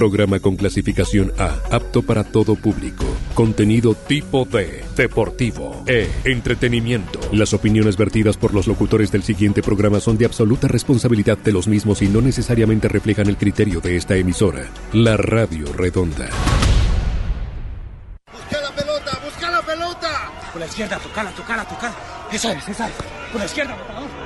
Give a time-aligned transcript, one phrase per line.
[0.00, 3.04] Programa con clasificación A, apto para todo público.
[3.34, 7.20] Contenido tipo D, deportivo, E, entretenimiento.
[7.32, 11.68] Las opiniones vertidas por los locutores del siguiente programa son de absoluta responsabilidad de los
[11.68, 14.70] mismos y no necesariamente reflejan el criterio de esta emisora.
[14.94, 16.30] La Radio Redonda.
[18.32, 19.20] ¡Busca la pelota!
[19.22, 20.32] ¡Busca la pelota!
[20.50, 21.94] Por la izquierda, tocala, tocala, tocala.
[22.32, 22.94] Esa es, esa es.
[23.30, 24.19] Por la izquierda, botador.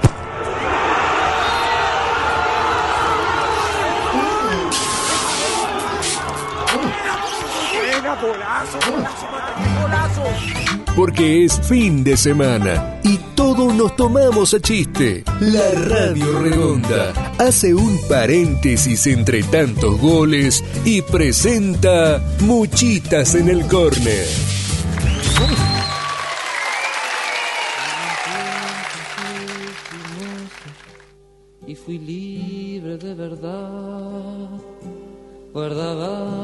[8.26, 9.26] Golazo, golazo,
[9.82, 10.22] golazo.
[10.96, 15.24] Porque es fin de semana y todos nos tomamos a chiste.
[15.40, 24.26] La Radio Redonda hace un paréntesis entre tantos goles y presenta Muchitas en el córner.
[31.66, 34.48] y fui libre de verdad.
[35.52, 36.43] Guardaba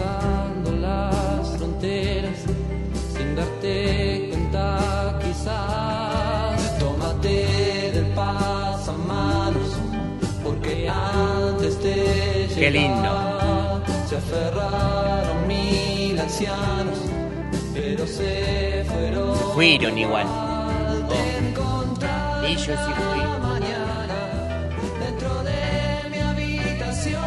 [0.00, 2.38] cruzando las fronteras
[3.16, 6.78] sin darte cuenta quizás.
[6.78, 9.76] Tómate del pasamanos
[10.42, 12.96] porque antes de Qué lindo.
[12.96, 16.98] llegar se aferraron mil ancianos,
[17.74, 19.36] pero se fueron.
[19.54, 20.26] Fueron igual.
[21.08, 22.92] Te encontraré Ellos sí
[23.42, 24.18] mañana
[25.00, 27.22] dentro de mi habitación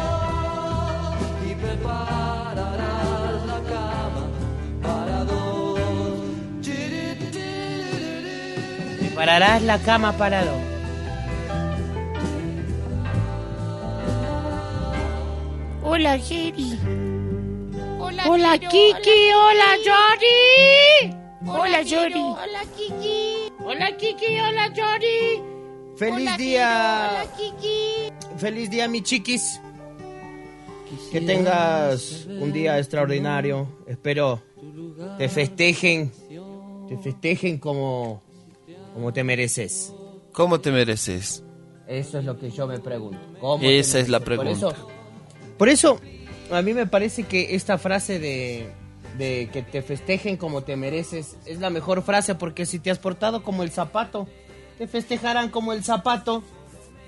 [1.48, 2.43] y prepararás
[9.24, 10.60] Prepararás la cama para dos.
[15.82, 16.78] Hola, Jerry.
[17.98, 18.58] Hola.
[18.58, 21.14] Kiki, hola Yori.
[21.46, 21.80] Hola.
[21.80, 22.20] Yori.
[22.20, 23.50] Hola, Kiki.
[23.64, 25.42] Hola Kiki, hola Yori.
[25.96, 27.08] Feliz Hola, día.
[27.10, 28.12] Hola, Kiki.
[28.36, 29.58] Feliz día, mi chiquis.
[31.10, 33.68] Que tengas un día extraordinario.
[33.86, 34.42] Espero
[35.16, 36.12] te festejen.
[36.88, 38.22] Te festejen como,
[38.94, 39.92] como te mereces.
[40.32, 41.42] ¿Cómo te mereces?
[41.86, 43.20] Eso es lo que yo me pregunto.
[43.40, 44.20] ¿Cómo Esa es la?
[44.20, 44.52] Por pregunta.
[44.52, 44.74] eso,
[45.58, 46.00] por eso,
[46.50, 48.70] a mí me parece que esta frase de,
[49.18, 52.98] de que te festejen como te mereces es la mejor frase porque si te has
[52.98, 54.26] portado como el zapato,
[54.78, 56.42] te festejarán como el zapato.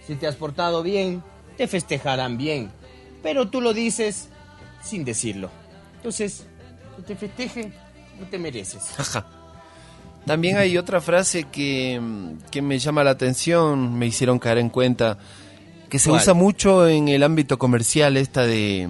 [0.07, 1.23] Si te has portado bien,
[1.57, 2.71] te festejarán bien.
[3.23, 4.29] Pero tú lo dices
[4.85, 5.51] sin decirlo.
[5.97, 6.47] Entonces,
[6.97, 7.75] que te festejen
[8.15, 8.89] como te mereces.
[9.01, 9.27] Ajá.
[10.27, 12.01] También hay otra frase que,
[12.51, 15.19] que me llama la atención, me hicieron caer en cuenta,
[15.89, 16.21] que se ¿Cuál?
[16.21, 18.89] usa mucho en el ámbito comercial, esta de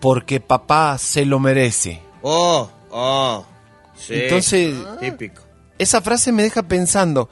[0.00, 2.00] porque papá se lo merece.
[2.22, 3.46] Oh, oh.
[3.96, 4.14] Sí.
[4.14, 5.42] Entonces, típico.
[5.78, 7.30] esa frase me deja pensando,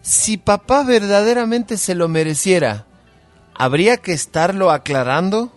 [0.00, 2.86] si papá verdaderamente se lo mereciera,
[3.54, 5.52] ¿habría que estarlo aclarando?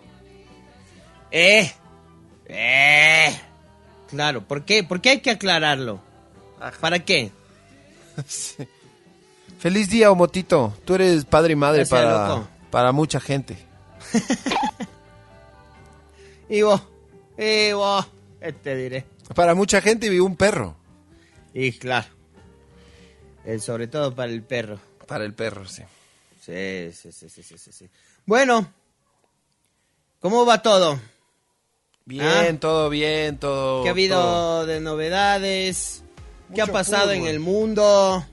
[1.30, 1.72] Eh,
[2.48, 3.40] eh.
[4.08, 4.84] Claro, ¿por qué?
[4.84, 6.09] ¿Por qué hay que aclararlo?
[6.80, 7.30] ¿Para qué?
[9.58, 10.74] Feliz día, Omotito.
[10.84, 12.48] Tú eres padre y madre Gracias, para, loco.
[12.70, 13.56] para mucha gente.
[16.48, 16.82] Y vos,
[17.38, 18.06] y vos,
[18.40, 19.06] ¿qué te diré?
[19.34, 20.76] Para mucha gente vive un perro.
[21.54, 22.08] Y claro,
[23.60, 24.78] sobre todo para el perro.
[25.06, 25.82] Para el perro, sí.
[26.44, 27.88] Sí, sí, sí, sí, sí, sí, sí.
[28.26, 28.66] Bueno,
[30.20, 30.98] ¿cómo va todo?
[32.04, 32.26] Bien,
[32.56, 32.60] Ah.
[32.60, 33.82] todo bien, todo.
[33.82, 34.66] ¿Qué ha habido todo.
[34.66, 36.02] de novedades?
[36.54, 38.24] ¿Qué ha pasado en el mundo?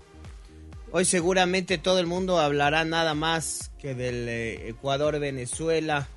[0.92, 6.08] Hoy seguramente todo el mundo hablará nada más que del eh, Ecuador-Venezuela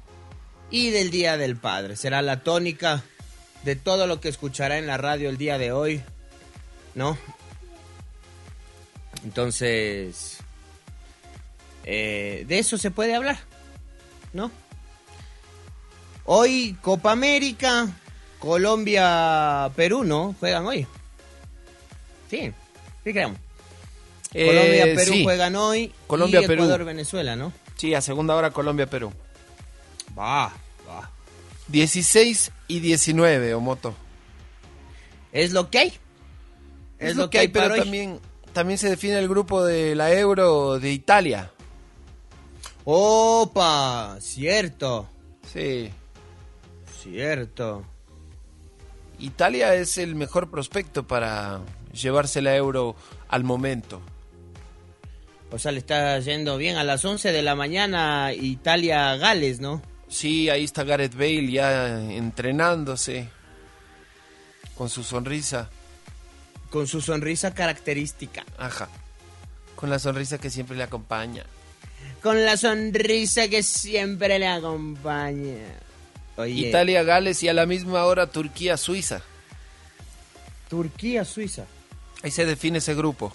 [0.71, 1.97] y del Día del Padre.
[1.97, 3.03] Será la tónica
[3.65, 6.03] de todo lo que escuchará en la radio el día de hoy,
[6.95, 7.19] ¿no?
[9.23, 10.39] Entonces,
[11.85, 13.39] eh, de eso se puede hablar,
[14.33, 14.51] ¿no?
[16.25, 17.89] Hoy Copa América,
[18.39, 20.35] Colombia, Perú, ¿no?
[20.41, 20.87] Juegan hoy.
[22.31, 22.53] Sí,
[23.05, 23.39] sí creemos.
[24.33, 25.25] Eh, Colombia, Perú sí.
[25.25, 25.93] juegan hoy.
[26.07, 26.63] Colombia, y Perú.
[26.63, 27.53] Ecuador, Venezuela, ¿no?
[27.77, 29.13] Sí, a segunda hora Colombia-Perú.
[30.17, 30.53] Va,
[30.89, 31.11] va.
[31.69, 33.95] 16 y 19, Omoto.
[35.33, 35.93] Es lo que hay.
[36.99, 37.81] Es, lo que hay, pero hoy.
[37.81, 38.21] también,
[38.53, 41.51] también se define el grupo de la Euro de Italia.
[42.85, 45.09] Opa, cierto,
[45.53, 45.91] Sí.
[47.03, 47.85] cierto.
[49.19, 51.61] Italia es el mejor prospecto para
[51.93, 52.97] llevarse la Euro
[53.29, 54.01] al momento.
[55.51, 59.83] O sea, le está yendo bien a las 11 de la mañana Italia-Gales, ¿no?
[60.09, 63.29] Sí, ahí está Gareth Bale ya entrenándose
[64.77, 65.71] con su sonrisa.
[66.71, 68.45] Con su sonrisa característica.
[68.59, 68.89] Ajá.
[69.75, 71.45] Con la sonrisa que siempre le acompaña.
[72.23, 75.67] Con la sonrisa que siempre le acompaña.
[76.37, 79.23] Oye, Italia-Gales y a la misma hora Turquía-Suiza.
[80.69, 81.67] Turquía-Suiza.
[82.23, 83.33] Ahí se define ese grupo.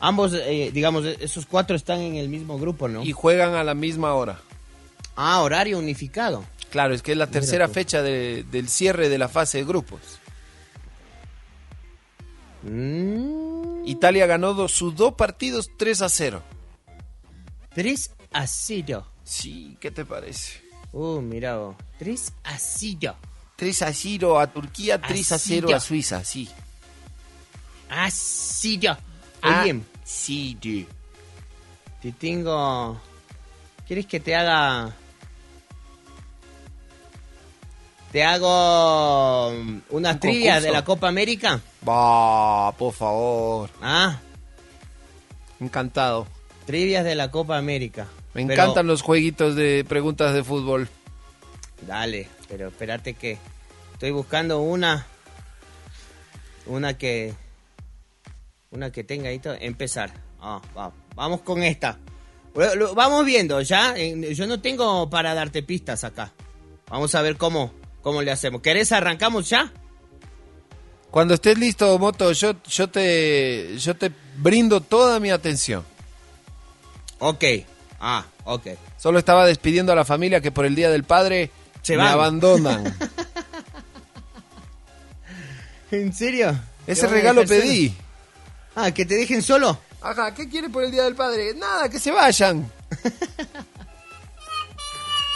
[0.00, 3.02] Ambos, eh, digamos, esos cuatro están en el mismo grupo, ¿no?
[3.02, 4.40] Y juegan a la misma hora.
[5.14, 6.44] Ah, horario unificado.
[6.70, 7.74] Claro, es que es la tercera tú.
[7.74, 10.00] fecha de- del cierre de la fase de grupos.
[12.62, 16.42] Mm, Italia ganó dos- sus dos partidos 3 a 0.
[17.74, 19.06] 3 a 0.
[19.24, 20.60] Sí, ¿qué te parece?
[20.92, 21.76] Uh, mira vos.
[21.98, 23.16] 3 a 0.
[23.56, 25.80] 3 a 0 a Turquía, 3 a 0 a.
[25.80, 26.48] Suiza, sí.
[27.90, 28.96] A 0.
[29.42, 30.86] Ah, Oye, sí, sí.
[32.00, 33.00] te tengo...
[33.86, 34.94] ¿Quieres que te haga...
[38.12, 41.60] Te hago mm, unas Un trivias de la Copa América?
[41.88, 43.70] Va, por favor.
[43.82, 44.18] Ah,
[45.60, 46.26] Encantado.
[46.66, 48.06] trivias de la Copa América.
[48.34, 50.88] Me Pero- encantan los jueguitos de preguntas de fútbol.
[51.86, 53.38] Dale, pero espérate que
[53.94, 55.06] estoy buscando una
[56.66, 57.34] una que
[58.70, 59.54] una que tenga ahí todo.
[59.60, 60.12] empezar.
[60.40, 61.98] Ah, va, vamos con esta.
[62.94, 63.94] Vamos viendo, ya.
[63.96, 66.32] Yo no tengo para darte pistas acá.
[66.88, 67.72] Vamos a ver cómo
[68.02, 68.62] cómo le hacemos.
[68.62, 69.72] ¿Querés arrancamos ya?
[71.10, 75.84] Cuando estés listo, Moto, yo, yo, te, yo te brindo toda mi atención.
[77.18, 77.44] Ok.
[78.00, 78.68] Ah, ok.
[78.96, 81.50] Solo estaba despidiendo a la familia que por el Día del Padre
[81.82, 82.12] Se me van.
[82.12, 82.84] abandonan.
[85.90, 86.56] ¿En serio?
[86.86, 87.92] Ese ¿Te van a regalo pedí.
[88.82, 89.78] Ah, que te dejen solo.
[90.00, 91.52] Ajá, ¿qué quiere por el Día del Padre?
[91.54, 92.70] Nada, que se vayan.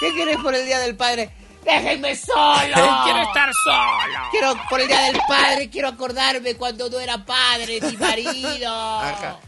[0.01, 1.31] ¿Qué querés por el Día del Padre?
[1.63, 2.75] ¡Déjenme solo!
[3.05, 4.31] Quiero estar solo.
[4.31, 8.71] Quiero, por el Día del Padre, quiero acordarme cuando no era padre, mi marido.
[8.71, 9.39] Ajá.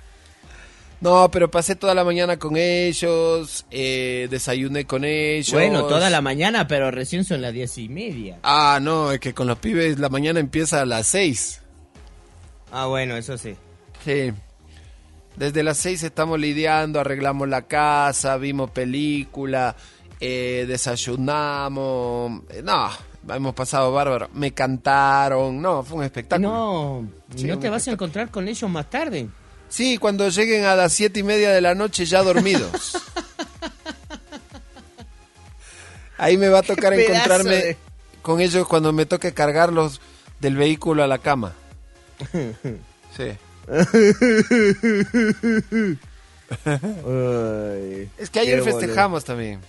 [1.00, 5.52] No, pero pasé toda la mañana con ellos, eh, desayuné con ellos.
[5.52, 8.38] Bueno, toda la mañana, pero recién son las diez y media.
[8.42, 11.60] Ah, no, es que con los pibes la mañana empieza a las seis.
[12.72, 13.56] Ah, bueno, eso sí.
[14.06, 14.32] Sí.
[15.34, 19.74] Desde las seis estamos lidiando, arreglamos la casa, vimos película,
[20.20, 22.42] eh, desayunamos.
[22.50, 22.88] eh, no,
[23.34, 24.30] hemos pasado bárbaro.
[24.32, 26.48] Me cantaron, no, fue un espectáculo.
[26.48, 29.28] No, ¿y Sí, no te vas a encontrar con ellos más tarde.
[29.68, 32.96] Sí, cuando lleguen a las siete y media de la noche ya dormidos.
[36.18, 37.76] Ahí me va a tocar encontrarme de-
[38.22, 40.00] con ellos cuando me toque cargarlos
[40.40, 41.54] del vehículo a la cama.
[43.16, 43.24] Sí.
[48.18, 48.78] Es que ayer boludo.
[48.78, 49.60] festejamos también.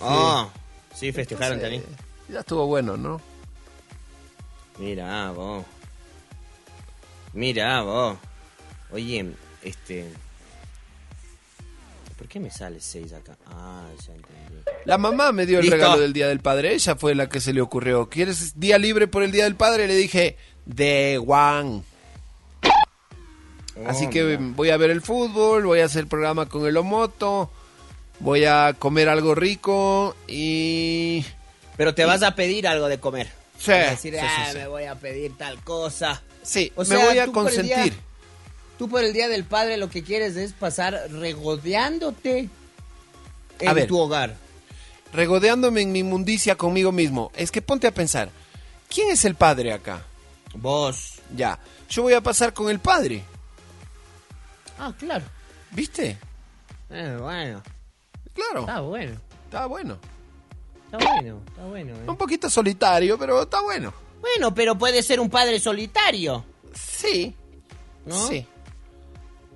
[0.00, 0.48] Ah,
[0.94, 2.04] sí, festejaron Entonces, también.
[2.28, 3.20] Ya estuvo bueno, ¿no?
[4.78, 5.64] Mira vos.
[7.32, 8.18] Mira vos.
[8.90, 9.26] Oye,
[9.62, 10.06] este...
[12.16, 13.36] ¿Por qué me sale 6 acá?
[13.46, 14.62] Ah, ya entendí.
[14.84, 16.74] La mamá me dio el regalo del Día del Padre.
[16.74, 18.08] Ella fue la que se le ocurrió.
[18.08, 19.88] ¿Quieres día libre por el Día del Padre?
[19.88, 21.20] Le dije, de.
[23.86, 24.38] Así Oh, que mira.
[24.54, 27.50] voy a ver el fútbol, voy a hacer programa con el Omoto,
[28.20, 31.24] voy a comer algo rico y...
[31.76, 33.26] Pero te vas a pedir algo de comer.
[33.58, 34.58] Sí, Vas a decir, sí, sí, "Ah, sí.
[34.58, 36.22] me voy a pedir tal cosa.
[36.42, 38.00] Sí, O me sea, voy a tú por el día- consentir.
[38.78, 42.48] Tú por el Día del Padre lo que quieres es pasar regodeándote
[43.60, 43.86] en A ver.
[43.88, 44.36] tu hogar.
[45.12, 47.30] Regodeándome en mi inmundicia conmigo mismo.
[47.36, 48.30] Es que ponte a pensar,
[48.92, 50.04] ¿quién es el padre acá?
[50.54, 51.20] Vos.
[51.36, 51.58] Ya,
[51.88, 53.22] yo voy a pasar con el padre,
[54.78, 55.24] Ah, claro.
[55.70, 56.18] ¿viste?
[56.90, 57.62] Eh, bueno.
[58.34, 59.20] Claro, Está bueno.
[59.44, 59.98] está bueno.
[60.90, 61.40] Está bueno.
[61.48, 61.94] Está bueno.
[61.94, 62.04] eh.
[62.08, 63.92] Un poquito solitario, pero está bueno.
[64.20, 66.44] Bueno, pero puede ser un padre solitario.
[66.74, 67.34] Sí,
[68.04, 68.26] ¿No?
[68.28, 68.46] sí.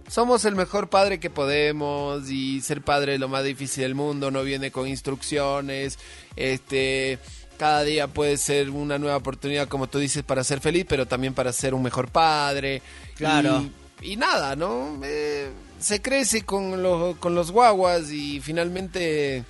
[0.09, 4.31] Somos el mejor padre que podemos y ser padre es lo más difícil del mundo,
[4.31, 5.99] no viene con instrucciones,
[6.37, 7.19] este
[7.58, 11.34] Cada día puede ser una nueva oportunidad, como tú dices, para ser feliz, pero también
[11.34, 12.80] para ser un mejor padre.
[13.16, 13.66] Claro.
[14.00, 15.00] Y, y nada, ¿no?
[15.02, 15.50] Eh,
[15.80, 19.44] se crece con los, con los guaguas y finalmente...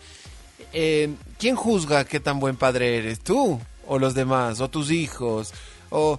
[0.72, 3.20] eh, ¿Quién juzga qué tan buen padre eres?
[3.20, 3.60] ¿Tú?
[3.86, 4.60] ¿O los demás?
[4.60, 5.52] ¿O tus hijos?
[5.90, 6.18] ¿O,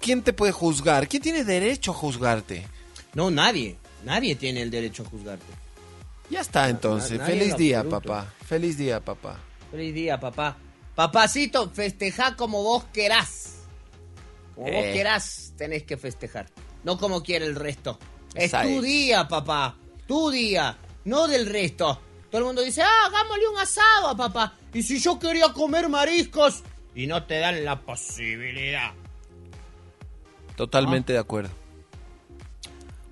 [0.00, 1.06] quién te puede juzgar?
[1.06, 2.66] ¿Quién tiene derecho a juzgarte?
[3.14, 3.76] No, nadie.
[4.04, 5.46] Nadie tiene el derecho a juzgarte.
[6.30, 7.20] Ya está entonces.
[7.22, 8.32] Feliz día, papá.
[8.46, 9.38] Feliz día, papá.
[9.70, 10.56] Feliz día, papá.
[10.96, 13.58] Papacito, festeja como vos querás.
[14.54, 14.92] Como vos Eh.
[14.94, 16.46] querás, tenés que festejar.
[16.82, 17.98] No como quiere el resto.
[18.34, 19.76] Es tu día, papá.
[20.08, 20.76] Tu día.
[21.04, 22.00] No del resto.
[22.30, 24.54] Todo el mundo dice, ah, hagámosle un asado a papá.
[24.72, 26.62] Y si yo quería comer mariscos.
[26.94, 28.92] Y no te dan la posibilidad.
[30.56, 31.50] Totalmente de acuerdo.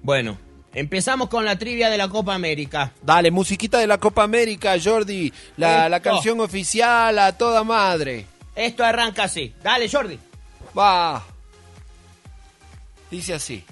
[0.02, 0.38] Bueno,
[0.74, 2.92] empezamos con la trivia de la Copa América.
[3.02, 5.32] Dale, musiquita de la Copa América, Jordi.
[5.56, 8.26] La, la canción oficial a toda madre.
[8.54, 9.54] Esto arranca así.
[9.62, 10.18] Dale, Jordi.
[10.76, 11.24] Va.
[13.10, 13.64] Dice así.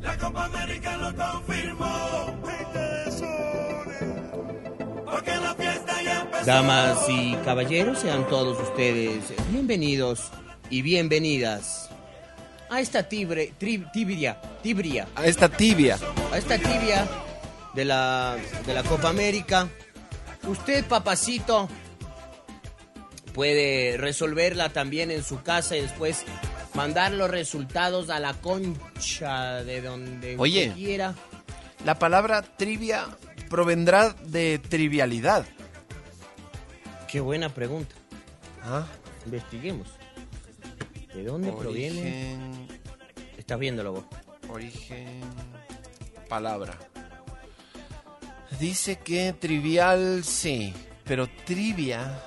[0.00, 2.40] La Copa América lo confirmó.
[5.04, 6.44] Porque la fiesta ya empezó.
[6.46, 10.30] Damas y caballeros, sean todos ustedes bienvenidos
[10.70, 11.89] y bienvenidas
[12.70, 15.98] a esta tibre, tri- tibria, tibria, A esta tibia.
[16.32, 17.06] a esta tibia
[17.74, 18.36] de la,
[18.66, 19.68] de la Copa América.
[20.46, 21.68] Usted, papacito,
[23.34, 26.24] puede resolverla también en su casa y después
[26.74, 30.72] mandar los resultados a la concha de donde Oye.
[30.74, 31.14] quiera.
[31.84, 33.06] La palabra trivia
[33.48, 35.44] provendrá de trivialidad.
[37.10, 37.94] Qué buena pregunta.
[38.62, 38.86] ¿Ah?
[39.26, 39.88] Investiguemos.
[41.14, 42.59] ¿De dónde proviene?
[43.50, 43.50] Origen.
[43.50, 44.04] Estás viéndolo vos.
[44.48, 45.20] Origen.
[46.28, 46.78] Palabra.
[48.58, 50.72] Dice que trivial sí,
[51.04, 52.20] pero trivia.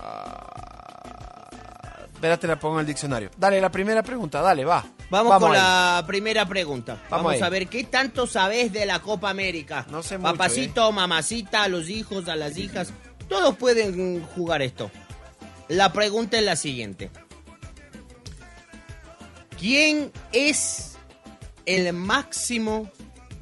[0.00, 3.30] Ah, espérate, la pongo en el diccionario.
[3.36, 4.84] Dale, la primera pregunta, dale, va.
[5.10, 5.58] Vamos, con ahí.
[5.58, 7.02] la primera pregunta.
[7.10, 9.86] Vamos a ver qué tanto sabes de la Copa América.
[9.90, 10.32] No sé mucho, ¿eh?
[10.32, 12.92] Papacito, mamacita, a los hijos, a las hijas,
[13.28, 14.90] todos pueden jugar esto.
[15.68, 17.10] La pregunta es la siguiente.
[19.62, 20.98] ¿Quién es
[21.66, 22.90] el máximo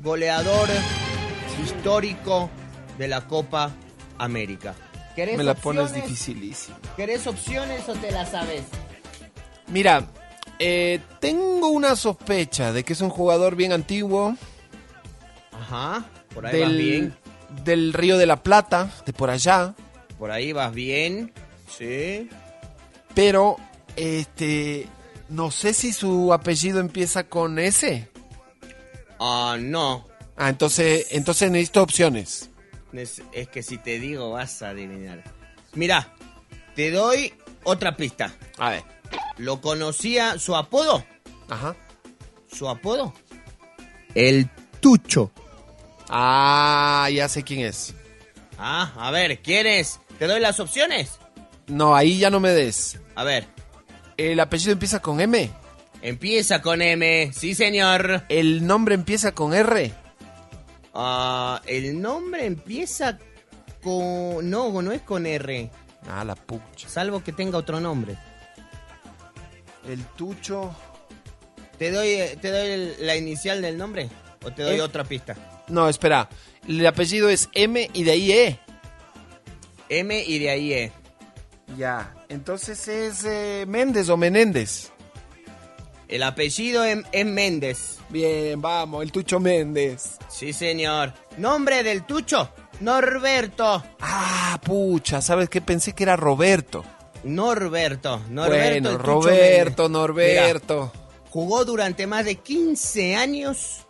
[0.03, 0.69] goleador
[1.65, 2.51] histórico
[2.99, 3.71] de la Copa
[4.19, 4.75] América?
[5.17, 6.77] ¿Querés Me la pones dificilísima.
[6.95, 8.65] ¿Querés opciones o te las sabes?
[9.69, 10.09] Mira,
[10.59, 14.37] eh, tengo una sospecha de que es un jugador bien antiguo.
[15.53, 17.17] Ajá, por ahí vas bien.
[17.65, 19.75] del Río de la Plata, de por allá.
[20.19, 21.33] Por ahí vas bien.
[21.67, 22.29] Sí.
[23.15, 23.57] Pero,
[23.97, 24.87] este,
[25.31, 28.09] no sé si su apellido empieza con S.
[29.19, 30.07] Ah, no.
[30.37, 32.51] Ah, entonces, entonces necesito opciones.
[32.93, 35.23] Es, es que si te digo vas a adivinar.
[35.75, 36.13] Mira,
[36.75, 37.33] te doy
[37.63, 38.35] otra pista.
[38.59, 38.83] A ver.
[39.39, 41.05] Lo conocía, su apodo.
[41.49, 41.77] Ajá.
[42.53, 43.15] Su apodo.
[44.15, 45.31] El Tucho.
[46.09, 47.95] Ah, ya sé quién es.
[48.59, 50.01] Ah, a ver, ¿quieres?
[50.19, 51.19] ¿Te doy las opciones?
[51.69, 52.99] No, ahí ya no me des.
[53.15, 53.47] A ver,
[54.21, 55.51] El apellido empieza con M.
[56.03, 57.31] empieza con M.
[57.33, 58.25] Sí, señor.
[58.29, 59.93] El nombre empieza con R.
[60.93, 63.19] Ah, el nombre empieza
[63.83, 64.51] con...
[64.51, 65.71] No, no es con R.
[66.11, 66.87] Ah, la pucha.
[66.89, 68.17] Salvo que tenga otro nombre.
[69.89, 70.75] El Tucho.
[71.79, 74.11] ¿Te doy, te doy el- la inicial del nombre?
[74.45, 74.83] ¿O te doy Eh.
[74.83, 75.35] otra pista?
[75.69, 76.29] No, espera.
[76.69, 78.59] El apellido es M y de ahí E.
[79.89, 80.93] M y de ahí E.
[81.77, 82.15] Ya.
[82.29, 84.91] Entonces es eh, Méndez o Menéndez.
[86.09, 87.99] El apellido es, es Méndez.
[88.09, 90.19] Bien, vamos, el Tucho Méndez.
[90.29, 91.15] Sí, señor.
[91.37, 93.83] Nombre del tucho, Norberto.
[94.01, 95.61] Ah, pucha, ¿sabes qué?
[95.61, 96.85] Pensé que era Roberto.
[97.23, 98.21] Norberto.
[98.29, 100.01] Norberto bueno, el Tucho Roberto, Méndez.
[100.01, 100.93] Norberto.
[100.93, 103.87] Mira, jugó durante más de 15 años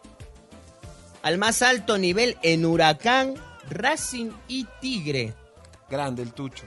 [1.23, 3.35] al más alto nivel en Huracán,
[3.69, 5.35] Racing y Tigre.
[5.89, 6.67] Grande el Tucho.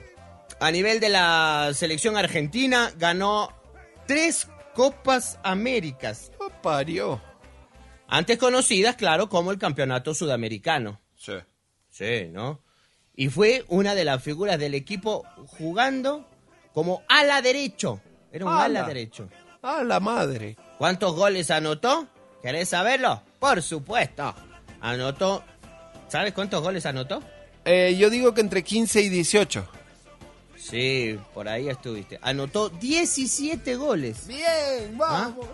[0.60, 3.52] A nivel de la selección argentina, ganó
[4.06, 6.32] tres Copas Américas.
[6.38, 7.20] Oh, parió.
[8.08, 11.00] Antes conocidas, claro, como el Campeonato Sudamericano.
[11.16, 11.34] Sí.
[11.90, 12.60] Sí, ¿no?
[13.14, 15.24] Y fue una de las figuras del equipo
[15.58, 16.28] jugando
[16.72, 18.00] como ala derecho.
[18.32, 18.84] Era un ala, Ala.
[18.88, 19.28] derecho.
[19.62, 20.56] Ah, la madre.
[20.78, 22.08] ¿Cuántos goles anotó?
[22.42, 23.22] ¿Querés saberlo?
[23.38, 24.34] Por supuesto.
[24.80, 25.44] Anotó.
[26.08, 27.22] ¿Sabes cuántos goles anotó?
[27.64, 29.66] Eh, yo digo que entre 15 y 18.
[30.56, 32.18] Sí, por ahí estuviste.
[32.22, 34.26] Anotó 17 goles.
[34.26, 35.46] Bien, vamos.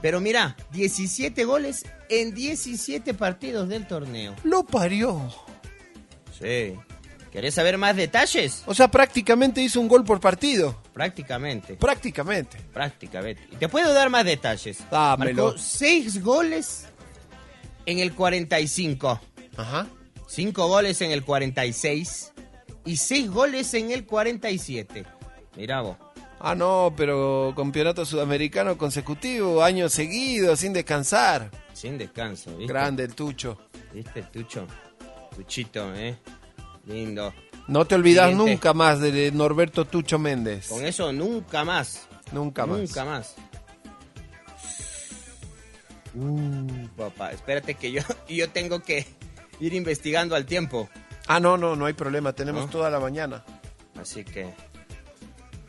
[0.00, 4.34] Pero mira, 17 goles en 17 partidos del torneo.
[4.44, 5.32] Lo parió.
[6.38, 6.74] Sí.
[7.32, 8.62] ¿Querés saber más detalles?
[8.66, 10.80] O sea, prácticamente hizo un gol por partido.
[10.92, 11.74] Prácticamente.
[11.74, 12.58] Prácticamente.
[12.72, 13.42] Prácticamente.
[13.50, 14.78] Y te puedo dar más detalles.
[14.88, 15.46] Dámelo.
[15.46, 16.84] Marcó seis goles
[17.86, 19.20] en el 45.
[19.56, 19.88] Ajá.
[20.28, 22.33] Cinco goles en el 46.
[22.84, 25.04] Y seis goles en el 47.
[25.56, 25.96] Mirá vos.
[26.40, 31.50] Ah, no, pero campeonato sudamericano consecutivo, años seguidos, sin descansar.
[31.72, 32.72] Sin descanso, ¿viste?
[32.72, 33.56] Grande el Tucho.
[33.94, 34.66] ¿Viste, Tucho?
[35.34, 36.18] Tuchito, ¿eh?
[36.86, 37.32] Lindo.
[37.66, 38.52] No te olvidas Siguiente.
[38.52, 40.68] nunca más de Norberto Tucho Méndez.
[40.68, 42.06] Con eso nunca más.
[42.32, 42.78] Nunca más.
[42.78, 43.34] Nunca más.
[46.14, 49.06] Uh, papá, espérate que yo, yo tengo que
[49.60, 50.88] ir investigando al tiempo.
[51.26, 52.32] Ah, no, no, no hay problema.
[52.32, 52.70] Tenemos ¿No?
[52.70, 53.44] toda la mañana.
[54.00, 54.52] Así que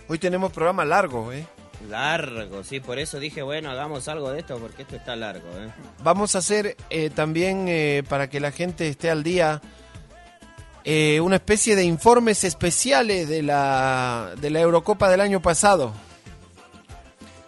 [0.07, 1.47] Hoy tenemos programa largo, ¿eh?
[1.89, 5.69] largo, sí, por eso dije, bueno, hagamos algo de esto porque esto está largo, ¿eh?
[6.03, 9.61] Vamos a hacer eh, también, eh, para que la gente esté al día,
[10.83, 15.93] eh, una especie de informes especiales de la, de la Eurocopa del año pasado.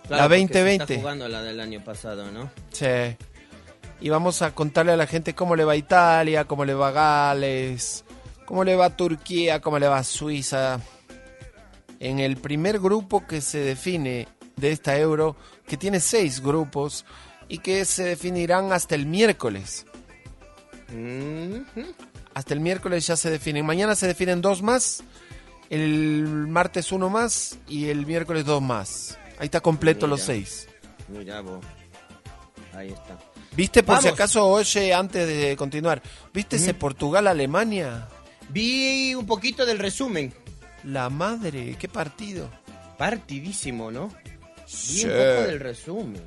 [0.10, 0.84] La porque se 2020.
[0.84, 2.50] Está jugando la del año pasado, ¿no?
[2.72, 2.86] Sí.
[4.00, 6.90] Y vamos a contarle a la gente cómo le va a Italia, cómo le va
[6.90, 8.06] a Gales,
[8.46, 10.80] cómo le va a Turquía, cómo le va a Suiza.
[12.00, 15.36] En el primer grupo que se define de esta euro,
[15.68, 17.06] que tiene seis grupos
[17.48, 19.86] y que se definirán hasta el miércoles.
[22.34, 23.66] Hasta el miércoles ya se definen.
[23.66, 25.04] Mañana se definen dos más,
[25.70, 29.18] el martes uno más y el miércoles dos más.
[29.40, 30.10] Ahí está completo Mira.
[30.10, 30.68] los seis.
[31.08, 31.66] Mira vos.
[32.74, 33.18] Ahí está.
[33.58, 36.02] ¿Viste por si acaso, oye, antes de continuar,
[36.34, 38.08] ¿viste ese Portugal-Alemania?
[38.50, 40.34] Vi un poquito del resumen.
[40.84, 42.50] La madre, qué partido.
[42.98, 44.08] Partidísimo, ¿no?
[44.08, 44.14] Vi
[44.68, 45.06] Sí.
[45.06, 46.22] un poco del resumen.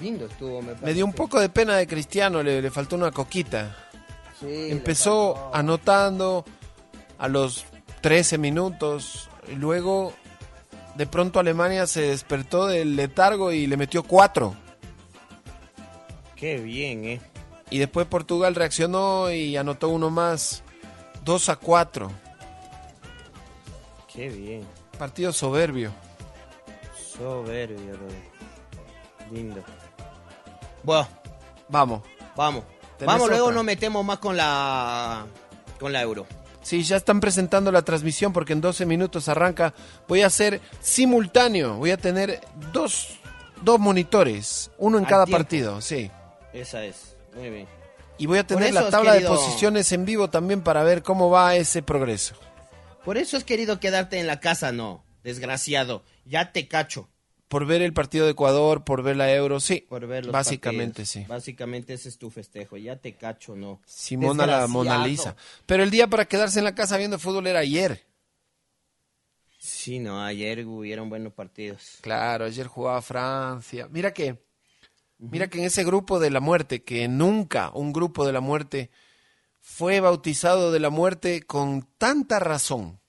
[0.00, 1.16] Lindo estuvo, me Me dio un parece.
[1.16, 3.74] poco de pena de Cristiano, le, le faltó una coquita.
[4.38, 5.54] Sí, le Empezó faltó.
[5.56, 6.44] anotando
[7.18, 7.64] a los
[8.02, 10.12] 13 minutos y luego
[10.96, 14.54] de pronto Alemania se despertó del letargo y le metió cuatro.
[16.36, 17.20] Qué bien, ¿eh?
[17.70, 20.62] Y después Portugal reaccionó y anotó uno más,
[21.24, 22.10] 2 a 4.
[24.12, 24.64] Qué bien.
[24.98, 25.92] Partido soberbio.
[27.16, 28.06] Soberbio, bro.
[29.32, 29.62] Lindo.
[30.82, 31.08] Bueno,
[31.68, 32.02] Vamos.
[32.36, 32.64] vamos.
[32.98, 35.26] ¿Tenés Vamos, luego nos metemos más con la
[35.80, 36.26] con la euro.
[36.62, 39.74] Sí, ya están presentando la transmisión porque en 12 minutos arranca.
[40.08, 41.74] Voy a hacer simultáneo.
[41.76, 42.40] Voy a tener
[42.72, 43.18] dos,
[43.62, 45.38] dos monitores, uno en Al cada tiempo.
[45.38, 46.10] partido, sí.
[46.56, 47.16] Esa es.
[47.34, 47.68] Muy bien.
[48.18, 51.02] Y voy a tener eso la tabla querido- de posiciones en vivo también para ver
[51.02, 52.34] cómo va ese progreso.
[53.04, 55.04] Por eso has querido quedarte en la casa, no.
[55.22, 56.02] Desgraciado.
[56.24, 57.08] Ya te cacho.
[57.48, 59.86] Por ver el partido de Ecuador, por ver la Euro, sí.
[59.88, 61.08] Por ver los Básicamente, partidos.
[61.10, 61.24] sí.
[61.28, 62.76] Básicamente ese es tu festejo.
[62.76, 63.80] Ya te cacho, no.
[63.86, 64.66] Simona la.
[64.66, 65.36] Mona Lisa.
[65.66, 68.04] Pero el día para quedarse en la casa viendo fútbol era ayer.
[69.58, 70.22] Sí, no.
[70.24, 71.98] Ayer hubieron buenos partidos.
[72.00, 73.88] Claro, ayer jugaba Francia.
[73.90, 74.44] Mira que,
[75.18, 78.90] mira que en ese grupo de la muerte, que nunca un grupo de la muerte
[79.60, 83.00] fue bautizado de la muerte con tanta razón.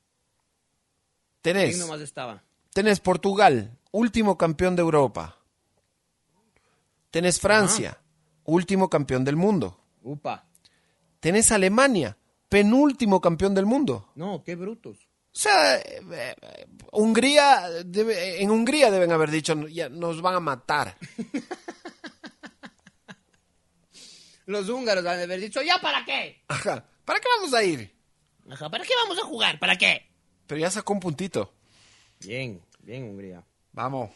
[1.42, 2.44] ¿Quién Tenés, nomás estaba?
[2.74, 5.38] tenés Portugal, último campeón de Europa.
[7.12, 8.00] Tenés Francia,
[8.44, 9.80] último campeón del mundo.
[10.04, 10.46] Upa.
[11.20, 12.18] Tenés Alemania,
[12.50, 14.12] penúltimo campeón del mundo.
[14.16, 14.98] No, qué brutos.
[15.34, 20.40] O sea, eh, eh, Hungría, debe- en Hungría deben haber dicho, ya nos van a
[20.40, 20.98] matar.
[24.48, 26.42] Los húngaros han de haber dicho, ¿ya para qué?
[26.48, 26.84] Ajá.
[27.06, 27.94] ¿Para qué vamos a ir?
[28.50, 29.60] Ajá, ¿para qué vamos a jugar?
[29.60, 30.10] ¿Para qué?
[30.48, 31.54] Pero ya sacó un puntito.
[32.22, 33.44] Bien, bien, Hungría.
[33.74, 34.10] Vamos.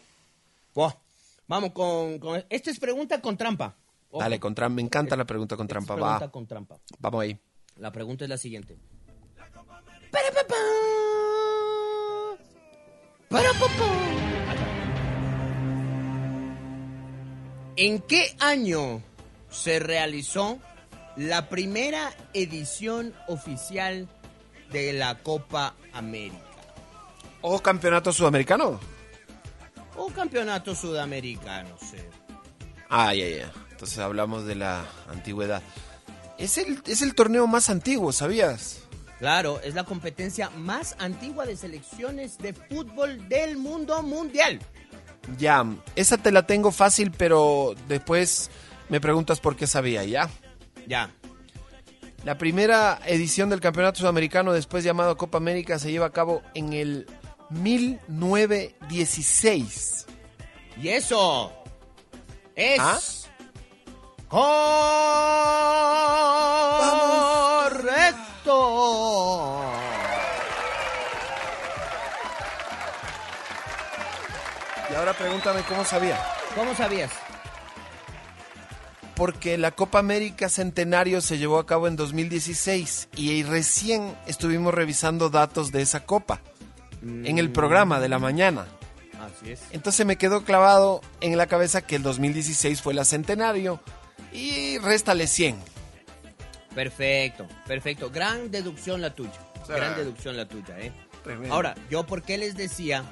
[0.74, 0.94] Buah,
[1.48, 3.76] Vamos con, con- Esta es pregunta con trampa.
[4.10, 4.74] Ojo, Dale, con trampa.
[4.76, 5.96] Me encanta la pregunta con esta es trampa.
[6.02, 6.32] pregunta Va.
[6.32, 6.80] con trampa.
[7.00, 7.38] Vamos ahí.
[7.76, 8.78] La pregunta es la siguiente.
[10.12, 10.56] Para papá.
[13.30, 13.92] Para papá.
[17.76, 19.02] ¿En qué año
[19.52, 20.60] se realizó
[21.16, 24.08] la primera edición oficial
[24.72, 26.40] de la Copa América?
[27.42, 28.80] ¿O campeonato sudamericano?
[29.98, 31.98] O campeonato sudamericano, sí.
[32.90, 33.52] Ah, ya, ya.
[33.72, 35.62] Entonces hablamos de la antigüedad.
[36.38, 38.82] Es el, es el torneo más antiguo, ¿sabías?
[39.20, 44.60] Claro, es la competencia más antigua de selecciones de fútbol del mundo mundial.
[45.38, 45.64] Ya,
[45.96, 48.50] esa te la tengo fácil, pero después
[48.92, 50.30] me preguntas por qué sabía, ¿ya?
[50.86, 51.12] Ya.
[52.26, 56.74] La primera edición del Campeonato Sudamericano, después llamado Copa América, se lleva a cabo en
[56.74, 57.08] el
[57.52, 60.08] 1916.
[60.82, 61.54] Y eso
[62.54, 63.00] es ¿Ah?
[67.70, 68.52] correcto.
[74.92, 76.22] Y ahora pregúntame cómo sabía.
[76.56, 77.21] ¿Cómo sabías?
[79.16, 85.30] Porque la Copa América Centenario se llevó a cabo en 2016 y recién estuvimos revisando
[85.30, 86.42] datos de esa copa
[87.02, 88.68] en el programa de la mañana.
[89.20, 89.62] Así es.
[89.72, 93.80] Entonces me quedó clavado en la cabeza que el 2016 fue la Centenario
[94.34, 95.58] y réstale 100.
[96.74, 98.10] Perfecto, perfecto.
[98.10, 99.40] Gran deducción la tuya.
[99.68, 100.92] Gran deducción la tuya, ¿eh?
[101.24, 101.54] Tremendo.
[101.54, 103.04] Ahora, yo por qué les decía,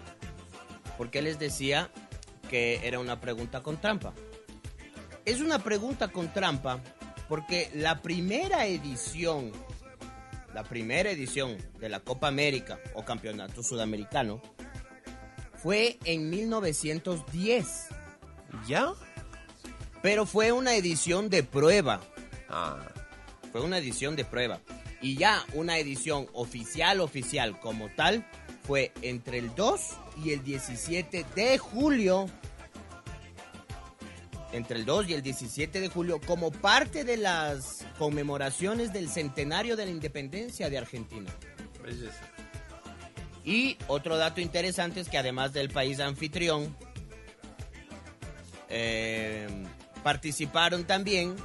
[0.98, 1.90] por qué les decía
[2.50, 4.14] que era una pregunta con trampa.
[5.30, 6.80] Es una pregunta con trampa
[7.28, 9.52] porque la primera edición,
[10.56, 14.42] la primera edición de la Copa América o Campeonato Sudamericano
[15.62, 17.90] fue en 1910,
[18.68, 18.94] ¿Ya?
[20.02, 22.02] pero fue una edición de prueba.
[22.50, 22.80] Ah,
[23.52, 24.60] Fue una edición de prueba.
[25.00, 28.26] Y ya una edición oficial, oficial como tal,
[28.64, 29.82] fue entre el 2
[30.26, 32.26] y el 17 de julio.
[34.52, 39.76] Entre el 2 y el 17 de julio, como parte de las conmemoraciones del centenario
[39.76, 41.30] de la independencia de Argentina.
[43.46, 46.76] Y otro dato interesante es que además del país anfitrión,
[48.70, 49.48] eh,
[50.04, 51.36] participaron también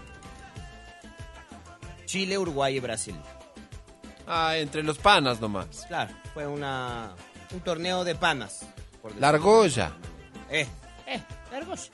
[2.07, 3.17] Chile, Uruguay y Brasil.
[4.27, 5.85] Ah, entre los panas nomás.
[5.88, 7.14] Claro, fue una,
[7.53, 8.67] un torneo de panas.
[9.03, 9.14] por.
[9.17, 9.93] La argolla.
[10.51, 10.67] Eh,
[11.07, 11.21] Eh,
[11.53, 11.90] largos.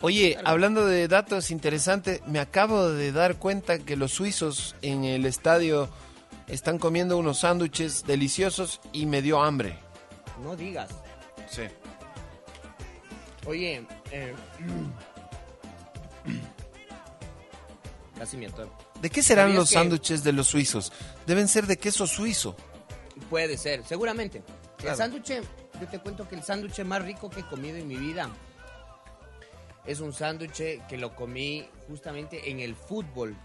[0.00, 5.24] Oye, hablando de datos interesantes, me acabo de dar cuenta que los suizos en el
[5.24, 5.88] estadio
[6.46, 9.78] están comiendo unos sándwiches deliciosos y me dio hambre.
[10.42, 10.90] no digas.
[11.50, 11.62] Sí.
[13.46, 14.34] Oye, eh,
[18.18, 18.70] casi me atoro.
[19.00, 20.92] ¿De qué serán ¿Sabías los que- sándwiches de los suizos?
[21.26, 22.56] Deben ser de queso suizo.
[23.30, 24.42] Puede ser, seguramente.
[24.76, 24.92] Claro.
[24.92, 25.40] El sándwich,
[25.80, 28.28] yo te cuento que el sándwich más rico que he comido en mi vida
[29.86, 33.36] es un sándwich que lo comí justamente en el fútbol.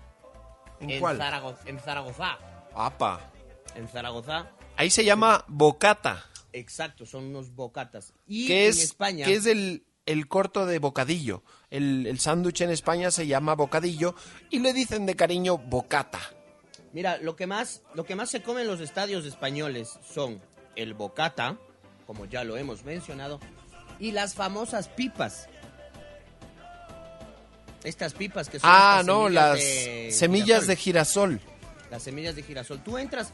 [0.79, 1.17] ¿En cuál?
[1.17, 2.37] Zaragoza, en Zaragoza.
[2.73, 3.31] Apa.
[3.75, 4.49] En Zaragoza,
[4.79, 8.13] Ahí se llama bocata, exacto, son unos bocatas.
[8.25, 11.43] Y que en es, España, que es el, el corto de bocadillo.
[11.69, 14.15] El, el sándwich en España se llama bocadillo
[14.49, 16.21] y le dicen de cariño bocata.
[16.93, 20.41] Mira, lo que más, lo que más se come en los estadios españoles son
[20.77, 21.57] el bocata,
[22.07, 23.41] como ya lo hemos mencionado,
[23.99, 25.49] y las famosas pipas.
[27.83, 31.41] Estas pipas que son Ah, no, semillas las de semillas de girasol.
[31.89, 32.83] las semillas de girasol.
[32.83, 33.31] Tú entras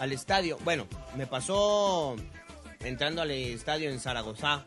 [0.00, 2.16] al estadio, bueno, me pasó
[2.80, 4.64] entrando al estadio en Zaragoza,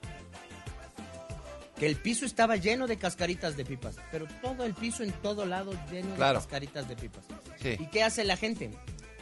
[1.78, 5.46] que el piso estaba lleno de cascaritas de pipas, pero todo el piso en todo
[5.46, 6.40] lado lleno Claro.
[6.40, 7.26] de cascaritas de pipas.
[7.62, 7.76] Sí.
[7.80, 8.72] ¿Y qué hace la gente?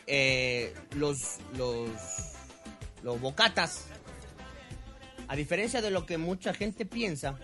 [0.05, 1.89] Eh, los, los,
[3.01, 3.85] los bocatas,
[5.27, 7.39] a diferencia de lo que mucha gente piensa,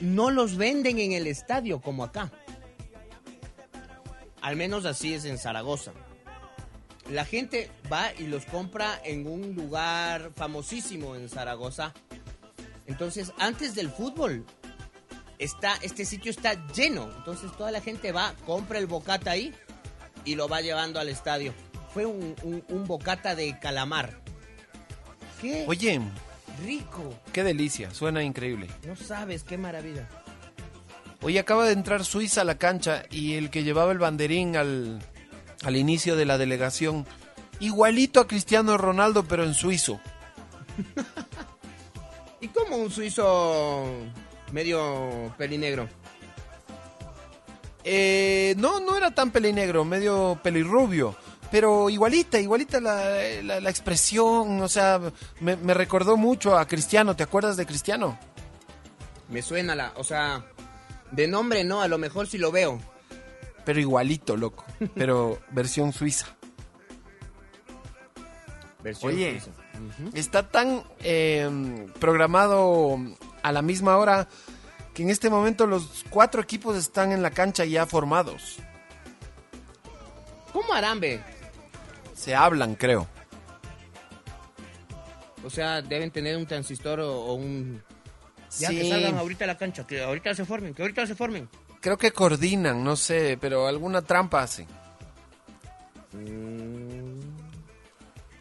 [0.00, 2.30] no los venden en el estadio como acá.
[4.42, 5.92] Al menos así es en Zaragoza.
[7.10, 11.92] La gente va y los compra en un lugar famosísimo en Zaragoza.
[12.86, 14.44] Entonces, antes del fútbol,
[15.38, 17.10] está, este sitio está lleno.
[17.18, 19.52] Entonces, toda la gente va, compra el bocata ahí
[20.24, 21.52] y lo va llevando al estadio.
[21.92, 22.34] Fue un,
[22.68, 24.20] un- bocata de calamar.
[25.40, 26.00] ¡Qué Oye,
[26.64, 27.14] rico!
[27.32, 28.68] qué delicia, suena increíble.
[28.86, 30.08] No sabes, qué maravilla.
[31.22, 35.00] Hoy acaba de entrar Suiza a la cancha y el que llevaba el banderín al,
[35.64, 37.06] al inicio de la delegación,
[37.60, 40.00] igualito a Cristiano Ronaldo, pero en suizo.
[42.40, 43.84] ¿Y como un suizo
[44.52, 45.88] medio pelinegro?
[47.84, 51.16] Eh, no, no era tan pelinegro, medio pelirrubio,
[51.50, 53.04] pero igualita, igualita la,
[53.42, 55.00] la- la expresión, o sea,
[55.40, 58.18] me, me recordó mucho a Cristiano, ¿te acuerdas de Cristiano?
[59.28, 60.44] Me suena la, o sea,
[61.12, 62.80] de nombre no, a lo mejor si lo veo.
[63.64, 66.26] Pero igualito, loco, pero versión suiza.
[68.82, 69.40] Versión Oye.
[69.40, 69.50] suiza.
[70.14, 72.98] Está tan eh, programado
[73.42, 74.28] a la misma hora
[74.94, 78.58] que en este momento los cuatro equipos están en la cancha ya formados.
[80.52, 81.22] ¿Cómo Arambe?
[82.20, 83.06] Se hablan, creo.
[85.42, 87.82] O sea, deben tener un transistor o, o un...
[88.58, 88.76] Ya Sí.
[88.76, 91.48] que salgan ahorita a la cancha, que ahorita se formen, que ahorita se formen.
[91.80, 94.66] Creo que coordinan, no sé, pero alguna trampa hacen.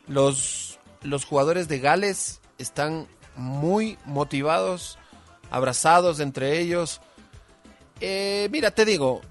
[0.08, 4.98] Los, los jugadores de Gales están muy motivados,
[5.52, 7.00] abrazados entre ellos.
[8.02, 9.22] Eh, mira, te digo,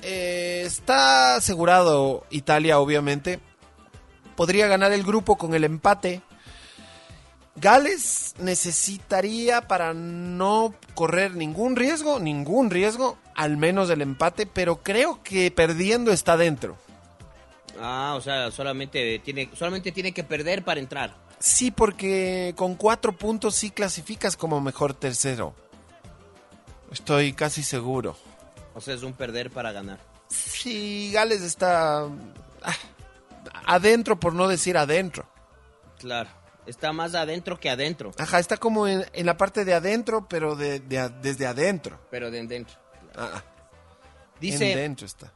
[0.00, 3.40] eh, está asegurado Italia, obviamente.
[4.38, 6.22] Podría ganar el grupo con el empate.
[7.56, 15.24] Gales necesitaría para no correr ningún riesgo, ningún riesgo, al menos el empate, pero creo
[15.24, 16.78] que perdiendo está dentro.
[17.80, 21.16] Ah, o sea, solamente tiene, solamente tiene que perder para entrar.
[21.40, 25.52] Sí, porque con cuatro puntos sí clasificas como mejor tercero.
[26.92, 28.16] Estoy casi seguro.
[28.76, 29.98] O sea, es un perder para ganar.
[30.28, 32.04] Sí, Gales está
[32.62, 32.76] ah,
[33.68, 35.30] adentro, por no decir adentro.
[35.98, 36.30] Claro.
[36.66, 38.10] Está más adentro que adentro.
[38.18, 41.98] Ajá, está como en, en la parte de adentro, pero de, desde adentro.
[42.10, 42.76] Pero de dentro.
[43.14, 43.44] Ah, ah,
[44.40, 45.32] Dice, en dentro está.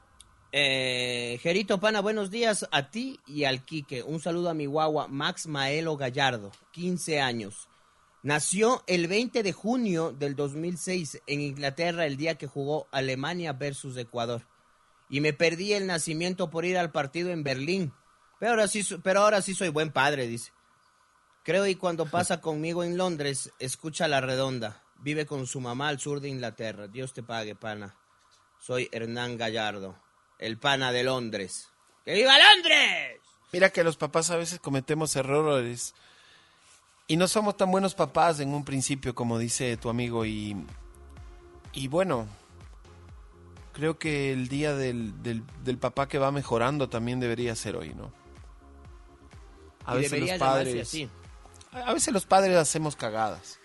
[0.53, 4.03] eh, Gerito Pana, buenos días a ti y al Quique.
[4.03, 7.69] Un saludo a mi guagua Max Maelo Gallardo, 15 años.
[8.23, 13.97] Nació el 20 de junio del 2006 en Inglaterra el día que jugó Alemania versus
[13.97, 14.43] Ecuador.
[15.09, 17.93] Y me perdí el nacimiento por ir al partido en Berlín.
[18.43, 20.51] Pero ahora sí, pero ahora sí soy buen padre, dice.
[21.45, 24.83] Creo y cuando pasa conmigo en Londres, escucha la redonda.
[24.97, 26.89] Vive con su mamá al sur de Inglaterra.
[26.89, 27.95] Dios te pague, pana.
[28.59, 29.95] Soy Hernán Gallardo,
[30.41, 31.69] el pana de Londres.
[32.05, 33.21] ¡Que viva Londres!
[33.53, 35.95] Mira que los papás a veces cometemos errores
[37.07, 40.57] y no somos tan buenos papás en un principio como dice tu amigo y,
[41.75, 42.27] y bueno,
[43.73, 47.95] creo que el día del, del, del papá que va mejorando también debería ser hoy,
[47.95, 48.21] ¿no?
[49.85, 51.09] A Y veces los padres, así.
[51.73, 53.59] a veces los padres hacemos cagadas.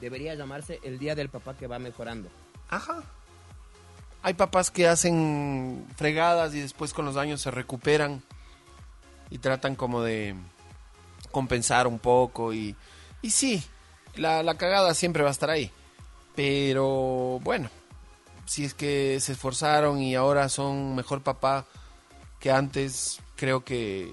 [0.00, 2.28] Debería llamarse el día del papá que va mejorando.
[2.70, 3.02] Ajá.
[4.22, 8.22] Hay papás que hacen fregadas y después con los años se recuperan
[9.30, 10.34] y tratan como de
[11.30, 12.74] compensar un poco y,
[13.22, 13.62] y sí,
[14.16, 15.70] la, la cagada siempre va a estar ahí.
[16.34, 17.68] Pero bueno,
[18.46, 21.66] si es que se esforzaron y ahora son mejor papá
[22.40, 24.12] que antes, creo que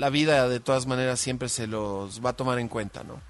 [0.00, 3.20] la vida de todas maneras siempre se los va a tomar en cuenta, ¿no?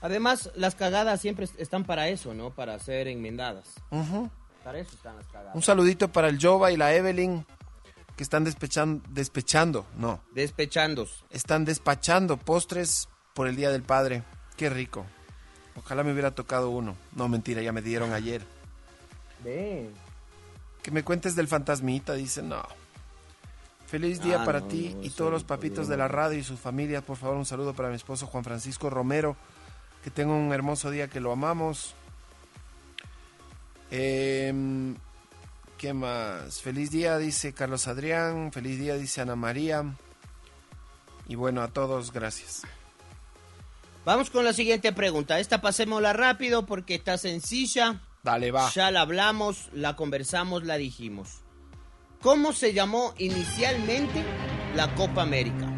[0.00, 2.50] Además, las cagadas siempre están para eso, ¿no?
[2.50, 3.64] Para ser enmendadas.
[4.64, 5.54] Para eso están las cagadas.
[5.54, 7.46] Un saludito para el Jova y la Evelyn
[8.16, 11.24] que están despechan- despechando, no, Despechandos.
[11.30, 14.22] están despachando postres por el Día del Padre.
[14.56, 15.06] Qué rico.
[15.76, 16.96] Ojalá me hubiera tocado uno.
[17.14, 18.42] No, mentira, ya me dieron ayer.
[19.44, 19.92] Ven.
[20.82, 22.62] Que me cuentes del fantasmita, dice, no.
[23.86, 26.42] Feliz día Ah, para no, ti no, y todos los papitos de la radio y
[26.42, 27.02] sus familias.
[27.04, 29.36] Por favor, un saludo para mi esposo Juan Francisco Romero.
[30.02, 31.94] Que tenga un hermoso día, que lo amamos.
[33.90, 34.96] Em,
[35.78, 36.60] ¿Qué más?
[36.62, 38.50] Feliz día, dice Carlos Adrián.
[38.52, 39.84] Feliz día, dice Ana María.
[41.28, 42.62] Y bueno, a todos, gracias.
[44.04, 45.38] Vamos con la siguiente pregunta.
[45.40, 48.00] Esta pasémosla rápido porque está sencilla.
[48.22, 48.70] Dale, va.
[48.72, 51.40] Ya la hablamos, la conversamos, la dijimos.
[52.26, 54.24] ¿Cómo se llamó inicialmente
[54.74, 55.72] la Copa América?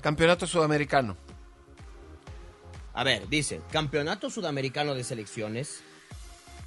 [0.00, 1.18] Campeonato Sudamericano.
[2.94, 5.82] A ver, dice, Campeonato Sudamericano de Selecciones,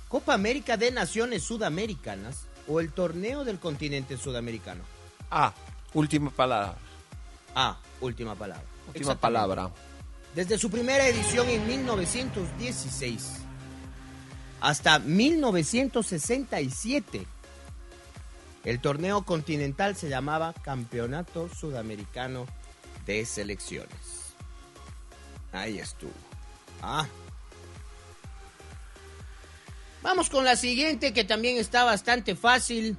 [0.09, 4.83] Copa América de Naciones Sudamericanas o el Torneo del Continente Sudamericano.
[5.31, 5.51] Ah,
[5.95, 6.77] última palabra.
[7.55, 8.63] Ah, última palabra.
[8.89, 9.71] Última palabra.
[10.35, 13.39] Desde su primera edición en 1916
[14.61, 17.25] hasta 1967,
[18.69, 22.45] el torneo continental se llamaba Campeonato Sudamericano
[23.07, 24.35] de Selecciones.
[25.51, 26.13] Ahí estuvo.
[26.83, 27.07] Ah.
[30.03, 32.95] Vamos con la siguiente que también está bastante fácil.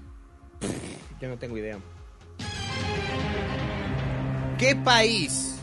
[1.20, 1.78] Yo no tengo idea.
[4.58, 5.54] ¿Qué país?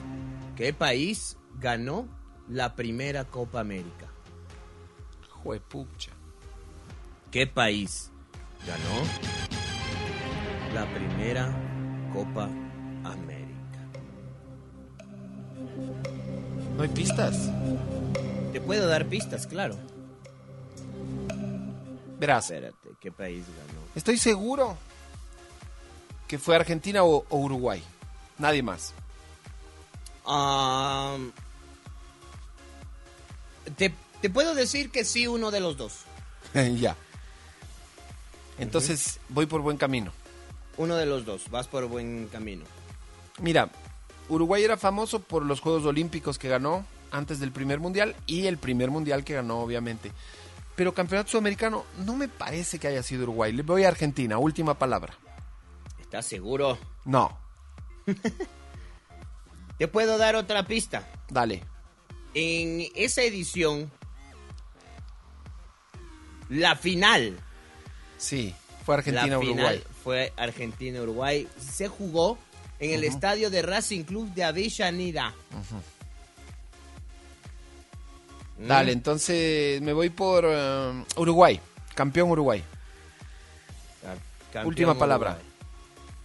[0.56, 2.08] ¿Qué país ganó
[2.48, 4.08] la primera Copa América?
[5.44, 6.14] Juepucha.
[7.30, 8.10] ¿Qué país
[8.66, 9.67] ganó
[10.74, 11.54] la primera
[12.14, 12.46] Copa
[13.04, 13.80] América?
[16.76, 17.50] No hay pistas.
[18.52, 19.76] Te puedo dar pistas, claro.
[22.20, 23.80] Verás, Espérate, ¿qué país ganó?
[23.96, 24.78] estoy seguro
[26.28, 27.84] que fue Argentina o, o Uruguay.
[28.38, 28.94] Nadie más.
[34.22, 36.02] Te puedo decir que sí, uno de los dos.
[36.80, 36.96] ya.
[38.58, 40.12] Entonces voy por buen camino.
[40.78, 42.64] Uno de los dos, vas por buen camino.
[43.40, 43.70] Mira,
[44.30, 48.58] Uruguay era famoso por los Juegos Olímpicos que ganó antes del primer mundial y el
[48.58, 50.12] primer mundial que ganó, obviamente.
[50.76, 53.52] Pero campeonato sudamericano no me parece que haya sido Uruguay.
[53.52, 55.14] Le voy a Argentina, última palabra.
[56.00, 56.78] ¿Estás seguro?
[57.06, 57.38] No,
[59.78, 61.08] Te puedo dar otra pista.
[61.30, 61.64] dale.
[62.34, 63.92] En esa edición,
[66.50, 67.40] la final
[68.18, 68.54] Sí,
[68.86, 69.84] fue Argentina-Uruguay.
[70.08, 71.50] Fue Argentina-Uruguay.
[71.60, 72.38] Se jugó
[72.80, 75.34] en el estadio de Racing Club de Avellaneda.
[78.58, 78.68] Mm.
[78.70, 81.60] Dale, entonces me voy por eh, Uruguay.
[81.94, 82.64] Campeón Uruguay.
[84.54, 85.40] Campeón Última palabra.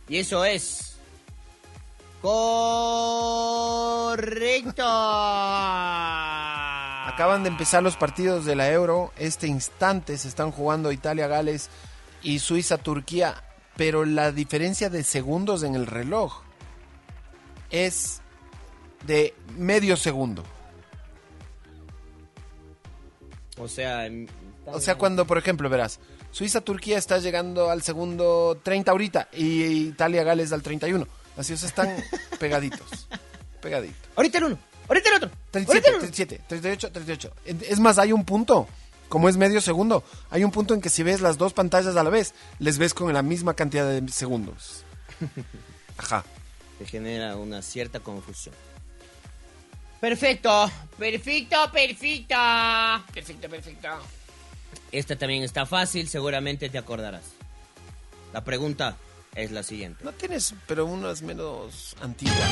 [0.08, 0.98] Y eso es.
[2.20, 2.62] Correcto.
[7.04, 9.12] Acaban de empezar los partidos de la Euro.
[9.16, 11.68] Este instante se están jugando Italia, Gales
[12.22, 13.42] y Suiza, Turquía.
[13.82, 16.42] Pero la diferencia de segundos en el reloj
[17.68, 18.20] es
[19.08, 20.44] de medio segundo.
[23.58, 24.08] O sea,
[24.66, 25.98] O sea, cuando, por ejemplo, verás,
[26.30, 31.04] Suiza-Turquía está llegando al segundo 30 ahorita y Italia-Gales al 31.
[31.36, 31.96] Así, o sea, están
[32.38, 33.08] pegaditos.
[33.60, 33.98] Pegaditos.
[34.14, 35.30] Ahorita el uno, ahorita el otro.
[35.50, 36.00] 37, ahorita el uno.
[36.02, 37.32] 37, 38, 38.
[37.68, 38.68] Es más, hay un punto,
[39.12, 42.02] como es medio segundo, hay un punto en que si ves las dos pantallas a
[42.02, 44.84] la vez, les ves con la misma cantidad de segundos.
[45.98, 46.24] Ajá.
[46.78, 48.54] Te genera una cierta confusión.
[50.00, 50.70] Perfecto.
[50.98, 52.36] Perfecto, perfecto.
[53.12, 53.88] Perfecto, perfecto.
[54.90, 57.34] Esta también está fácil, seguramente te acordarás.
[58.32, 58.96] La pregunta
[59.34, 60.02] es la siguiente.
[60.02, 62.50] No tienes, pero unas menos antiguas.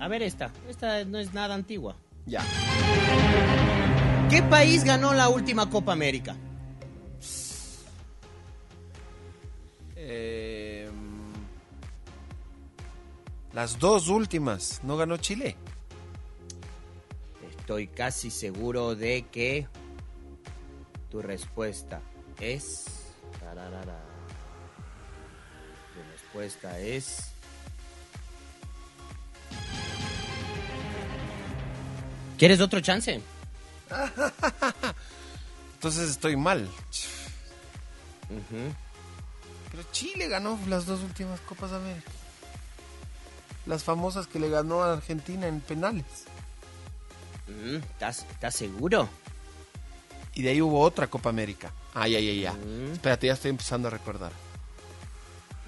[0.00, 0.50] A ver esta.
[0.68, 1.94] Esta no es nada antigua.
[2.26, 2.42] Ya.
[4.28, 6.34] ¿Qué país ganó la última Copa América?
[9.94, 10.90] Eh,
[13.52, 15.56] las dos últimas, ¿no ganó Chile?
[17.48, 19.68] Estoy casi seguro de que
[21.08, 22.00] tu respuesta
[22.40, 22.84] es...
[23.38, 24.02] tararara.
[25.94, 27.32] Tu respuesta es...
[32.36, 33.22] ¿Quieres otro chance?
[35.74, 36.68] Entonces estoy mal.
[39.70, 42.10] Pero Chile ganó las dos últimas Copas América.
[43.66, 46.04] Las famosas que le ganó a Argentina en penales.
[47.48, 49.08] Mm, ¿Estás, ¿Estás seguro?
[50.34, 51.72] Y de ahí hubo otra Copa América.
[51.94, 52.52] Ay, ay, ay, ya.
[52.52, 52.92] Mm.
[52.92, 54.32] Espérate, ya estoy empezando a recordar.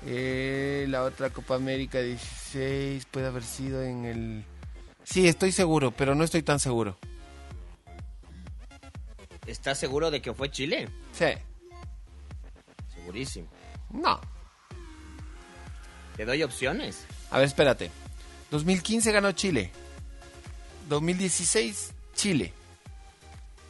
[0.07, 4.45] Eh, la otra Copa América 16 puede haber sido en el...
[5.05, 6.99] Sí, estoy seguro, pero no estoy tan seguro.
[9.49, 10.91] ¿Estás seguro de que fue Chile?
[11.13, 11.25] Sí.
[12.95, 13.49] Segurísimo.
[13.91, 14.21] No.
[16.17, 17.07] Te doy opciones.
[17.31, 17.91] A ver, espérate.
[18.51, 19.71] 2015 ganó Chile.
[20.91, 22.53] 2016, Chile.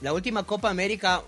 [0.00, 1.22] La última Copa América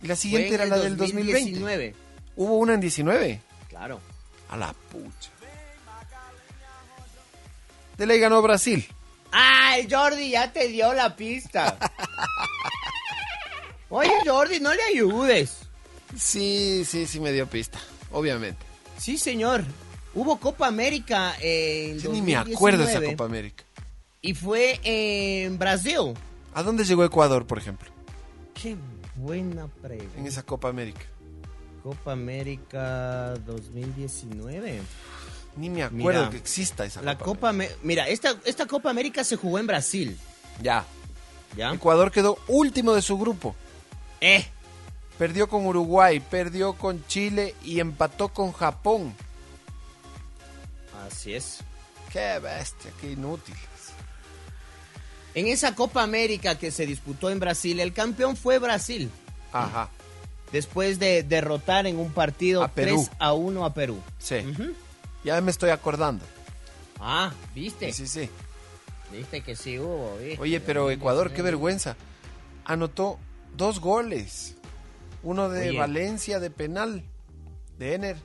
[0.00, 1.32] Y la siguiente en era la del 2020.
[1.32, 1.94] 2019.
[2.36, 3.40] Hubo una en 19.
[3.68, 4.00] Claro.
[4.48, 5.30] A la pucha.
[7.98, 8.86] De ley ganó Brasil.
[9.30, 11.76] ¡Ay, Jordi, ya te dio la pista!
[13.90, 15.58] Oye, Jordi, no le ayudes.
[16.16, 17.78] Sí, sí, sí me dio pista.
[18.12, 18.64] Obviamente.
[18.98, 19.64] Sí, señor.
[20.14, 23.64] Hubo Copa América en Yo ni me acuerdo esa 2019, Copa América.
[24.22, 26.14] Y fue en Brasil.
[26.54, 27.88] ¿A dónde llegó Ecuador, por ejemplo?
[28.54, 28.76] Qué
[29.16, 30.18] buena pregunta.
[30.18, 31.02] En esa Copa América.
[31.82, 34.80] Copa América 2019.
[35.56, 37.24] Ni me acuerdo Mira, que exista esa La Copa.
[37.24, 40.08] Copa Ame- Mira, esta, esta Copa América se jugó en Brasil.
[40.08, 40.62] América.
[40.62, 40.84] Ya.
[41.56, 41.72] ¿Ya?
[41.74, 43.54] Ecuador quedó último de su grupo.
[44.20, 44.46] Eh.
[45.18, 49.14] Perdió con Uruguay, perdió con Chile y empató con Japón.
[51.06, 51.58] Así es.
[52.10, 53.54] Qué bestia, qué inútil.
[55.34, 59.10] En esa Copa América que se disputó en Brasil, el campeón fue Brasil.
[59.52, 59.90] Ajá.
[60.52, 63.04] Después de derrotar en un partido A Perú.
[63.06, 64.00] 3 a 1 a Perú.
[64.18, 64.36] Sí.
[65.22, 66.24] Ya me estoy acordando.
[66.98, 67.92] Ah, ¿viste?
[67.92, 68.30] Sí, sí, sí.
[69.12, 70.40] Viste que sí hubo, ¿viste?
[70.40, 71.96] Oye, pero Ecuador, qué vergüenza.
[72.64, 73.18] Anotó
[73.56, 74.56] dos goles.
[75.22, 75.78] Uno de Oye.
[75.78, 77.04] Valencia de penal,
[77.78, 78.16] de Ener,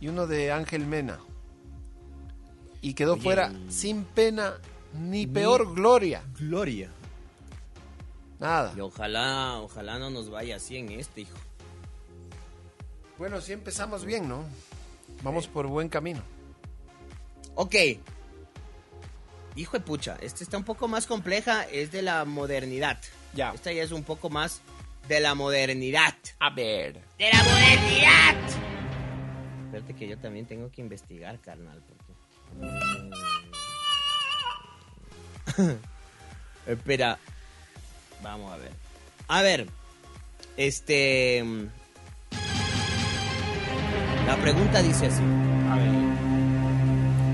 [0.00, 1.18] y uno de Ángel Mena.
[2.80, 4.54] Y quedó Oye, fuera sin pena
[4.94, 6.22] ni Ni- peor gloria.
[6.38, 6.90] Gloria.
[8.38, 8.72] Nada.
[8.76, 11.36] Y ojalá, ojalá no nos vaya así en este, hijo.
[13.18, 14.44] Bueno, sí empezamos bien, ¿no?
[15.22, 16.22] Vamos por buen camino.
[17.56, 17.74] Ok.
[19.56, 22.98] Hijo de pucha, esta está un poco más compleja, es de la modernidad.
[23.34, 23.52] Ya.
[23.52, 24.62] Esta ya es un poco más
[25.08, 26.14] de la modernidad.
[26.38, 27.00] A ver.
[27.18, 28.36] ¡De la modernidad!
[29.64, 31.82] Espérate que yo también tengo que investigar, carnal.
[31.86, 32.08] Porque...
[36.66, 37.18] Espera.
[38.22, 38.72] Vamos a ver.
[39.28, 39.66] A ver.
[40.56, 41.44] Este...
[44.26, 45.22] La pregunta dice así.
[45.70, 46.08] A ver.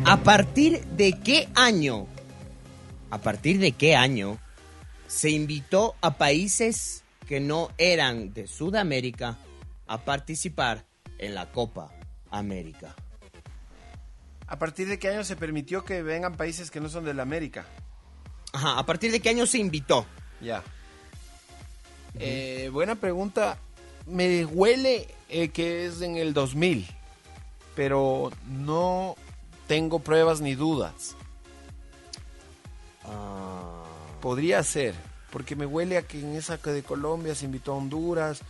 [0.07, 2.07] ¿A partir de qué año?
[3.11, 4.39] ¿A partir de qué año
[5.07, 9.39] se invitó a países que no eran de Sudamérica
[9.87, 10.85] a participar
[11.19, 11.91] en la Copa
[12.31, 12.95] América?
[14.47, 17.23] ¿A partir de qué año se permitió que vengan países que no son de la
[17.23, 17.65] América?
[18.53, 20.07] Ajá, ¿a partir de qué año se invitó?
[20.41, 20.63] Ya.
[22.19, 23.59] Eh, buena pregunta.
[24.07, 26.87] Me huele eh, que es en el 2000,
[27.75, 29.17] pero no
[29.67, 31.17] tengo pruebas ni dudas.
[33.05, 33.74] Ah,
[34.25, 34.95] Podría ser,
[35.31, 38.41] porque me huele a que en esa de Colombia se invitó a Honduras.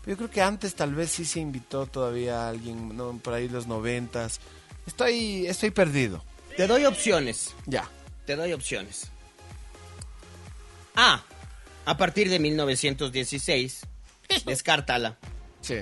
[0.00, 3.18] Pero yo creo que antes tal vez sí se invitó todavía a alguien, ¿no?
[3.18, 4.38] por ahí los noventas.
[4.86, 6.22] Estoy, estoy perdido.
[6.56, 7.56] Te doy opciones.
[7.66, 7.90] Ya.
[8.24, 9.08] Te doy opciones.
[10.94, 11.24] A.
[11.86, 13.80] A partir de 1916.
[14.46, 15.18] Descártala.
[15.60, 15.78] Sí.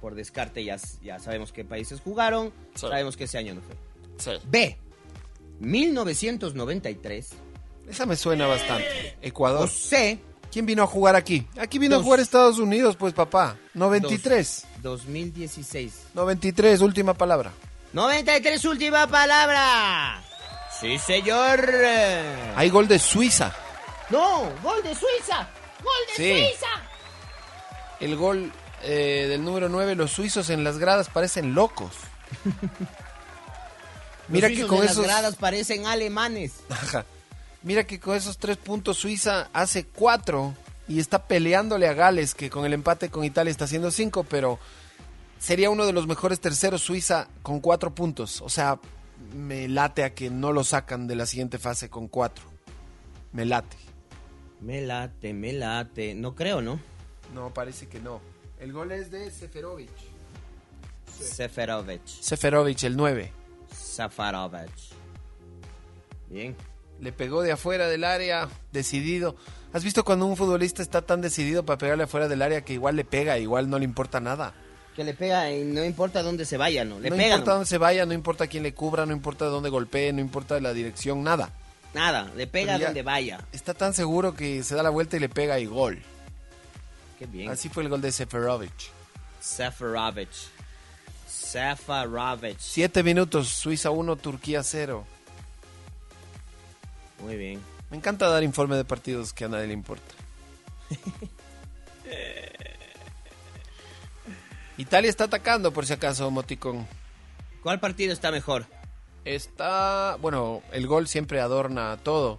[0.00, 2.52] Por descarte ya, ya sabemos qué países jugaron.
[2.76, 2.82] Sí.
[2.82, 3.74] Sabemos que ese año no fue.
[4.18, 4.40] sí.
[4.46, 4.78] B.
[5.58, 7.30] 1993.
[7.88, 9.16] Esa me suena bastante.
[9.22, 9.68] Ecuador.
[9.68, 10.18] C.
[10.50, 11.46] ¿Quién vino a jugar aquí?
[11.58, 12.02] Aquí vino Dos.
[12.02, 13.56] a jugar Estados Unidos, pues papá.
[13.74, 14.64] 93.
[14.82, 15.92] 2016.
[16.14, 17.52] 93, última palabra.
[17.92, 20.22] 93, última palabra.
[20.80, 21.68] Sí, señor.
[22.56, 23.52] Hay gol de Suiza.
[24.10, 25.48] No, gol de Suiza.
[25.82, 26.38] ¡Gol de Sí.
[26.48, 26.66] Suiza!
[28.00, 31.92] El gol eh, del número 9, los suizos en las gradas parecen locos.
[34.28, 36.52] Mira Los que con en esos las gradas parecen alemanes.
[36.70, 37.04] Ajá.
[37.64, 40.54] Mira que con esos tres puntos Suiza hace cuatro
[40.86, 44.58] y está peleándole a Gales, que con el empate con Italia está haciendo cinco, pero
[45.38, 48.42] sería uno de los mejores terceros Suiza con cuatro puntos.
[48.42, 48.78] O sea,
[49.34, 52.44] me late a que no lo sacan de la siguiente fase con cuatro.
[53.32, 53.78] Me late.
[54.60, 56.14] Me late, me late.
[56.14, 56.78] No creo, ¿no?
[57.32, 58.20] No, parece que no.
[58.60, 59.90] El gol es de Seferovic.
[61.18, 62.06] Seferovic.
[62.06, 63.32] Seferovic, el 9.
[63.74, 64.70] Safarovic.
[66.28, 66.54] Bien.
[67.00, 69.36] Le pegó de afuera del área, decidido.
[69.72, 72.96] ¿Has visto cuando un futbolista está tan decidido para pegarle afuera del área que igual
[72.96, 74.54] le pega, igual no le importa nada?
[74.94, 77.00] Que le pega y no importa dónde se vaya, ¿no?
[77.00, 80.12] Le no importa dónde se vaya, no importa quién le cubra, no importa dónde golpee,
[80.12, 81.50] no importa la dirección, nada.
[81.92, 83.40] Nada, le pega donde vaya.
[83.52, 86.00] Está tan seguro que se da la vuelta y le pega y gol.
[87.18, 87.50] Qué bien.
[87.50, 88.72] Así fue el gol de Seferovic.
[89.40, 90.30] Safarovic.
[91.28, 92.56] Safarovic.
[92.58, 95.04] Siete minutos, Suiza 1, Turquía 0.
[97.20, 97.60] Muy bien.
[97.90, 100.14] Me encanta dar informe de partidos que a nadie le importa.
[104.76, 106.86] Italia está atacando, por si acaso, Moticón.
[107.62, 108.66] ¿Cuál partido está mejor?
[109.24, 112.38] Está, bueno, el gol siempre adorna todo,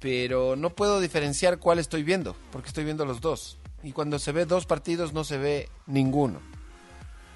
[0.00, 3.58] pero no puedo diferenciar cuál estoy viendo, porque estoy viendo los dos.
[3.82, 6.40] Y cuando se ve dos partidos no se ve ninguno.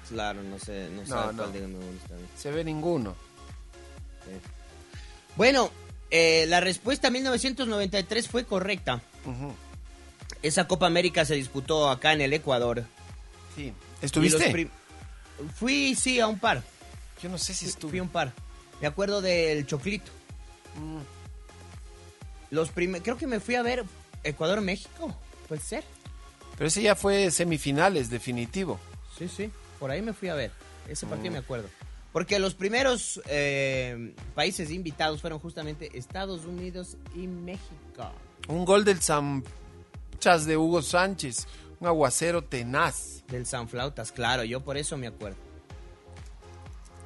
[0.07, 1.37] Claro, no sé, no, No, no.
[1.37, 2.29] cuál de está bien.
[2.37, 3.15] Se ve ninguno.
[5.35, 5.71] Bueno,
[6.11, 9.01] eh, la respuesta a 1993 fue correcta.
[10.41, 12.83] Esa Copa América se disputó acá en el Ecuador.
[13.55, 13.73] Sí.
[14.01, 14.69] ¿Estuviste?
[15.55, 16.63] Fui, sí, a un par.
[17.21, 17.91] Yo no sé si estuve.
[17.91, 18.31] fui a un par.
[18.81, 20.11] Me acuerdo del Choclito.
[20.75, 20.99] Mm.
[22.51, 23.83] Los Creo que me fui a ver
[24.23, 25.15] Ecuador-México.
[25.47, 25.83] Puede ser.
[26.57, 28.79] Pero ese ya fue semifinales, definitivo.
[29.17, 29.51] Sí, sí.
[29.79, 30.51] Por ahí me fui a ver.
[30.87, 31.33] Ese partido Mm.
[31.33, 31.69] me acuerdo.
[32.15, 38.09] Porque los primeros eh, países invitados fueron justamente Estados Unidos y México.
[38.47, 41.45] Un gol del Sanchas de Hugo Sánchez.
[41.81, 43.25] Un aguacero tenaz.
[43.27, 44.45] Del Sanflautas, claro.
[44.45, 45.35] Yo por eso me acuerdo.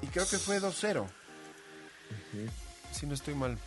[0.04, 1.08] Y creo que fue 2-0.
[2.92, 3.58] Si no estoy mal.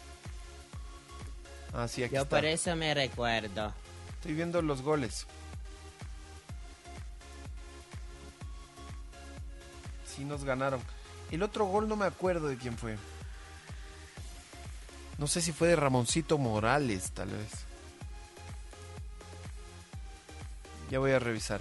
[1.73, 2.37] Ah, sí, aquí Yo está.
[2.37, 3.75] por eso me recuerdo.
[4.13, 5.27] Estoy viendo los goles.
[10.07, 10.81] Sí nos ganaron.
[11.33, 12.97] El otro gol no me acuerdo de quién fue.
[15.19, 17.51] No sé si fue de Ramoncito Morales, tal vez.
[20.91, 21.61] Ya voy a revisar.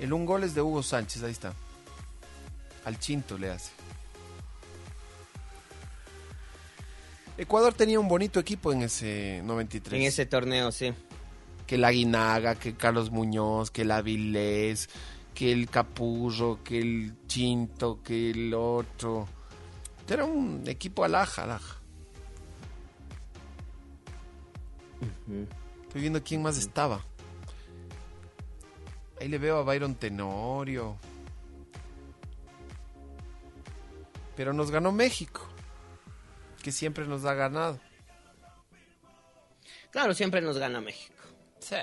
[0.00, 1.54] El un gol es de Hugo Sánchez, ahí está.
[2.84, 3.70] Al Chinto le hace.
[7.38, 10.92] Ecuador tenía un bonito equipo en ese 93 En ese torneo, sí.
[11.66, 14.88] que el Aguinaga, que Carlos Muñoz, que el Avilés,
[15.36, 19.28] que el Capurro, que el Chinto, que el otro.
[20.08, 21.76] Era un equipo alaja, alaja.
[25.82, 27.04] Estoy viendo quién más estaba.
[29.20, 30.96] Ahí le veo a Byron Tenorio.
[34.36, 35.42] Pero nos ganó México,
[36.62, 37.78] que siempre nos ha ganado.
[39.90, 41.22] Claro, siempre nos gana México.
[41.58, 41.76] Sí.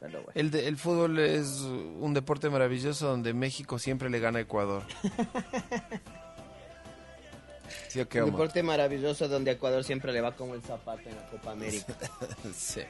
[0.00, 0.32] Pero bueno.
[0.34, 4.82] El, de- el fútbol es un deporte maravilloso donde México siempre le gana a Ecuador.
[7.88, 11.16] ¿Sí o qué, Un deporte maravilloso donde Ecuador siempre le va como el zapato en
[11.16, 11.94] la Copa América.
[12.56, 12.80] Sí.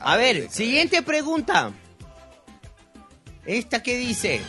[0.00, 1.72] A ver, siguiente pregunta.
[3.44, 4.40] Esta que dice.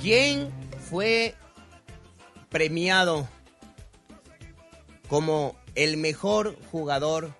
[0.00, 0.50] ¿Quién
[0.90, 1.34] fue
[2.48, 3.28] premiado
[5.08, 7.34] como el mejor jugador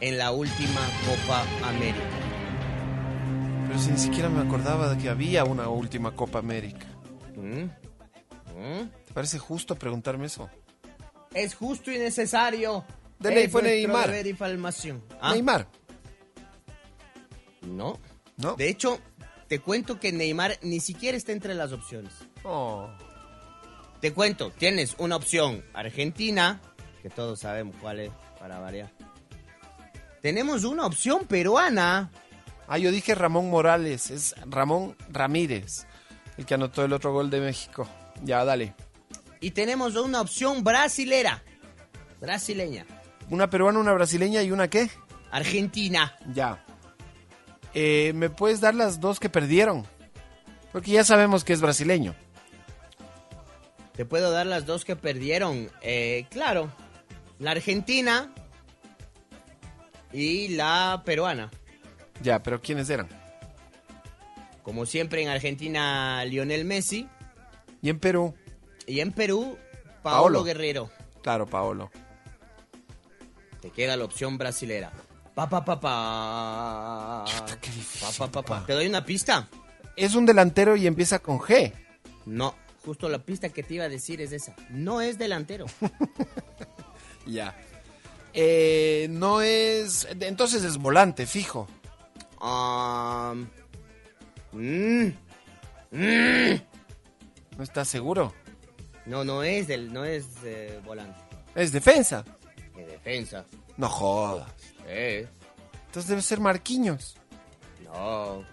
[0.00, 2.06] en la última Copa América?
[3.66, 6.86] Pero si ni siquiera me acordaba de que había una última Copa América.
[7.36, 7.64] ¿Mm?
[7.64, 8.88] ¿Mm?
[9.06, 10.48] ¿Te parece justo preguntarme eso?
[11.34, 12.84] Es justo y necesario.
[13.18, 14.12] De ley fue Neymar.
[15.20, 15.32] ¿Ah?
[15.32, 15.68] Neymar.
[17.62, 17.98] No.
[18.36, 18.56] ¿No?
[18.56, 19.00] De hecho,
[19.48, 22.12] te cuento que Neymar ni siquiera está entre las opciones.
[22.44, 22.88] Oh.
[24.00, 26.60] Te cuento, tienes una opción Argentina,
[27.02, 28.88] que todos sabemos cuál es, para variar.
[30.22, 32.10] Tenemos una opción peruana.
[32.68, 34.10] Ah, yo dije Ramón Morales.
[34.10, 35.84] Es Ramón Ramírez.
[36.38, 37.88] El que anotó el otro gol de México.
[38.22, 38.74] Ya, dale.
[39.40, 41.42] Y tenemos una opción brasilera.
[42.20, 42.86] Brasileña.
[43.30, 44.88] Una peruana, una brasileña y una qué?
[45.32, 46.16] Argentina.
[46.32, 46.64] Ya.
[47.74, 49.84] Eh, ¿Me puedes dar las dos que perdieron?
[50.70, 52.14] Porque ya sabemos que es brasileño.
[53.94, 55.68] Te puedo dar las dos que perdieron.
[55.82, 56.70] Eh, claro.
[57.42, 58.32] La argentina
[60.12, 61.50] y la peruana.
[62.22, 63.08] Ya, pero ¿quiénes eran?
[64.62, 67.08] Como siempre en Argentina, Lionel Messi.
[67.82, 68.34] Y en Perú,
[68.86, 69.58] Y en Perú,
[70.04, 70.44] Paolo, Paolo.
[70.44, 70.90] Guerrero.
[71.20, 71.90] claro, Paolo.
[73.60, 74.92] Te queda la opción brasilera.
[75.34, 77.24] Pa, pa, pa, pa.
[77.60, 78.54] qué difícil, Pa, pa, pa, pa.
[78.54, 78.66] papá.
[78.66, 79.48] ¿Te doy una pista?
[79.96, 81.72] Es un delantero y empieza con G.
[82.26, 84.54] No, justo la pista que te iba a decir es esa.
[84.70, 85.66] No es delantero.
[87.26, 87.56] Ya.
[88.34, 90.06] Eh, no es...
[90.20, 91.68] Entonces es volante, fijo.
[92.40, 93.46] Um,
[94.52, 95.08] mm,
[97.56, 98.34] ¿No estás seguro?
[99.06, 101.18] no, no es del, no es eh, volante.
[101.54, 102.24] Es defensa.
[102.74, 103.44] De defensa.
[103.76, 104.50] No jodas.
[104.86, 105.28] Eh,
[105.86, 107.16] Entonces debe ser Marquinhos.
[107.84, 108.44] no.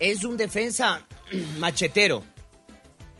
[0.00, 1.06] Es un defensa
[1.58, 2.24] machetero.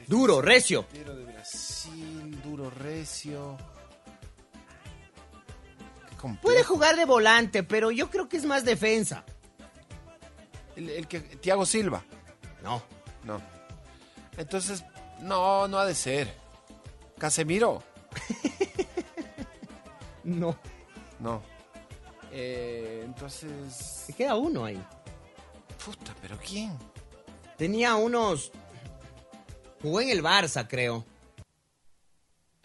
[0.09, 0.85] Duro, recio.
[0.93, 3.57] Delantero de Brasil, duro recio.
[6.25, 6.41] Complejo.
[6.41, 9.27] Puede jugar de volante, pero yo creo que es más defensa.
[10.75, 12.03] El, el que Thiago Silva.
[12.63, 12.83] No.
[13.25, 13.43] No.
[14.39, 14.83] Entonces,
[15.21, 16.35] no, no ha de ser.
[17.19, 17.83] Casemiro.
[20.25, 20.57] No.
[21.21, 21.43] No.
[22.33, 23.75] Eh, entonces.
[24.07, 24.83] Se queda uno ahí.
[25.85, 26.73] Puta, pero ¿quién?
[27.59, 28.51] Tenía unos.
[29.83, 31.05] Jugó en el Barça, creo.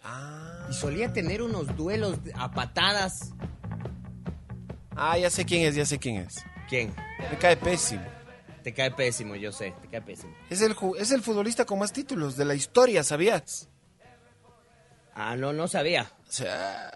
[0.02, 0.59] Ah.
[0.70, 3.32] Y solía tener unos duelos a patadas.
[4.96, 6.44] Ah, ya sé quién es, ya sé quién es.
[6.68, 6.94] ¿Quién?
[7.30, 8.04] Me cae pésimo.
[8.62, 10.34] Te cae pésimo, yo sé, te cae pésimo.
[10.50, 13.68] Es el, ju- es el futbolista con más títulos de la historia, ¿sabías?
[15.14, 16.12] Ah, no, no sabía.
[16.28, 16.90] O sea,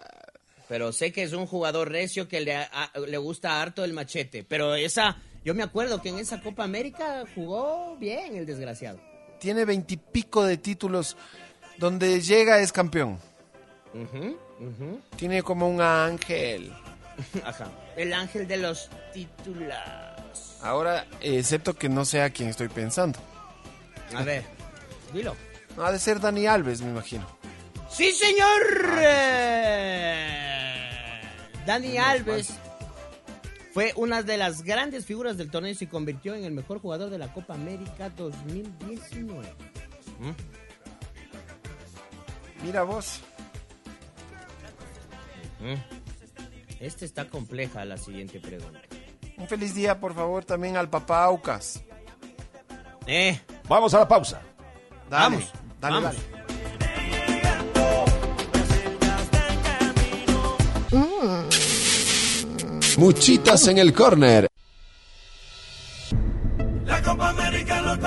[0.69, 4.43] Pero sé que es un jugador recio que le, a- le gusta harto el machete.
[4.43, 8.99] Pero esa, yo me acuerdo que en esa Copa América jugó bien el desgraciado.
[9.39, 11.17] tiene veintipico de títulos.
[11.77, 13.19] Donde llega es campeón.
[15.15, 16.71] Tiene como un ángel.
[17.45, 17.69] Ajá.
[17.95, 20.57] El ángel de los titulares.
[20.61, 23.19] Ahora, excepto que no sé a quién estoy pensando.
[24.15, 24.43] A ver,
[25.13, 25.35] dilo.
[25.77, 27.25] No, ha de ser Dani Alves, me imagino.
[27.89, 28.97] ¡Sí, señor!
[28.99, 30.35] Eh,
[31.65, 32.53] Dani Alves
[33.73, 37.09] fue una de las grandes figuras del torneo y se convirtió en el mejor jugador
[37.09, 39.53] de la Copa América 2019.
[42.63, 43.21] Mira vos.
[46.79, 48.79] Esta está compleja la siguiente pregunta.
[49.37, 51.83] Un feliz día, por favor, también al papá Aucas.
[53.07, 54.41] Eh, Vamos a la pausa.
[55.09, 56.15] Dale, Vamos, dale, vamos.
[56.15, 56.35] dale.
[62.97, 64.47] Muchitas en el corner.
[66.85, 67.97] La Copa América lo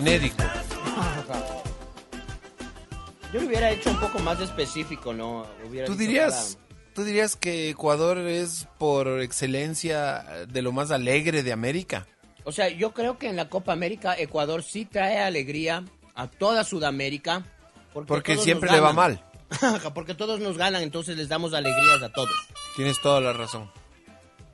[0.00, 0.42] genérico.
[3.32, 5.46] Yo lo hubiera hecho un poco más específico, ¿no?
[5.68, 6.58] Hubiera ¿Tú dirías,
[6.94, 12.06] ¿tú dirías que Ecuador es por excelencia de lo más alegre de América?
[12.44, 15.84] O sea, yo creo que en la Copa América Ecuador sí trae alegría
[16.14, 17.44] a toda Sudamérica.
[17.92, 19.22] Porque siempre le va mal.
[19.94, 22.30] porque todos nos ganan, entonces les damos alegrías a todos.
[22.76, 23.70] Tienes toda la razón.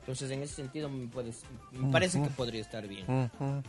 [0.01, 3.05] Entonces, en ese sentido, me, puedes- me parece que podría estar bien.
[3.09, 3.63] Ujú.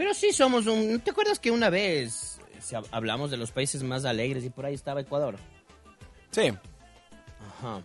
[0.00, 0.92] Pero sí somos un...
[0.94, 4.48] ¿no ¿Te acuerdas que una vez si hab- hablamos de los países más alegres y
[4.48, 5.36] por ahí estaba Ecuador?
[6.30, 6.50] Sí,
[7.58, 7.82] Ajá.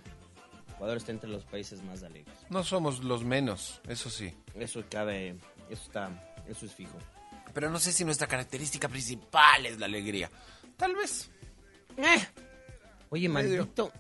[0.74, 2.34] Ecuador está entre los países más alegres.
[2.50, 4.34] no somos los menos, eso sí.
[4.54, 5.32] Eso cabe...
[5.70, 6.10] Eso está...
[6.48, 6.98] Eso es fijo.
[7.54, 10.32] Pero no sé si nuestra característica principal es la alegría.
[10.78, 11.30] Tal vez.
[11.98, 12.26] Eh.
[13.10, 13.92] Oye, maldito...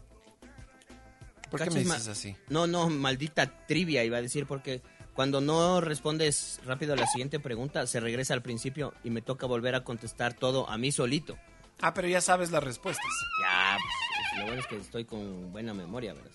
[1.51, 2.33] ¿Por qué ¿Cachas, me dices así?
[2.47, 4.81] No, no, maldita trivia iba a decir porque
[5.15, 9.47] cuando no respondes rápido a la siguiente pregunta, se regresa al principio y me toca
[9.47, 11.37] volver a contestar todo a mí solito.
[11.79, 13.11] Ah, pero ya sabes las respuestas.
[13.41, 16.31] Ya, pues, lo bueno es que estoy con buena memoria, ¿verdad?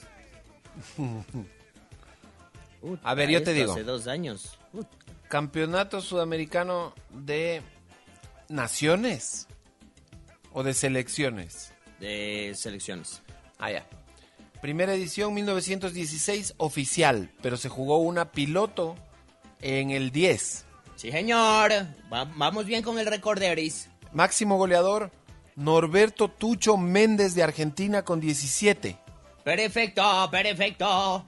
[3.02, 3.72] A ver, yo te digo.
[3.72, 4.58] Hace dos años.
[5.28, 7.60] Campeonato Sudamericano de
[8.48, 9.46] Naciones
[10.52, 11.74] o de selecciones.
[11.98, 13.22] De selecciones.
[13.58, 13.86] Ah, ya.
[14.60, 18.94] Primera edición 1916 oficial, pero se jugó una piloto
[19.60, 20.64] en el 10.
[20.96, 21.72] Sí, señor.
[22.12, 23.88] Va- vamos bien con el récord de Eris.
[24.12, 25.10] Máximo goleador
[25.56, 28.98] Norberto Tucho Méndez de Argentina con 17.
[29.44, 31.24] Perfecto, perfecto.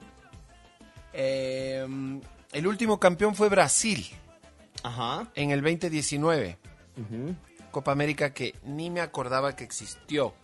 [1.11, 1.85] Eh,
[2.51, 4.05] el último campeón fue Brasil
[4.83, 5.27] Ajá.
[5.33, 6.57] en el 2019.
[6.97, 7.35] Ujú.
[7.71, 10.35] Copa América que ni me acordaba que existió.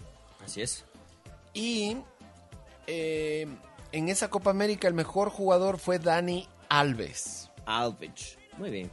[0.44, 0.86] Así es.
[1.54, 1.98] Y
[2.90, 3.48] eh,
[3.92, 7.50] en esa Copa América el mejor jugador fue Dani Alves.
[7.66, 8.38] Alvich.
[8.58, 8.92] Muy bien.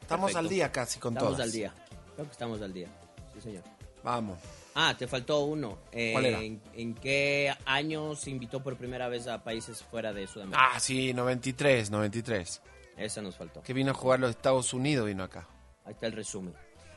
[0.00, 0.38] Estamos Perfecto.
[0.38, 1.46] al día casi con estamos todas.
[1.46, 1.74] al día.
[2.14, 2.88] Creo que estamos al día.
[3.34, 3.62] Sí, señor.
[4.02, 4.38] Vamos.
[4.74, 5.78] Ah, te faltó uno.
[5.92, 6.40] Eh, ¿Cuál era?
[6.40, 10.70] ¿en, en qué año se invitó por primera vez a países fuera de Sudamérica?
[10.74, 12.60] Ah, sí, 93, 93.
[12.96, 13.62] Esa nos faltó.
[13.62, 15.46] Que vino a jugar los Estados Unidos, vino acá.
[15.84, 16.54] Ahí está el resumen.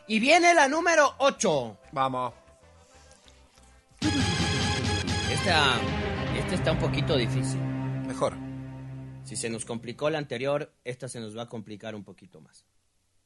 [0.07, 1.77] Y viene la número 8.
[1.91, 2.33] Vamos.
[5.31, 5.79] Esta,
[6.47, 7.59] esta está un poquito difícil.
[7.59, 8.33] Mejor.
[9.25, 12.63] Si se nos complicó la anterior, esta se nos va a complicar un poquito más.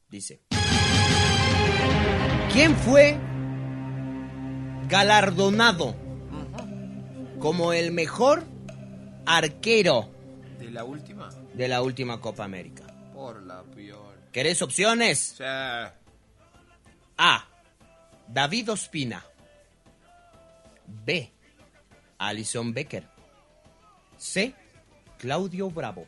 [0.08, 0.40] Dice.
[2.52, 3.16] ¿Quién fue
[4.88, 5.94] galardonado
[7.38, 8.42] como el mejor
[9.24, 10.10] arquero
[10.58, 11.28] ¿De la última?
[11.54, 12.82] de la última Copa América?
[13.14, 14.18] Por la peor.
[14.32, 15.40] ¿Querés opciones?
[15.40, 15.92] A.
[18.26, 19.24] David Ospina.
[21.04, 21.30] B.
[22.18, 23.11] Alison Becker.
[24.22, 24.54] C.
[25.18, 26.06] Claudio Bravo.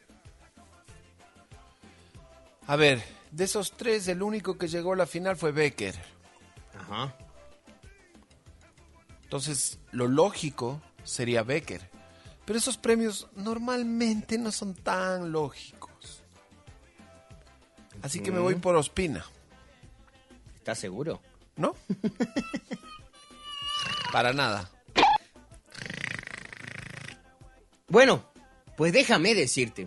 [2.69, 3.03] A ver,
[3.33, 5.97] de esos tres, el único que llegó a la final fue Becker.
[6.79, 7.17] Ajá.
[9.25, 11.91] Entonces, lo lógico sería Becker.
[12.45, 16.23] Pero esos premios normalmente no son tan lógicos.
[18.01, 19.25] Así que me voy por Ospina,
[20.57, 21.21] ¿Estás seguro?
[21.57, 21.75] ¿no?
[24.13, 24.71] Para nada.
[27.95, 28.25] Bueno,
[28.77, 29.87] pues déjame decirte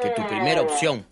[0.00, 1.06] que tu primera opción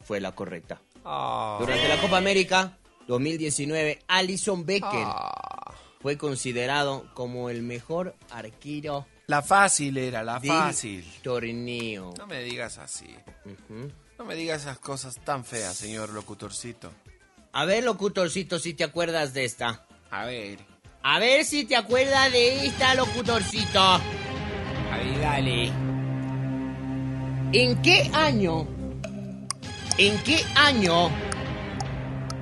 [0.00, 0.80] fue la correcta.
[1.04, 5.74] Ah, Durante la Copa América 2019, Alison Becker ah.
[6.00, 11.04] fue considerado como el mejor arquero La fácil era, la del fácil.
[11.24, 12.14] torneo.
[12.16, 13.12] No me digas así.
[14.18, 16.92] No me digas esas cosas tan feas, señor locutorcito.
[17.50, 19.84] A ver, locutorcito, si te acuerdas de esta.
[20.12, 20.71] A ver.
[21.04, 23.80] A ver si te acuerdas de esta, locutorcito.
[24.92, 25.72] Ahí dale.
[27.52, 28.66] ¿En qué año?
[29.98, 31.10] ¿En qué año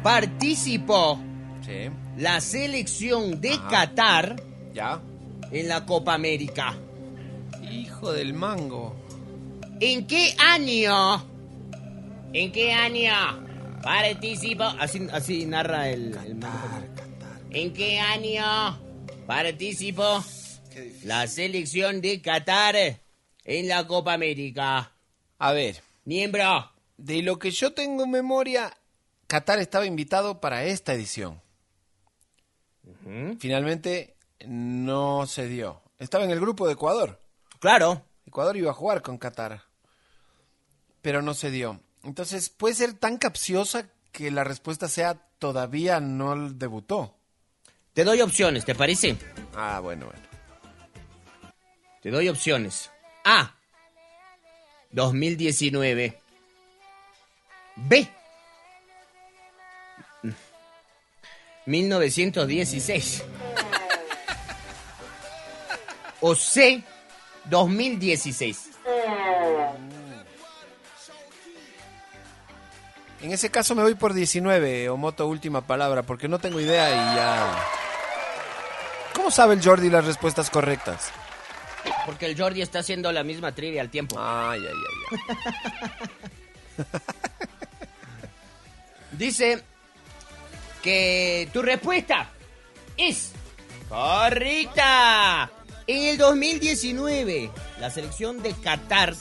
[0.02, 1.18] participó
[1.64, 1.90] Sí.
[2.16, 3.68] la selección de Ajá.
[3.68, 4.36] Qatar
[4.74, 5.00] ¿Ya?
[5.50, 6.74] en la Copa América?
[7.70, 8.94] Hijo del mango.
[9.80, 11.24] ¿En qué año?
[12.32, 13.12] ¿En qué año
[13.82, 14.64] participó?
[14.78, 16.84] Así, así narra el, el manga.
[17.52, 18.78] ¿En qué año
[19.26, 20.22] participó
[21.04, 22.76] la selección de Qatar
[23.44, 24.92] en la Copa América?
[25.38, 26.70] A ver, Miembro.
[26.96, 28.76] de lo que yo tengo en memoria,
[29.26, 31.40] Qatar estaba invitado para esta edición.
[33.38, 34.14] Finalmente
[34.46, 35.82] no se dio.
[35.98, 37.20] Estaba en el grupo de Ecuador.
[37.58, 38.04] Claro.
[38.26, 39.62] Ecuador iba a jugar con Qatar.
[41.02, 41.80] Pero no se dio.
[42.04, 47.16] Entonces, puede ser tan capciosa que la respuesta sea todavía no debutó.
[47.92, 49.16] Te doy opciones, ¿te parece?
[49.54, 50.20] Ah, bueno, bueno.
[52.02, 52.90] Te doy opciones.
[53.24, 53.54] A.
[54.92, 56.18] 2019.
[57.76, 58.08] B.
[61.66, 63.24] 1916.
[66.20, 66.82] O C,
[67.44, 68.70] 2016.
[73.22, 77.16] En ese caso me voy por 19, Omoto, última palabra, porque no tengo idea y
[77.16, 77.66] ya...
[79.14, 81.10] ¿Cómo sabe el Jordi las respuestas correctas?
[82.06, 84.16] Porque el Jordi está haciendo la misma trivia al tiempo.
[84.18, 84.74] Ay, ay,
[85.12, 85.18] ay.
[86.78, 86.84] ay.
[89.12, 89.62] Dice
[90.82, 92.30] que tu respuesta
[92.96, 93.32] es
[93.88, 95.50] correcta.
[95.86, 97.50] En el 2019,
[97.80, 99.14] la selección de Qatar,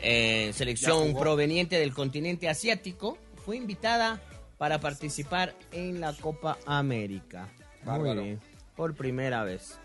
[0.00, 4.20] eh, selección proveniente del continente asiático, fue invitada
[4.58, 7.48] para participar en la Copa América.
[7.82, 8.22] Muy Bárbaro.
[8.22, 8.40] bien.
[8.76, 9.78] Por primera vez.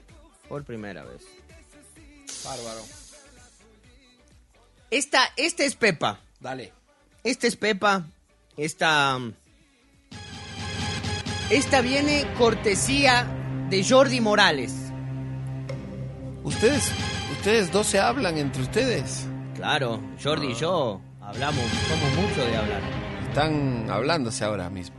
[0.49, 1.23] Por primera vez.
[2.43, 2.81] Bárbaro.
[4.91, 6.19] Esta, esta es Pepa.
[6.39, 6.73] Dale.
[7.23, 8.05] Esta es Pepa.
[8.57, 9.19] Esta.
[11.49, 13.27] Esta viene cortesía
[13.69, 14.73] de Jordi Morales.
[16.43, 16.91] Ustedes,
[17.31, 19.27] ustedes dos se hablan entre ustedes.
[19.63, 22.81] Claro, Jordi y yo hablamos, somos mucho de hablar.
[23.29, 24.97] Están hablándose ahora mismo.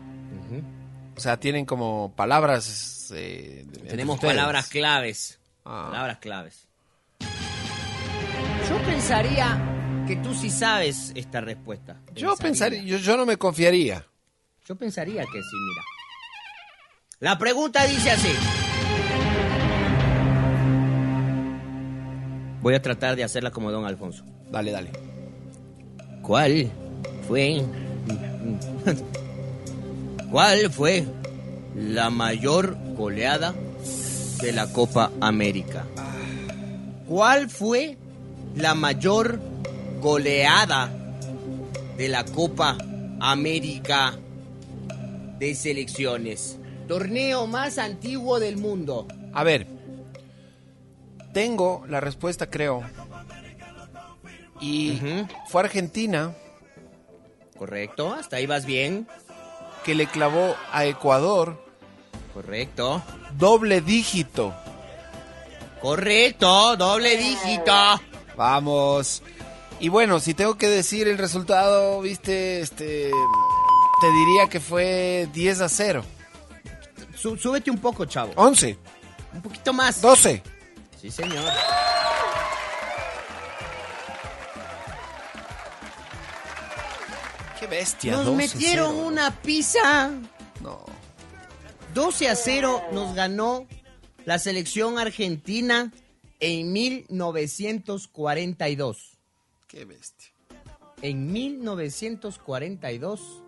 [1.15, 3.13] O sea, tienen como palabras.
[3.15, 5.39] eh, Tenemos palabras claves.
[5.67, 5.89] Ah.
[5.91, 6.67] Palabras claves.
[7.21, 12.01] Yo pensaría que tú sí sabes esta respuesta.
[12.15, 14.07] Yo pensaría, yo, yo no me confiaría.
[14.65, 15.83] Yo pensaría que sí, mira.
[17.21, 18.33] La pregunta dice así.
[22.65, 24.25] Voy a tratar de hacerla como don Alfonso.
[24.51, 24.91] Dale, dale.
[26.23, 26.71] ¿Cuál
[27.29, 27.63] fue?
[30.31, 31.05] ¿Cuál fue
[31.77, 33.55] la mayor goleada
[34.41, 35.85] de la Copa América?
[37.07, 37.99] ¿Cuál fue
[38.57, 39.39] la mayor
[40.01, 40.91] goleada
[41.99, 42.79] de la Copa
[43.21, 44.15] América
[45.39, 46.59] de selecciones?
[46.89, 49.07] Torneo más antiguo del mundo.
[49.35, 49.67] A ver,
[51.35, 52.83] tengo la respuesta, creo.
[54.61, 54.99] Y
[55.49, 56.33] fue Argentina
[57.59, 59.07] Correcto, hasta ahí vas bien.
[59.85, 61.63] que le clavó a Ecuador
[62.33, 63.03] Correcto.
[63.37, 64.55] doble dígito.
[65.83, 67.73] Correcto, doble dígito.
[68.37, 69.23] Vamos.
[69.81, 73.11] Y bueno, si tengo que decir el resultado, viste, este,
[74.01, 76.05] te diría que fue 10 a 0.
[77.15, 78.33] Sú- súbete un poco, chavo.
[78.37, 78.79] 11,
[79.35, 80.01] Un poquito más.
[80.01, 80.43] 12.
[81.05, 81.45] Sí, señor.
[87.61, 88.13] Qué bestia.
[88.13, 89.07] Nos 12 metieron 0.
[89.07, 90.11] una pizza.
[90.63, 90.83] No.
[91.93, 93.67] 12 a 0 nos ganó
[94.25, 95.93] la selección argentina
[96.41, 99.19] en 1942.
[99.69, 100.31] Qué bestia.
[101.03, 103.43] En 1942.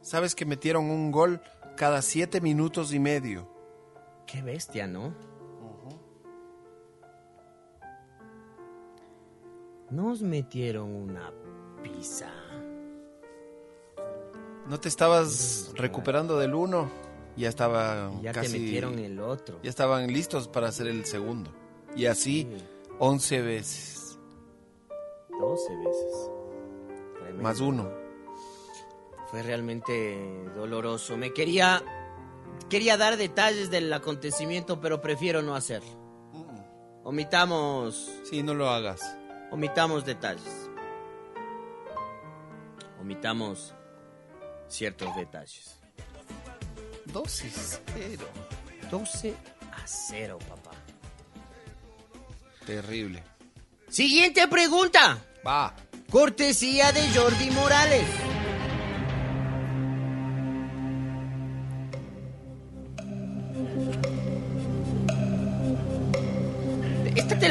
[0.00, 1.42] Sabes que metieron un gol
[1.76, 3.52] cada 7 minutos y medio.
[4.28, 5.28] Qué bestia, ¿no?
[9.90, 11.32] Nos metieron una
[11.82, 12.30] pizza.
[14.68, 16.88] ¿No te estabas recuperando del uno?
[17.36, 18.52] Ya estaba Ya casi...
[18.52, 19.58] te metieron el otro.
[19.62, 21.50] Ya estaban listos para hacer el segundo.
[21.96, 22.46] Y así
[23.00, 24.18] 11 veces.
[25.40, 26.30] 12 veces.
[27.40, 27.90] Más uno.
[29.30, 31.16] Fue realmente doloroso.
[31.16, 31.82] Me quería
[32.68, 35.82] quería dar detalles del acontecimiento, pero prefiero no hacer.
[37.02, 39.16] Omitamos Sí, no lo hagas.
[39.50, 40.70] Omitamos detalles.
[43.00, 43.74] Omitamos
[44.68, 45.78] ciertos detalles.
[47.06, 47.50] 12
[47.94, 48.26] 0.
[48.90, 49.34] 12
[49.72, 50.70] a 0, papá.
[52.66, 53.22] Terrible.
[53.88, 55.18] Siguiente pregunta.
[55.46, 55.74] Va.
[56.10, 58.06] Cortesía de Jordi Morales.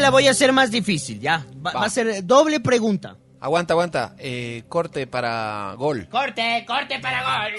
[0.10, 1.46] La voy a hacer más difícil, ya.
[1.64, 1.82] Va, Va.
[1.82, 3.18] va a ser doble pregunta.
[3.40, 4.16] Aguanta, aguanta.
[4.18, 6.08] Eh, corte para gol.
[6.10, 7.54] Corte, corte para gol.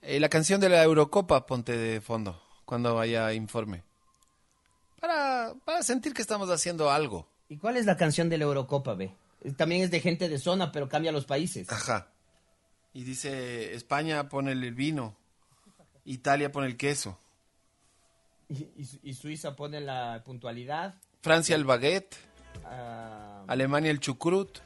[0.00, 3.84] Eh, la canción de la Eurocopa, ponte de fondo cuando haya informe.
[5.00, 7.28] Para, para sentir que estamos haciendo algo.
[7.50, 9.14] ¿Y cuál es la canción de la Eurocopa, ve?
[9.56, 11.70] También es de gente de zona, pero cambia los países.
[11.70, 12.08] Ajá.
[12.94, 15.14] Y dice, España pone el vino,
[16.04, 17.20] Italia pone el queso,
[18.48, 20.94] Y, y- y Suiza pone la puntualidad.
[21.22, 22.16] Francia el baguette,
[22.64, 24.58] ah, Alemania el chucrut.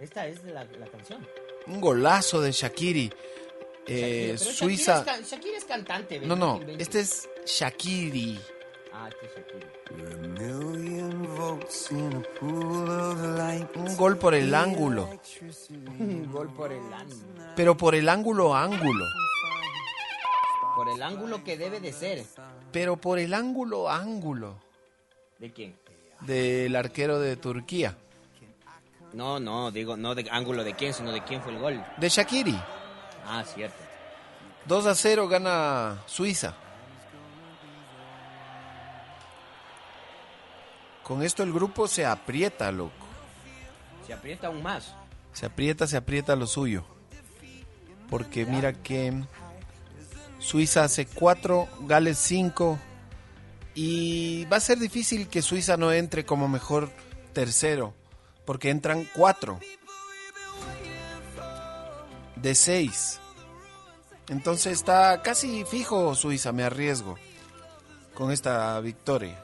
[0.00, 1.24] esta es de la, la canción.
[1.66, 3.12] Un golazo de Shakiri.
[3.86, 4.96] Eh, Shakira, Suiza.
[4.98, 6.88] Shakira es, Shakira es cantante, ve, No, no, inventes.
[6.88, 8.40] este es Shakiri.
[8.92, 9.68] Ah, este es Shakira.
[13.74, 15.08] Un gol por el ángulo.
[15.98, 17.52] Un gol por el ángulo.
[17.56, 19.04] Pero por el ángulo ángulo.
[20.74, 22.24] Por el ángulo que debe de ser.
[22.72, 24.56] pero por el ángulo ángulo
[25.38, 25.76] ¿De quién?
[26.20, 27.96] del arquero de Turquía,
[29.12, 31.84] No, no, digo, no de ángulo de quién, sino de quién fue el gol.
[31.98, 32.58] de Shakiri.
[33.26, 33.76] Ah, cierto.
[34.66, 36.54] 2 a 0 gana Suiza.
[41.02, 42.92] Con esto el grupo se aprieta, loco.
[44.06, 44.94] Se aprieta aún más.
[45.32, 46.84] Se aprieta, se aprieta lo suyo.
[48.08, 49.12] Porque mira que
[50.42, 52.78] Suiza hace 4, Gales 5.
[53.74, 56.90] Y va a ser difícil que Suiza no entre como mejor
[57.32, 57.94] tercero.
[58.44, 59.60] Porque entran 4
[62.36, 63.20] de 6.
[64.28, 67.16] Entonces está casi fijo Suiza, me arriesgo
[68.14, 69.38] con esta victoria.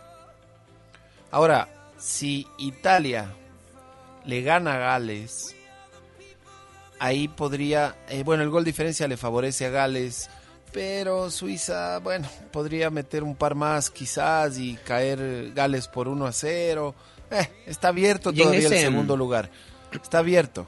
[1.30, 1.68] Ahora,
[1.98, 3.34] si Italia
[4.24, 5.54] le gana a Gales,
[6.98, 10.30] ahí podría, eh, bueno, el gol diferencia le favorece a Gales,
[10.72, 16.32] pero Suiza, bueno, podría meter un par más quizás y caer Gales por 1 a
[16.32, 16.94] 0.
[17.30, 19.50] Eh, está abierto todavía el ese, segundo lugar.
[19.92, 20.66] Está abierto.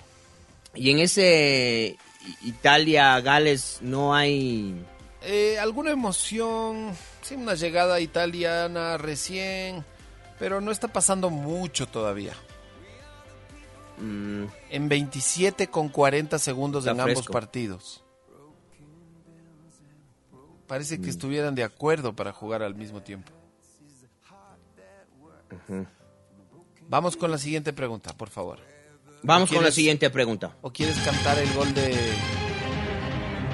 [0.74, 1.96] Y en ese
[2.42, 4.74] Italia-Gales no hay...
[5.22, 9.84] Eh, alguna emoción, sí, una llegada italiana recién,
[10.38, 12.34] pero no está pasando mucho todavía.
[13.98, 18.02] mm, En 27 con 40 segundos Está en ambos partidos.
[20.70, 21.02] Parece Mm.
[21.02, 23.32] que estuvieran de acuerdo para jugar al mismo tiempo.
[26.88, 28.60] Vamos con la siguiente pregunta, por favor.
[29.24, 30.56] Vamos con la siguiente pregunta.
[30.62, 31.92] ¿O quieres cantar el gol de...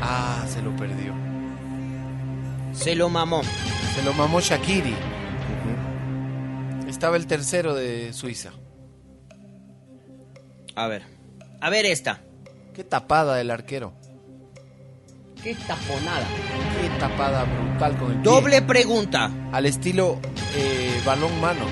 [0.02, 1.14] Ah, se lo perdió.
[2.74, 3.40] Se lo mamó.
[3.94, 4.94] Se lo mamó Shakiri.
[6.86, 8.52] Estaba el tercero de Suiza.
[10.74, 11.02] A ver.
[11.62, 12.20] A ver esta.
[12.74, 13.94] Qué tapada del arquero.
[15.42, 16.26] Qué taponada.
[16.98, 18.30] Tapada brutal con el pie.
[18.30, 19.30] Doble pregunta.
[19.52, 20.18] Al estilo
[20.56, 21.64] eh, balón mano.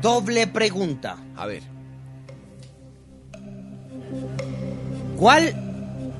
[0.00, 1.16] Doble pregunta.
[1.36, 1.62] A ver.
[5.16, 5.54] ¿Cuál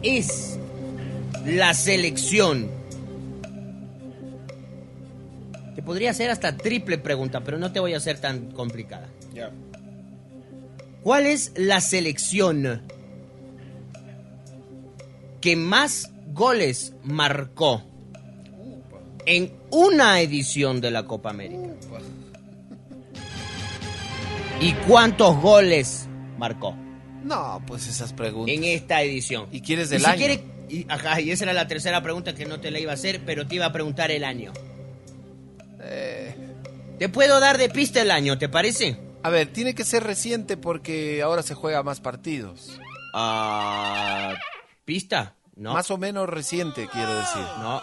[0.02, 0.58] es
[1.44, 2.70] la selección?
[5.74, 9.08] Te podría hacer hasta triple pregunta, pero no te voy a hacer tan complicada.
[11.02, 12.82] ¿Cuál es la selección
[15.40, 17.82] que más goles marcó
[19.26, 21.70] en una edición de la Copa América?
[24.60, 26.06] ¿Y cuántos goles
[26.38, 26.74] marcó?
[27.22, 28.54] No, pues esas preguntas.
[28.54, 29.46] en esta edición.
[29.50, 30.16] ¿Y quieres del si año?
[30.18, 32.94] quiere- y, ajá, y esa era la tercera pregunta que no te la iba a
[32.94, 34.52] hacer, pero te iba a preguntar el año.
[35.80, 36.34] Eh,
[36.98, 38.96] Te puedo dar de pista el año, ¿te parece?
[39.22, 42.78] a ver, tiene que ser reciente porque ahora se juega más partidos.
[43.14, 44.34] Ah,
[44.84, 45.34] ¿Pista?
[45.56, 45.72] No.
[45.72, 47.42] Más o menos reciente, quiero decir.
[47.60, 47.82] No.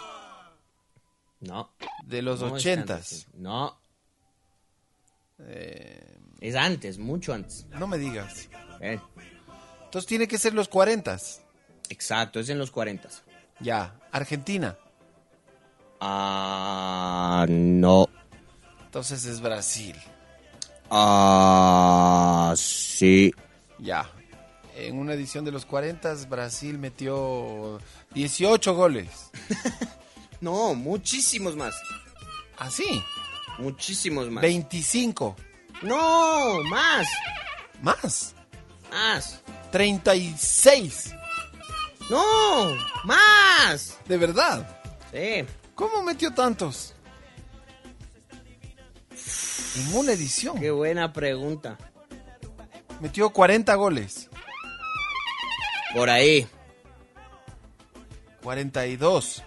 [1.40, 1.70] No.
[2.04, 3.26] De los no ochentas.
[3.34, 3.76] No.
[5.40, 7.66] Eh, Es antes, mucho antes.
[7.70, 8.48] no me digas.
[8.80, 9.00] Eh,
[9.84, 11.42] Entonces tiene que ser los cuarentas.
[11.88, 13.08] exacto, es en los 40.
[13.60, 13.94] Ya.
[14.12, 14.76] Argentina.
[16.00, 18.08] Ah, no.
[18.84, 19.96] Entonces es Brasil.
[20.90, 23.32] Ah, sí.
[23.78, 24.08] Ya.
[24.74, 27.80] En una edición de los 40 Brasil metió
[28.14, 29.30] 18 goles.
[30.42, 31.72] No, muchísimos más.
[32.58, 33.00] Así.
[33.58, 34.42] Muchísimos más.
[34.42, 35.36] 25.
[35.82, 37.06] No, más.
[37.80, 38.34] Más.
[38.90, 39.40] Más.
[39.70, 41.14] 36.
[42.10, 43.98] No, más.
[44.08, 44.80] De verdad.
[45.12, 45.44] Sí.
[45.76, 46.94] ¿Cómo metió tantos?
[49.76, 50.58] En una edición.
[50.58, 51.78] Qué buena pregunta.
[53.00, 54.28] Metió 40 goles.
[55.94, 56.46] Por ahí.
[58.42, 59.42] 42.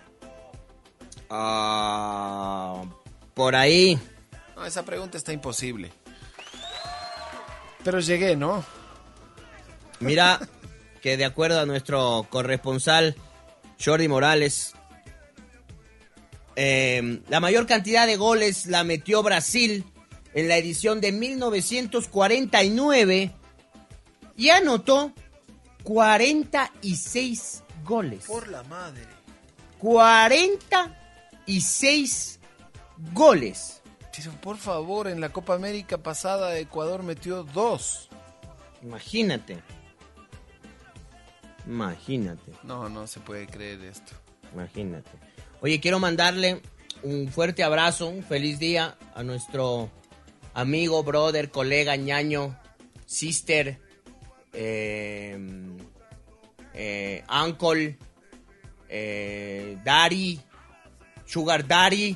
[1.30, 2.84] Ah,
[3.34, 3.98] por ahí.
[4.56, 5.92] No, esa pregunta está imposible.
[7.84, 8.64] Pero llegué, ¿no?
[10.00, 10.40] Mira
[11.02, 13.16] que de acuerdo a nuestro corresponsal
[13.84, 14.74] Jordi Morales,
[16.56, 19.84] eh, la mayor cantidad de goles la metió Brasil
[20.34, 23.32] en la edición de 1949
[24.38, 25.12] y anotó
[25.86, 28.28] 46 goles.
[28.50, 29.08] la madre.
[29.80, 32.40] 46
[33.14, 33.82] goles.
[34.18, 38.10] Pero por favor, en la Copa América pasada Ecuador metió dos.
[38.82, 39.62] Imagínate.
[41.68, 42.52] Imagínate.
[42.64, 44.14] No, no se puede creer esto.
[44.54, 45.12] Imagínate.
[45.62, 46.64] Oye, quiero mandarle
[47.04, 49.92] un fuerte abrazo, un feliz día a nuestro
[50.54, 52.60] amigo, brother, colega, ñaño,
[53.06, 53.85] sister,
[54.56, 55.38] eh,
[56.74, 57.98] eh, uncle,
[58.90, 60.40] eh, Daddy,
[61.26, 62.16] Sugar Daddy,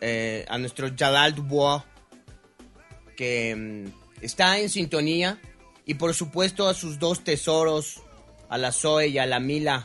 [0.00, 1.82] eh, a nuestro Jalal Dubois,
[3.16, 5.38] que mm, está en sintonía,
[5.86, 8.02] y por supuesto a sus dos tesoros,
[8.48, 9.84] a la Zoe y a la Mila,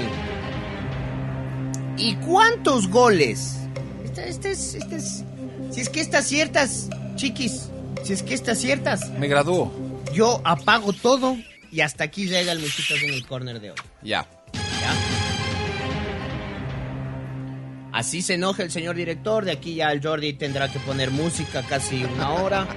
[1.98, 3.58] ¿Y cuántos goles?
[4.06, 5.24] Este, este es, este es-
[5.72, 7.70] Si es que estas ciertas, chiquis,
[8.04, 9.72] si es que estas ciertas, Me graduó.
[10.14, 11.38] Yo apago todo
[11.72, 13.78] y hasta aquí llega el Mexitas en el corner de hoy.
[14.02, 14.28] Ya.
[14.54, 15.20] ¿ya?
[17.92, 21.64] Así se enoja el señor director, de aquí ya el Jordi tendrá que poner música
[21.64, 22.68] casi una hora,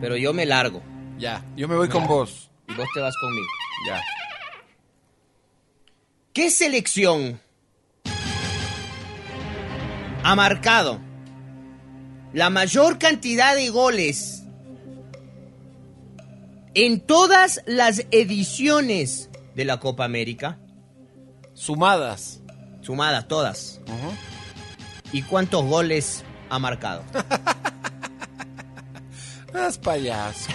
[0.00, 0.82] pero yo me largo
[1.18, 1.44] Ya.
[1.56, 2.50] Yo me voy con vos.
[2.68, 3.46] y vos te vas conmigo.
[3.86, 4.00] Ya.
[6.32, 7.40] ¿Qué selección
[10.22, 11.00] ha marcado
[12.32, 14.35] la mayor cantidad de goles
[16.76, 20.58] en todas las ediciones de la Copa América?
[21.54, 22.42] Sumadas.
[22.82, 23.80] Sumadas todas.
[25.10, 27.02] ¿Y cuántos goles ha marcado?
[29.54, 30.50] Haz payaso.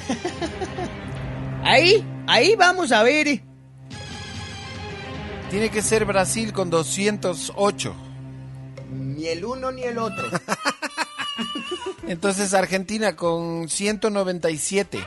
[1.63, 3.43] Ahí, ahí vamos a ver.
[5.51, 7.95] Tiene que ser Brasil con 208.
[8.91, 10.27] Ni el uno ni el otro.
[12.07, 14.99] Entonces Argentina con 197.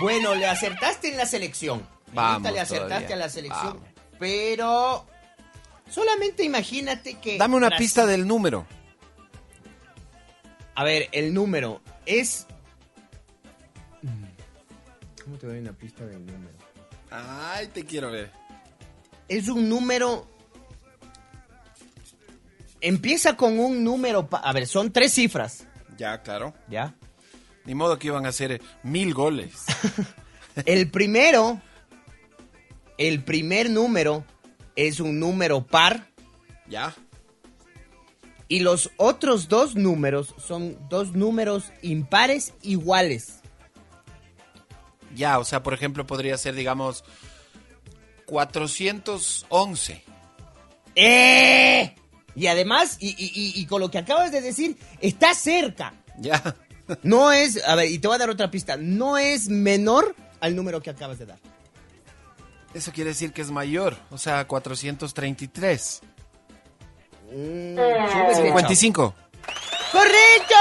[0.00, 1.86] Bueno, le acertaste en la selección.
[2.12, 3.14] Vamos Ahorita le acertaste todavía.
[3.14, 3.66] a la selección.
[3.78, 3.88] Vamos.
[4.18, 5.06] Pero
[5.90, 7.38] solamente imagínate que.
[7.38, 8.66] Dame una Brasil- pista del número.
[10.74, 12.46] A ver, el número es.
[15.24, 16.54] ¿Cómo te doy una pista del número?
[17.10, 18.32] Ay, te quiero ver.
[19.28, 20.26] Es un número.
[22.80, 24.28] Empieza con un número.
[24.28, 25.66] pa- A ver, son tres cifras.
[25.96, 26.54] Ya, claro.
[26.68, 26.94] ¿Ya?
[27.70, 29.52] Ni modo que iban a hacer mil goles.
[30.66, 31.62] El primero.
[32.98, 34.24] El primer número
[34.74, 36.08] es un número par.
[36.66, 36.92] ya.
[38.48, 43.38] Y los otros dos números son dos números impares iguales.
[45.14, 47.04] Ya, o sea, por ejemplo, podría ser, digamos,
[48.26, 50.02] 411.
[50.96, 51.94] ¡Eh!
[52.34, 55.94] Y además, y, y- y- y con lo que acabas de decir, está cerca.
[56.18, 56.56] Ya.
[57.02, 60.56] No es, a ver, y te voy a dar otra pista, no es menor al
[60.56, 61.38] número que acabas de dar.
[62.74, 66.00] Eso quiere decir que es mayor, o sea, 433.
[67.32, 68.34] Mm, súbete, chao.
[68.44, 69.14] 55.
[69.92, 70.54] ¡Correcto!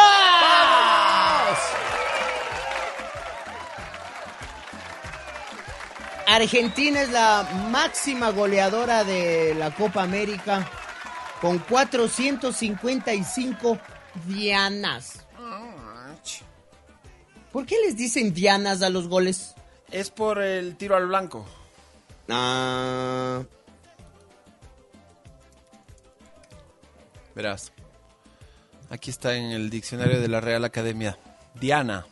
[6.27, 10.69] Argentina es la máxima goleadora de la Copa América
[11.41, 13.79] con 455
[14.25, 15.25] dianas.
[17.51, 19.55] ¿Por qué les dicen dianas a los goles?
[19.91, 21.45] Es por el tiro al blanco.
[22.29, 23.41] Ah,
[27.35, 27.71] Verás.
[28.89, 31.17] Aquí está en el diccionario de la Real Academia.
[31.59, 32.05] Diana.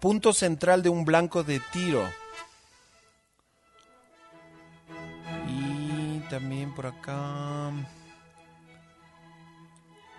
[0.00, 2.08] Punto central de un blanco de tiro.
[5.48, 7.70] Y también por acá.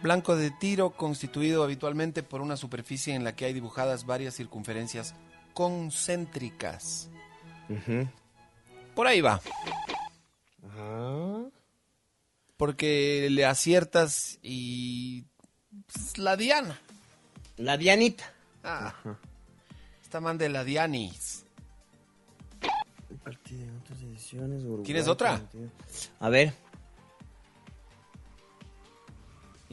[0.04, 5.16] Blanco de tiro constituido habitualmente por una superficie en la que hay dibujadas varias circunferencias
[5.54, 7.10] concéntricas.
[8.94, 9.40] Por ahí va.
[10.66, 11.46] Ajá.
[12.58, 15.24] Porque le aciertas y...
[15.92, 16.82] pues, la Diana.
[17.56, 18.26] La Dianita.
[18.62, 18.94] Ah.
[20.02, 21.46] Esta man de la Dianis.
[24.84, 25.42] ¿Quieres otra?
[26.20, 26.54] A ver.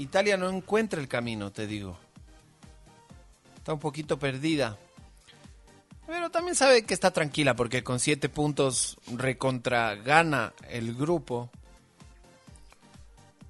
[0.02, 1.98] Italia no encuentra el camino, te digo.
[3.56, 4.78] Está un poquito perdida.
[6.06, 11.50] Pero también sabe que está tranquila porque con siete puntos recontra gana el grupo.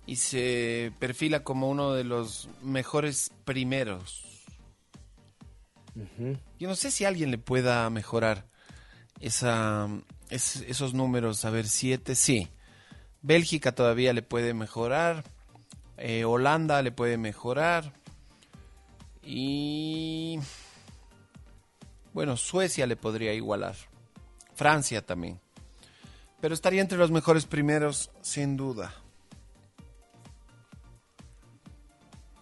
[0.07, 4.25] Y se perfila como uno de los mejores primeros.
[6.59, 8.47] Yo no sé si alguien le pueda mejorar
[9.21, 9.89] esa,
[10.31, 11.45] es- esos números.
[11.45, 12.49] A ver, siete, sí.
[13.23, 15.23] Bélgica todavía le puede mejorar.
[16.03, 17.93] Eh, Holanda le puede mejorar.
[19.23, 20.41] Y...
[22.15, 23.77] Bueno, Suecia le podría igualar.
[24.55, 25.39] Francia también.
[26.41, 28.95] Pero estaría entre los mejores primeros, sin duda.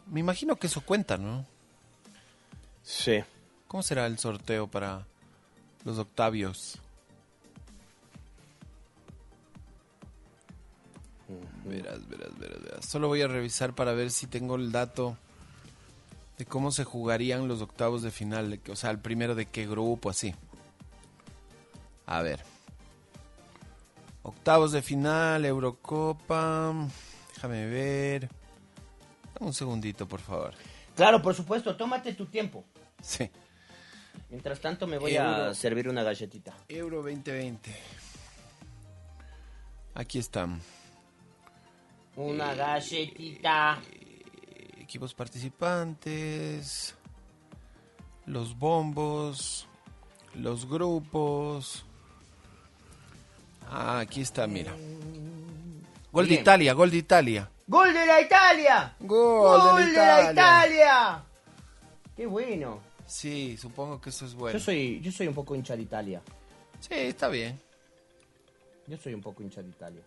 [0.06, 1.44] Me imagino que eso cuenta, ¿no?
[2.82, 3.24] Sí.
[3.66, 5.04] ¿Cómo será el sorteo para
[5.84, 6.80] los octavios?
[11.68, 12.84] Verás, verás, verás, verás.
[12.84, 15.16] Solo voy a revisar para ver si tengo el dato
[16.38, 18.60] de cómo se jugarían los octavos de final.
[18.70, 20.34] O sea, el primero de qué grupo, así.
[22.06, 22.42] A ver.
[24.22, 26.74] Octavos de final, Eurocopa.
[27.34, 28.28] Déjame ver.
[29.34, 30.54] Dame un segundito, por favor.
[30.96, 32.64] Claro, por supuesto, tómate tu tiempo.
[33.00, 33.30] Sí.
[34.30, 35.44] Mientras tanto me voy Euro.
[35.46, 36.54] a servir una galletita.
[36.68, 37.74] Euro 2020.
[39.94, 40.60] Aquí están.
[42.18, 43.80] Una galletita.
[44.76, 46.96] Equipos participantes.
[48.26, 49.68] Los bombos.
[50.34, 51.86] Los grupos.
[53.70, 54.74] Ah, aquí está, mira.
[56.10, 56.34] Gol de.
[56.34, 57.48] Italia, gol de Italia.
[57.68, 58.96] ¡Gol de la Italia!
[58.98, 60.32] Gol, de, la Italia.
[60.32, 61.24] Italia!
[62.16, 62.80] ¡Qué bueno!
[63.06, 64.58] Sí, supongo que eso es bueno.
[64.58, 66.22] Yo soy, yo soy un poco hincha de Italia.
[66.80, 67.60] Sí, está bien.
[68.88, 70.02] Yo soy un poco hincha de Italia.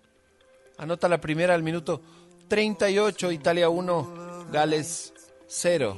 [0.81, 2.01] Anota la primera al minuto
[2.47, 5.13] 38, Italia 1, Gales
[5.45, 5.95] 0.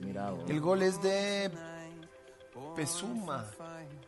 [0.00, 0.48] Mira, vos.
[0.48, 1.50] El gol es de
[2.74, 3.44] Pesuma.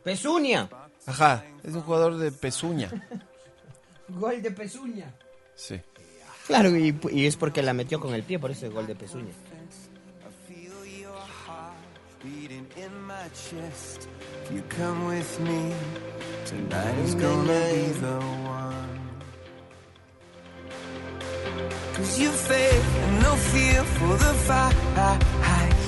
[0.03, 0.67] Pezuña.
[1.05, 2.89] Ajá, es un jugador de Pezuña.
[4.09, 5.13] Gol de Pezuña.
[5.55, 5.79] Sí.
[6.47, 8.95] Claro, y, y es porque la metió con el pie, por eso es gol de
[8.95, 9.31] Pezuña.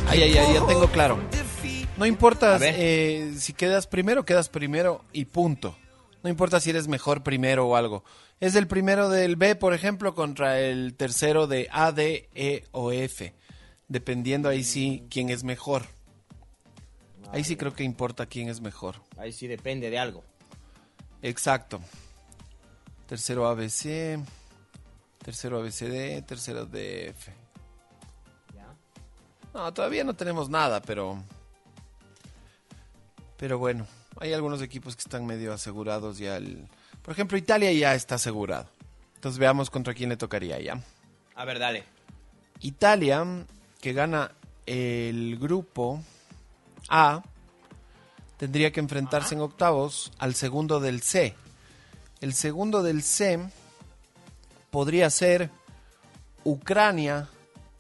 [0.07, 1.19] Ay, ay, ay, ya tengo claro.
[1.97, 5.75] No importa eh, si quedas primero, quedas primero y punto.
[6.23, 8.03] No importa si eres mejor primero o algo.
[8.39, 12.91] Es el primero del B, por ejemplo, contra el tercero de A, D, E o
[12.91, 13.33] F.
[13.87, 15.83] Dependiendo ahí sí quién es mejor.
[17.31, 18.95] Ahí sí creo que importa quién es mejor.
[19.17, 20.23] Ahí sí depende de algo.
[21.21, 21.81] Exacto.
[23.07, 24.19] Tercero ABC,
[25.23, 27.29] tercero ABCD, tercero DF.
[29.53, 31.23] No, todavía no tenemos nada, pero...
[33.37, 33.85] Pero bueno,
[34.19, 36.37] hay algunos equipos que están medio asegurados ya.
[36.37, 36.67] El...
[37.01, 38.67] Por ejemplo, Italia ya está asegurado.
[39.15, 40.81] Entonces veamos contra quién le tocaría ya.
[41.35, 41.83] A ver, dale.
[42.61, 43.25] Italia,
[43.79, 44.31] que gana
[44.65, 46.01] el grupo
[46.89, 47.23] A,
[48.37, 51.35] tendría que enfrentarse en octavos al segundo del C.
[52.21, 53.39] El segundo del C
[54.73, 55.51] podría ser
[56.43, 57.29] Ucrania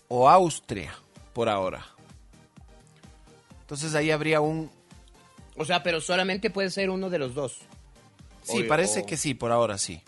[0.09, 0.93] o Austria,
[1.33, 1.83] por ahora.
[3.61, 4.69] Entonces ahí habría un...
[5.57, 7.57] O sea, pero solamente puede ser uno de los dos.
[8.43, 10.03] Sí, parece o- que sí, por ahora sí.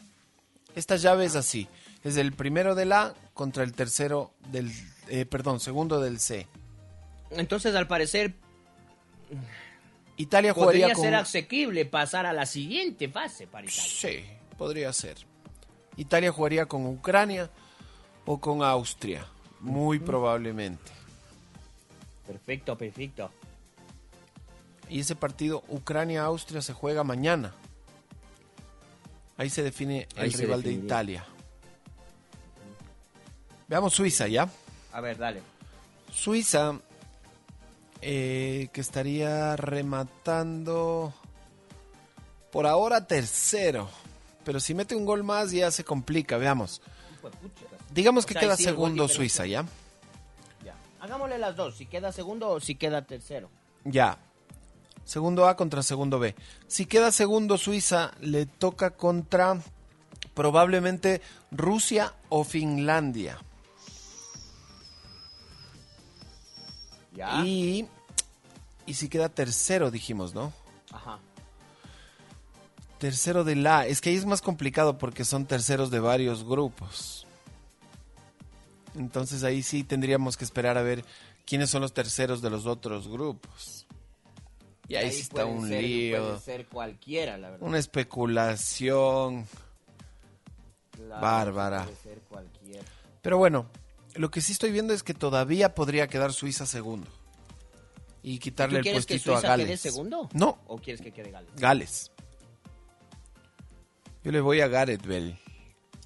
[0.75, 1.67] Esta llave es así.
[2.03, 4.71] Es el primero del A contra el tercero del...
[5.07, 6.45] eh, perdón, segundo del C.
[7.31, 8.35] Entonces, al parecer,
[10.17, 11.03] Italia jugaría podría con...
[11.03, 13.81] ser asequible pasar a la siguiente fase para Italia.
[13.83, 14.23] Sí,
[14.55, 15.17] podría ser.
[15.97, 17.49] Italia jugaría con Ucrania
[18.25, 19.25] o con Austria,
[19.59, 20.91] muy probablemente.
[22.27, 23.31] Perfecto, perfecto.
[24.89, 27.53] Y ese partido Ucrania-Austria se juega mañana.
[29.37, 30.73] Ahí se define Ahí el se rival de.
[30.73, 31.25] Italia.
[33.67, 34.47] Veamos Suiza, ¿ya?
[34.93, 35.41] A ver, dale.
[36.11, 36.79] Suiza,
[38.01, 41.13] eh, que estaría rematando
[42.51, 43.89] por ahora tercero.
[44.45, 46.81] Pero si mete un gol más ya se complica, veamos.
[47.91, 49.07] Digamos O que sea, queda sí segundo.
[49.07, 49.65] Suiza, ¿ya?
[50.63, 50.75] Ya.
[51.01, 53.49] Hagámosle las dos, si queda segundo o si queda tercero.
[53.83, 54.17] Ya.
[55.03, 56.35] Segundo A contra segundo B.
[56.67, 59.59] Si queda segundo Suiza, le toca contra
[60.33, 63.37] probablemente Rusia o Finlandia.
[67.13, 67.43] Ya.
[67.45, 67.87] Y,
[68.85, 70.51] y si queda tercero, dijimos, ¿no?
[70.91, 71.19] Ajá.
[72.99, 73.85] Tercero de la.
[73.87, 77.27] Es que ahí es más complicado porque son terceros de varios grupos.
[78.95, 81.03] Entonces ahí sí tendríamos que esperar a ver
[81.45, 83.85] quiénes son los terceros de los otros grupos.
[84.87, 86.23] Y ahí, sí está un ser- lío.
[86.23, 87.67] Puede ser cualquiera, la verdad.
[87.67, 89.45] Una especulación.
[90.91, 91.83] Claro, bárbara.
[91.83, 92.83] Puede ser cualquiera.
[93.21, 93.65] Pero bueno,
[94.13, 97.09] lo que sí estoy viendo es que todavía podría quedar Suiza segundo.
[98.23, 99.65] Y quitarle ¿Tú el quieres que puestito a Suiza Gales.
[99.67, 100.29] quede segundo?
[100.33, 101.49] No, ¿O quieres que quede Gales?
[101.57, 102.11] Gales.
[104.25, 105.37] Yo le voy a Gareth Bell.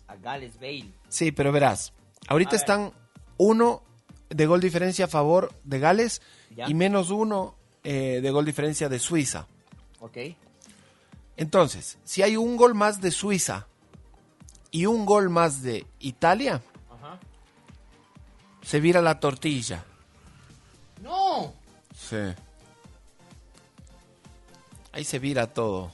[0.10, 0.92] A Gales Bale.
[1.08, 1.94] Sí, pero verás.
[2.28, 2.92] Ahorita A están
[3.38, 3.82] uno
[4.30, 6.22] de gol diferencia a favor de Gales
[6.54, 6.68] Ya.
[6.68, 7.56] y menos uno
[7.86, 9.48] eh, de gol diferencia de Suiza.
[10.02, 10.18] Ok.
[11.38, 13.68] Entonces, si hay un gol más de Suiza
[14.70, 17.18] y un gol más de Italia, Ajá.
[18.62, 19.86] se vira la tortilla.
[21.02, 21.54] ¡No!
[21.96, 22.18] Sí.
[24.92, 25.92] Ahí se vira todo.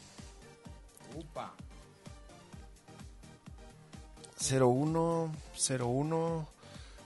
[4.52, 6.46] 0-1, 0-1.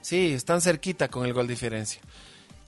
[0.01, 2.01] Sí, están cerquita con el gol diferencia.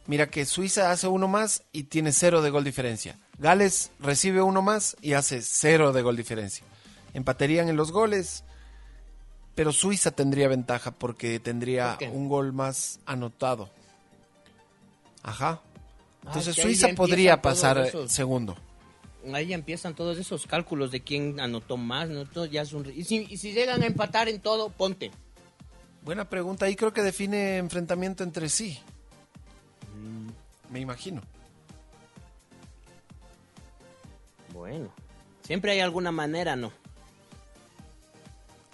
[0.07, 3.18] Mira que Suiza hace uno más y tiene cero de gol diferencia.
[3.38, 6.65] Gales recibe uno más y hace cero de gol diferencia.
[7.14, 8.43] Empatarían en los goles,
[9.56, 13.69] pero Suiza tendría ventaja porque tendría un gol más anotado.
[15.23, 15.61] Ajá.
[16.26, 18.57] Entonces ahí ya Suiza podría pasar segundo.
[19.34, 22.26] Ahí ya empiezan todos esos cálculos de quién anotó más, ¿no?
[22.26, 25.11] Todo ya es un- y, si, y si llegan a empatar en todo, ponte.
[26.03, 26.65] Buena pregunta.
[26.65, 28.80] Ahí creo que define enfrentamiento entre sí.
[29.95, 30.30] Mm.
[30.73, 31.22] Me imagino.
[34.53, 34.91] Bueno.
[35.43, 36.72] Siempre hay alguna manera, ¿no?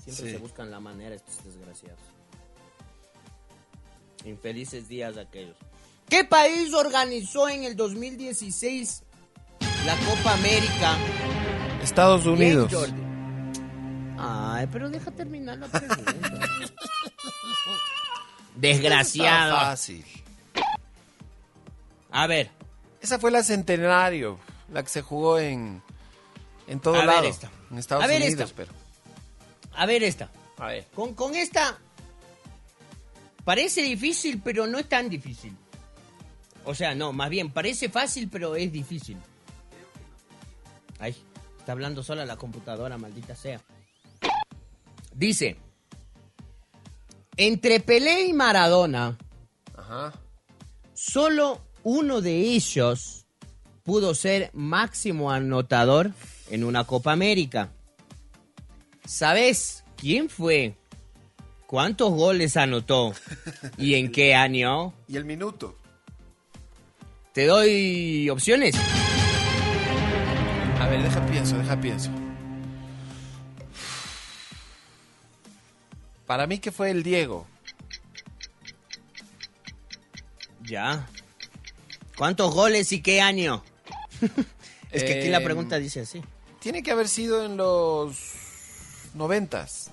[0.04, 0.32] Siempre Sí.
[0.32, 2.00] se buscan la manera estos desgraciados.
[4.26, 5.56] Infelices días aquellos.
[6.10, 9.04] ¿Qué país organizó en el 2016
[9.86, 10.98] la Copa América?
[11.82, 12.74] Estados Bien, Unidos.
[12.74, 13.02] Jordi.
[14.20, 16.14] Ay, pero deja terminar la pregunta.
[18.56, 19.54] Desgraciado.
[19.54, 20.06] Está fácil.
[22.12, 22.50] A ver,
[23.02, 24.40] Esa fue la centenario,
[24.74, 25.82] la que se jugó en,
[26.68, 27.28] en todo A ver lado.
[27.28, 27.52] esta.
[27.72, 28.56] En Estados A ver Unidos, esta.
[28.56, 28.72] pero.
[29.76, 30.30] a ver esta.
[30.58, 30.88] A ver.
[30.96, 31.78] Con, con esta
[33.46, 35.56] parece difícil, pero no es tan difícil.
[36.66, 39.18] O sea, no, más bien, parece fácil, pero es difícil.
[41.00, 41.16] Ay,
[41.60, 43.62] está hablando sola la computadora, maldita sea.
[45.14, 45.58] Dice,
[47.36, 49.18] entre Pelé y Maradona,
[49.76, 50.14] Ajá.
[50.94, 53.26] solo uno de ellos
[53.84, 56.12] pudo ser máximo anotador
[56.50, 57.70] en una Copa América.
[59.06, 60.76] ¿Sabes quién fue?
[61.66, 63.14] ¿Cuántos goles anotó?
[63.78, 64.94] ¿Y en qué año?
[65.08, 65.76] Y el minuto.
[67.34, 68.76] Te doy opciones.
[70.80, 72.10] A ver, deja pienso, deja pienso.
[76.26, 77.48] Para mí que fue el Diego.
[80.64, 81.08] Ya.
[82.18, 83.64] ¿Cuántos goles y qué año?
[84.92, 86.22] es que aquí la Em, pregunta dice así.
[86.60, 88.18] Tiene que haber sido en los
[89.14, 89.90] noventas.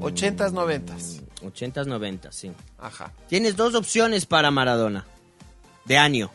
[0.00, 1.22] Ochentas, noventas.
[1.42, 2.50] 80s, 90, sí.
[2.78, 3.12] Ajá.
[3.28, 5.06] Tienes dos opciones para Maradona.
[5.88, 6.30] De año.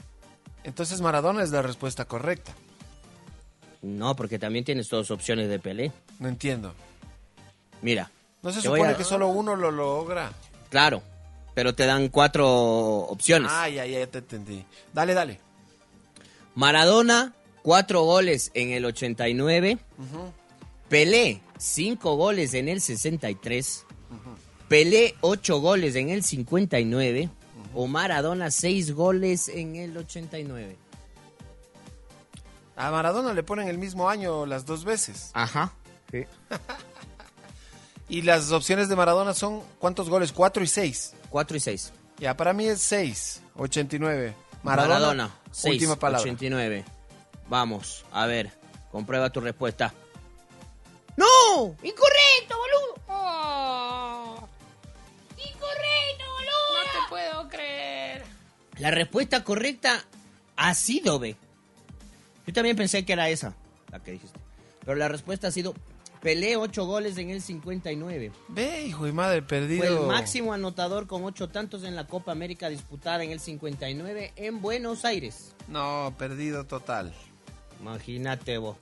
[0.64, 2.54] Entonces Maradona es la respuesta correcta.
[3.82, 5.92] No, porque también tienes dos opciones de Pelé.
[6.20, 6.74] No entiendo.
[7.82, 8.10] Mira.
[8.42, 10.32] ¿No se supone a- que solo uno lo logra?
[10.70, 11.02] Claro,
[11.54, 13.52] pero te dan cuatro opciones.
[13.54, 14.66] Ah, ya, ya te entendí.
[14.94, 15.40] Dale, dale.
[16.56, 19.78] Maradona, cuatro goles en el 89.
[20.90, 23.86] Pelé, cinco goles en el 63.
[24.68, 27.30] Pelé, ocho goles en el 59.
[27.74, 30.78] O Maradona, seis goles en el 89.
[32.76, 35.32] A Maradona le ponen el mismo año las dos veces.
[35.34, 35.74] Ajá.
[38.10, 40.32] Y las opciones de Maradona son ¿cuántos goles?
[40.32, 41.16] Cuatro y seis.
[41.30, 41.92] Cuatro y seis.
[42.20, 43.42] Ya, para mí es seis.
[43.56, 44.36] 89.
[44.62, 44.94] Maradona.
[44.94, 46.22] Maradona, seis, última palabra.
[46.22, 46.86] 89.
[47.50, 48.52] Vamos, a ver,
[48.92, 49.94] comprueba tu respuesta.
[51.18, 51.76] ¡No!
[51.82, 53.04] ¡Incorrecto, boludo!
[53.08, 54.03] Oh.
[58.84, 60.04] La respuesta correcta
[60.58, 61.38] ha sido B.
[62.46, 63.56] Yo también pensé que era esa,
[63.90, 64.38] la que dijiste.
[64.84, 65.74] Pero la respuesta ha sido
[66.20, 68.34] Pelé, 8 goles en el 59.
[68.50, 69.86] Ve, hijo de madre, perdido.
[69.86, 74.34] Fue el máximo anotador con 8 tantos en la Copa América disputada en el 59
[74.36, 75.54] en Buenos Aires.
[75.70, 77.14] No, perdido total.
[77.80, 78.76] Imagínate vos.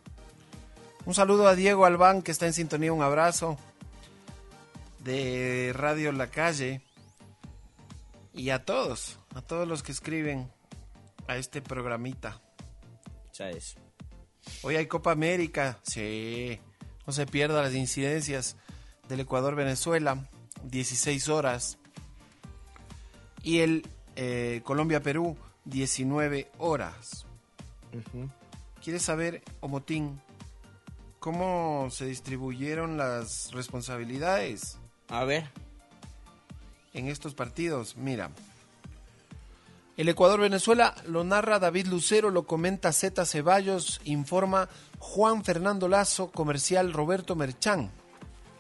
[1.06, 2.92] Un saludo a Diego Albán, que está en sintonía.
[2.92, 3.56] Un abrazo.
[4.98, 6.82] De Radio La Calle.
[8.34, 10.52] Y a todos, a todos los que escriben
[11.28, 12.42] a este programita.
[13.32, 13.76] ¿Sabes?
[14.64, 15.80] Hoy hay Copa América.
[15.84, 16.60] Sí.
[17.06, 18.58] No se pierda las incidencias
[19.08, 20.28] del Ecuador-Venezuela.
[20.64, 21.78] 16 horas.
[23.44, 27.26] Y el eh, Colombia-Perú, 19 horas.
[28.84, 30.22] ¿Quieres saber, Omotín,
[31.20, 34.78] cómo se distribuyeron las responsabilidades
[35.08, 35.50] A ver.
[36.94, 37.96] en estos partidos?
[37.98, 38.32] Mira.
[40.02, 44.68] El Ecuador-Venezuela lo narra David Lucero, lo comenta Z Ceballos, informa
[44.98, 47.92] Juan Fernando Lazo, comercial Roberto Merchán.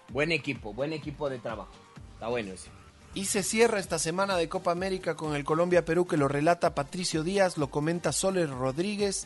[0.09, 1.71] Buen equipo, buen equipo de trabajo.
[2.13, 2.69] Está bueno ese.
[3.15, 7.23] Y se cierra esta semana de Copa América con el Colombia-Perú que lo relata Patricio
[7.23, 9.25] Díaz, lo comenta Soler Rodríguez,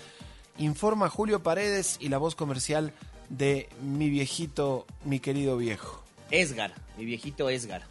[0.57, 2.93] informa Julio Paredes y la voz comercial
[3.27, 6.01] de mi viejito, mi querido viejo.
[6.31, 7.83] Esgar, mi viejito Esgar.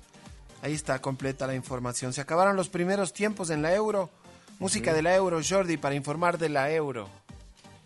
[0.65, 2.15] Ahí está completa la información.
[2.15, 4.09] Se acabaron los primeros tiempos en la Euro.
[4.59, 7.07] Música de la Euro, Jordi, para informar de la Euro.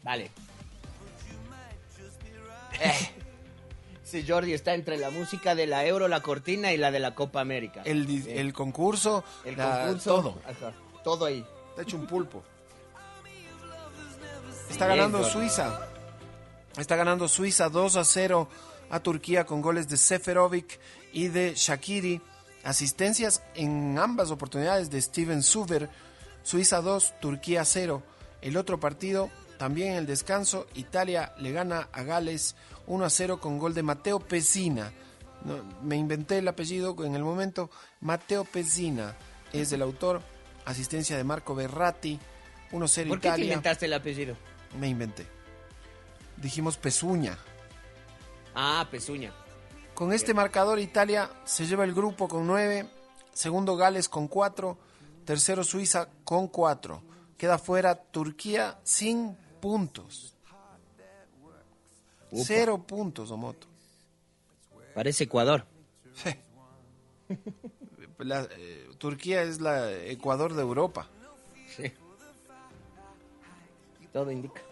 [0.05, 0.31] Dale.
[4.05, 7.15] Sí, Jordi está entre la música de la Euro, la cortina y la de la
[7.17, 7.83] Copa América.
[7.85, 8.25] El, Sí.
[8.31, 10.15] el concurso, El la- concurso.
[10.15, 10.39] todo.
[10.47, 10.73] Ajá,
[11.03, 11.45] todo ahí.
[11.71, 12.43] Está hecho un pulpo.
[14.71, 15.33] Está Bien, ganando Jordi.
[15.33, 15.81] Suiza.
[16.79, 18.49] Está ganando Suiza 2 a 0
[18.89, 20.79] a Turquía con goles de Seferovic
[21.13, 22.21] y de Shakiri.
[22.65, 25.89] Asistencias en ambas oportunidades de Steven Suber.
[26.43, 28.03] Suiza 2, Turquía 0.
[28.41, 32.57] El otro partido, también en el descanso, Italia le gana a Gales
[32.87, 34.93] 1 a 0 con gol de Matteo Pessina.
[35.45, 37.71] No, me inventé el apellido en el momento.
[38.01, 39.17] Matteo Pessina
[39.53, 40.23] es el autor.
[40.65, 42.19] Asistencia de Marco Berratti.
[42.73, 44.37] 1-0 ¿Por qué te inventaste el apellido?
[44.79, 45.27] Me inventé.
[46.37, 47.39] Dijimos Pezuña.
[48.55, 49.33] Ah, Pezuña.
[49.99, 52.89] Con este marcador Italia se lleva el grupo con 9,
[53.33, 54.79] segundo Gales con 4,
[55.25, 57.03] tercero Suiza con 4.
[57.37, 60.37] Queda fuera Turquía sin puntos.
[62.33, 63.67] Cero puntos, Omoto.
[64.95, 65.67] Parece Ecuador.
[66.15, 66.31] Sí.
[68.19, 71.09] La, eh, Turquía es la Ecuador de Europa.
[71.77, 71.93] Sí.
[74.13, 74.63] Todo indica.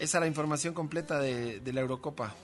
[0.00, 2.34] Esa es la información completa de, de la Eurocopa.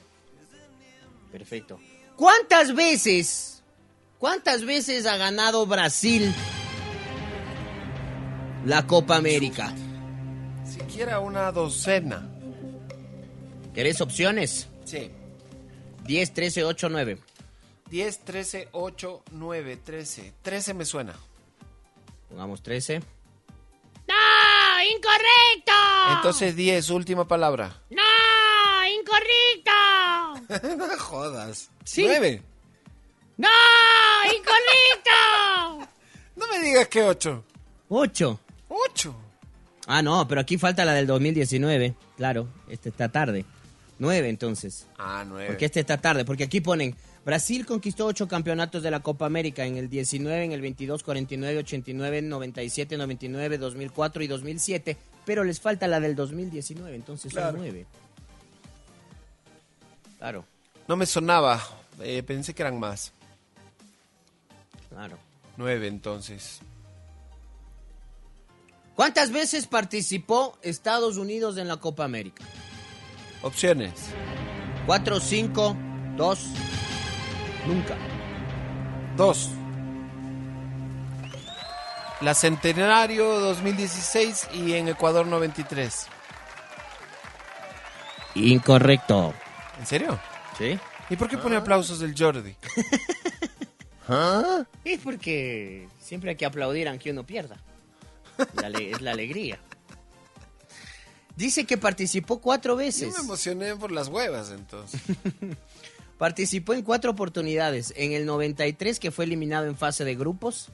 [1.33, 1.81] Perfecto.
[2.21, 3.63] ¿Cuántas veces,
[4.19, 6.35] cuántas veces ha ganado Brasil
[8.67, 9.73] la Copa América?
[10.67, 12.29] Siquiera una docena.
[13.73, 14.69] ¿Querés opciones?
[14.85, 15.11] Sí.
[16.05, 17.19] 10, 13, 8, 9.
[17.89, 20.35] 10, 13, 8, 9, 13.
[20.43, 21.15] 13 me suena.
[22.29, 22.99] Pongamos 13.
[22.99, 24.83] ¡No!
[24.95, 25.73] ¡Incorrecto!
[26.17, 27.81] Entonces 10, última palabra.
[27.89, 28.85] ¡No!
[28.91, 29.80] ¡Incorrecto!
[30.77, 31.71] no jodas.
[31.85, 32.05] Sí.
[32.07, 32.43] 9.
[33.37, 33.49] ¡No!
[34.27, 35.91] ¡Incorrecto!
[36.37, 37.45] No me digas que 8.
[37.91, 38.41] 8.
[38.69, 39.15] 8.
[39.87, 41.95] Ah, no, pero aquí falta la del 2019.
[42.17, 43.45] Claro, este está tarde.
[43.99, 44.87] 9 entonces.
[44.97, 45.49] Ah, 9.
[45.49, 46.97] Porque este está tarde, porque aquí ponen
[47.27, 51.59] Brasil conquistó ocho campeonatos de la Copa América en el 19, en el 22, 49,
[51.59, 54.97] 89, 97, 99, 2004 y 2007,
[55.27, 57.51] pero les falta la del 2019, entonces Claro.
[57.51, 57.87] son nueve.
[60.21, 60.45] Claro,
[60.87, 61.61] No me sonaba.
[62.03, 63.13] Eh, pensé que eran más.
[64.91, 65.19] claro.
[65.57, 66.61] 9 entonces.
[68.95, 72.45] ¿Cuántas veces participó Estados Unidos en la Copa América?
[73.43, 73.93] Opciones.
[74.87, 75.75] ¿Cuatro, cinco,
[76.17, 76.47] dos?
[77.67, 77.97] Nunca.
[79.17, 79.51] 2.
[82.21, 86.07] La Centenario 2016 y en Ecuador 93.
[88.35, 89.35] Incorrecto.
[89.81, 90.21] ¿En serio?
[90.57, 90.79] ¿Sí?
[91.09, 92.55] ¿Y por qué pone aplausos del Jordi?
[94.85, 97.59] Es porque siempre hay que aplaudir aunque uno pierda.
[98.55, 99.61] La es la alegría.
[101.37, 103.15] Dice que participó cuatro Yo veces.
[103.15, 105.01] me emocioné por las huevas entonces.
[106.19, 107.95] Participó en cuatro oportunidades.
[107.97, 110.71] En el 93 que fue eliminado en fase de grupos.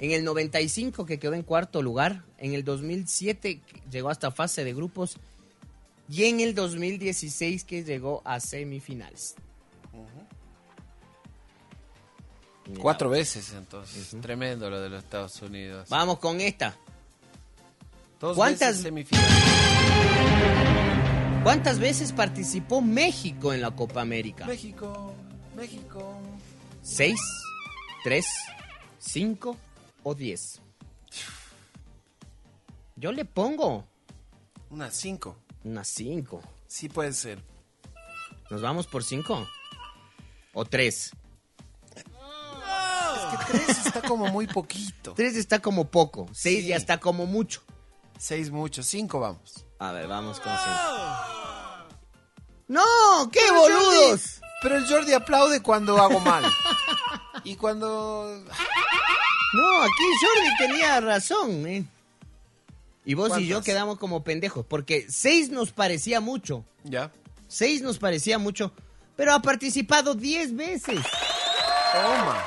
[0.00, 2.24] En el 95 que quedó en cuarto lugar.
[2.38, 5.18] En el 2007 que llegó hasta fase de grupos.
[6.12, 9.34] Y en el 2016 que llegó a semifinales.
[12.78, 14.14] Cuatro veces entonces.
[14.20, 15.88] Tremendo lo de los Estados Unidos.
[15.88, 16.74] Vamos con esta.
[18.20, 19.24] Dos ¿Cuántas- veces semifinal.
[21.42, 24.44] ¿Cuántas veces participó México en la Copa América?
[24.46, 25.14] México,
[25.56, 26.18] México.
[26.82, 27.18] ¿Seis,
[28.04, 28.26] tres,
[28.98, 29.56] cinco
[30.02, 30.60] o diez?
[32.96, 33.86] Yo le pongo
[34.68, 35.36] Unas cinco.
[35.64, 36.40] Unas cinco.
[36.66, 37.42] Sí puede ser.
[38.50, 39.46] ¿Nos vamos por cinco?
[40.52, 41.12] ¿O tres?
[41.94, 42.04] Es
[43.38, 45.12] que tres está como muy poquito.
[45.16, 46.28] Tres está como poco.
[46.32, 46.66] Seis Sí.
[46.68, 47.62] ya está como mucho.
[48.18, 49.64] Seis mucho, cinco vamos.
[49.78, 51.86] A ver, vamos con cinco.
[52.68, 52.82] ¡No!
[53.30, 54.20] ¡Qué Pero boludos!
[54.20, 56.44] Jordi- pero el Jordi aplaude cuando hago mal.
[57.44, 58.44] y cuando...
[59.54, 61.84] No, aquí Jordi tenía razón, ¿eh?
[63.04, 66.64] Y vos y yo quedamos como pendejos, porque seis nos parecía mucho.
[66.84, 67.10] Ya.
[67.48, 68.72] Seis nos parecía mucho,
[69.16, 71.00] pero ha participado diez veces.
[71.92, 72.42] Toma.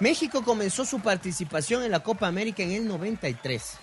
[0.00, 3.78] México comenzó su participación en la Copa América en el 93.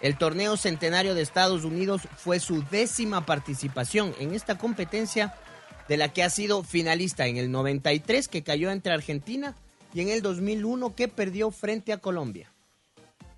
[0.00, 5.34] El torneo centenario de Estados Unidos fue su décima participación en esta competencia
[5.88, 9.54] de la que ha sido finalista en el 93 que cayó entre Argentina
[9.94, 12.53] y en el 2001 que perdió frente a Colombia.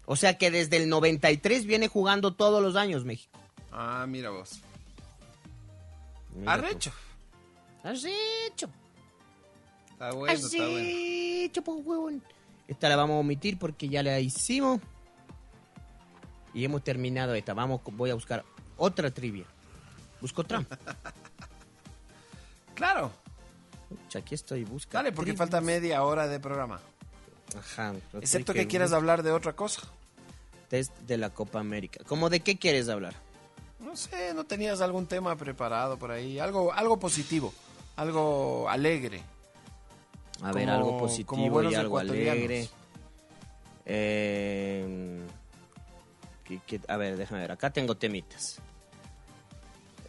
[0.06, 3.38] O sea que desde el 93 viene jugando todos los años México.
[3.72, 4.60] Ah, mira vos.
[6.34, 6.64] Mira tú.
[6.66, 6.92] Arrecho.
[7.82, 8.68] Has hecho.
[9.90, 10.78] Está bueno, Has está bueno.
[10.80, 12.22] hecho, po, huevón.
[12.68, 14.80] Esta la vamos a omitir porque ya la hicimos.
[16.54, 17.54] Y hemos terminado esta.
[17.54, 18.44] Vamos, voy a buscar
[18.76, 19.44] otra trivia.
[20.20, 20.64] Busco otra.
[22.74, 23.10] Claro.
[23.88, 25.04] Pucha, aquí estoy buscando.
[25.04, 26.78] Dale, porque falta media hora de programa.
[27.56, 27.94] Ajá.
[28.14, 29.82] Excepto creo que quieras hablar de otra cosa.
[30.68, 32.02] Test de la Copa América.
[32.06, 33.14] ¿Cómo de qué quieres hablar?
[33.78, 36.38] No sé, ¿no tenías algún tema preparado por ahí?
[36.38, 37.52] Algo, algo positivo,
[37.96, 39.22] algo alegre.
[40.42, 42.68] A ver, algo positivo y algo alegre.
[43.86, 45.20] Eh,
[46.44, 47.52] ¿qué- qué- a ver, déjame ver.
[47.52, 48.58] Acá tengo temitas.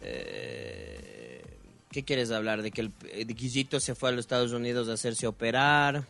[0.02, 1.44] Eh,
[1.90, 2.62] ¿Qué quieres hablar?
[2.62, 6.04] ¿De que el eh, de Guillito se fue a los Estados Unidos a hacerse operar?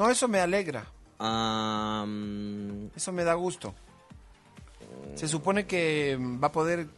[0.00, 0.86] No, eso me alegra,
[2.96, 3.74] eso me da gusto.
[5.14, 6.88] Se supone que va a poder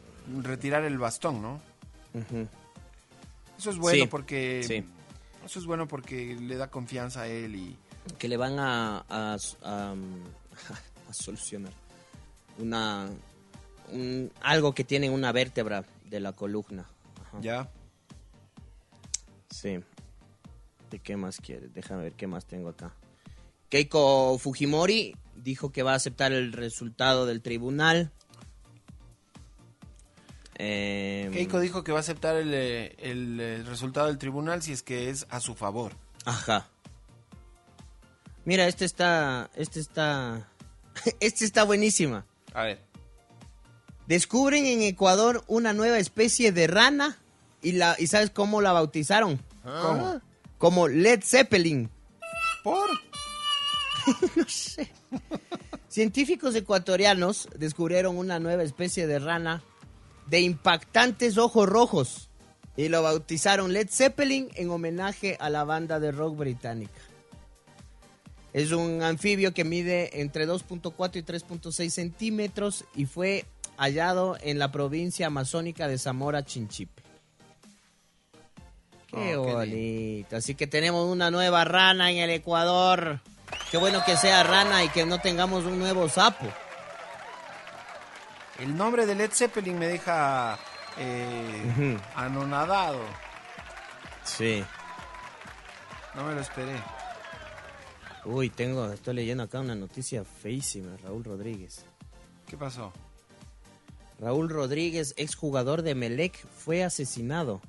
[0.41, 1.59] retirar el bastón, ¿no?
[3.57, 4.85] Eso es bueno Sí, porque sí.
[5.45, 7.77] eso es bueno porque le da confianza a él y
[8.17, 9.93] que le van a, a, a-
[11.09, 11.73] a solucionar
[12.57, 13.09] una
[13.91, 16.85] un- algo que tiene una vértebra de la columna.
[17.21, 17.37] Ajá.
[17.41, 17.69] ya.
[19.49, 19.79] Sí.
[20.93, 21.73] ¿De qué más quieres?
[21.73, 22.93] Déjame ver qué más tengo acá.
[23.69, 28.11] Keiko Fujimori dijo que va a aceptar el resultado del tribunal.
[30.59, 34.71] Eh, Keiko dijo que va a aceptar el, eh, el, eh, resultado del tribunal si
[34.71, 35.93] es que es a su favor.
[36.25, 36.69] Ajá.
[38.45, 39.49] Mira, este está.
[39.55, 40.47] Este está.
[41.19, 42.27] Este está buenísima.
[42.53, 42.81] A ver.
[44.05, 47.17] Descubren en Ecuador una nueva especie de rana.
[47.63, 49.41] ¿Y, la, ¿y sabes cómo la bautizaron?
[49.63, 50.21] ¿Cómo?
[50.63, 51.89] Como Led Zeppelin.
[52.63, 52.89] ¿Por?
[55.89, 59.61] Científicos ecuatorianos descubrieron una nueva especie de rana
[60.27, 62.29] de impactantes ojos rojos
[62.77, 67.01] y lo bautizaron Led Zeppelin en homenaje a la banda de rock británica.
[68.53, 73.43] Es un anfibio que mide entre 2.4 y 3.6 centímetros y fue
[73.75, 77.02] hallado en la provincia amazónica de Zamora Chinchipe.
[79.13, 80.37] Qué Oh, qué bonito.
[80.37, 83.19] Así que tenemos una nueva rana en el Ecuador.
[83.69, 86.47] Qué bueno que sea rana y que no tengamos un nuevo sapo.
[88.59, 90.57] El nombre de Led Zeppelin me deja
[90.97, 92.99] eh, anonadado.
[94.23, 94.63] Sí.
[96.15, 96.75] No me lo esperé.
[98.25, 101.85] Uy, tengo, estoy leyendo acá una noticia feísima, Raúl Rodríguez.
[102.47, 102.93] ¿Qué pasó?
[104.19, 107.59] Raúl Rodríguez, exjugador de Melec, fue asesinado.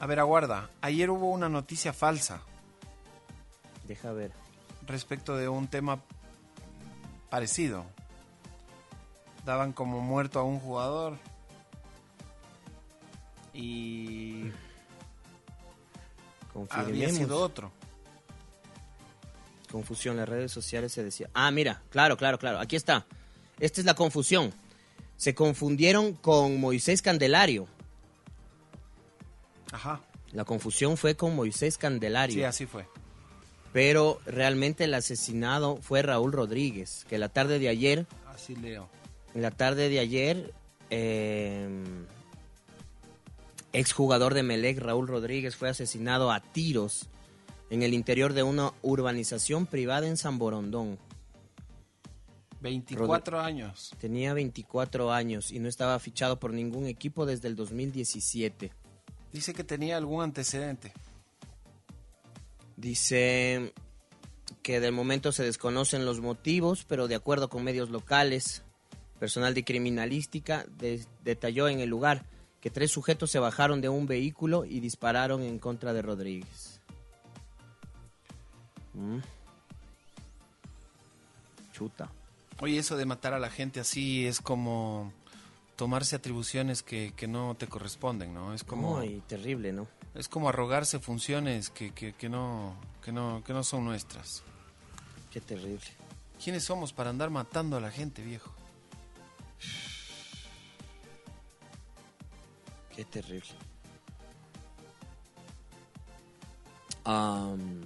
[0.00, 0.70] A ver, aguarda.
[0.80, 2.40] Ayer hubo una noticia falsa
[3.86, 4.32] Deja ver.
[4.86, 6.00] respecto de un tema
[7.28, 7.84] parecido.
[9.44, 11.18] Daban como muerto a un jugador.
[13.52, 14.50] Y
[16.70, 17.70] había sido otro.
[19.70, 21.28] Confusión, las redes sociales se decía.
[21.34, 22.58] Ah, mira, claro, claro, claro.
[22.58, 23.06] Aquí está.
[23.58, 24.52] Esta es la confusión.
[25.16, 27.68] Se confundieron con Moisés Candelario.
[29.72, 30.00] Ajá.
[30.32, 32.34] La confusión fue con Moisés Candelario.
[32.36, 32.86] Sí, así fue.
[33.72, 38.88] Pero realmente el asesinado fue Raúl Rodríguez, que la tarde de ayer, Así leo.
[39.34, 40.52] en la tarde de ayer,
[40.90, 41.68] eh,
[43.72, 47.08] exjugador de Melec, Raúl Rodríguez, fue asesinado a tiros
[47.70, 50.98] en el interior de una urbanización privada en San Borondón.
[52.60, 53.94] 24 años.
[54.00, 58.72] Tenía 24 años y no estaba fichado por ningún equipo desde el 2017.
[59.32, 60.92] Dice que tenía algún antecedente.
[62.76, 63.72] Dice
[64.62, 68.62] que de momento se desconocen los motivos, pero de acuerdo con medios locales,
[69.18, 72.24] personal de criminalística de- detalló en el lugar
[72.60, 76.80] que tres sujetos se bajaron de un vehículo y dispararon en contra de Rodríguez.
[78.94, 79.18] Mm.
[81.72, 82.10] Chuta.
[82.60, 85.12] Oye, eso de matar a la gente así es como
[85.80, 88.52] tomarse atribuciones que, que no te corresponden, ¿no?
[88.52, 89.88] Es como, Muy terrible, ¿no?
[90.14, 94.42] es como arrogarse funciones que, que, que no, que, no, que no son nuestras.
[95.32, 95.86] Qué terrible.
[96.44, 98.52] ¿Quiénes somos para andar matando a la gente, viejo?
[102.94, 103.48] Qué terrible.
[107.04, 107.80] Am,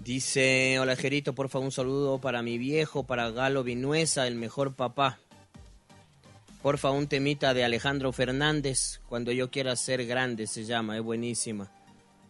[0.00, 4.74] dice, hola Gerito, por favor un saludo para mi viejo, para Galo Vinuesa, el mejor
[4.74, 5.18] papá.
[6.62, 11.70] Porfa, un temita de Alejandro Fernández, cuando yo quiera ser grande se llama, es buenísima.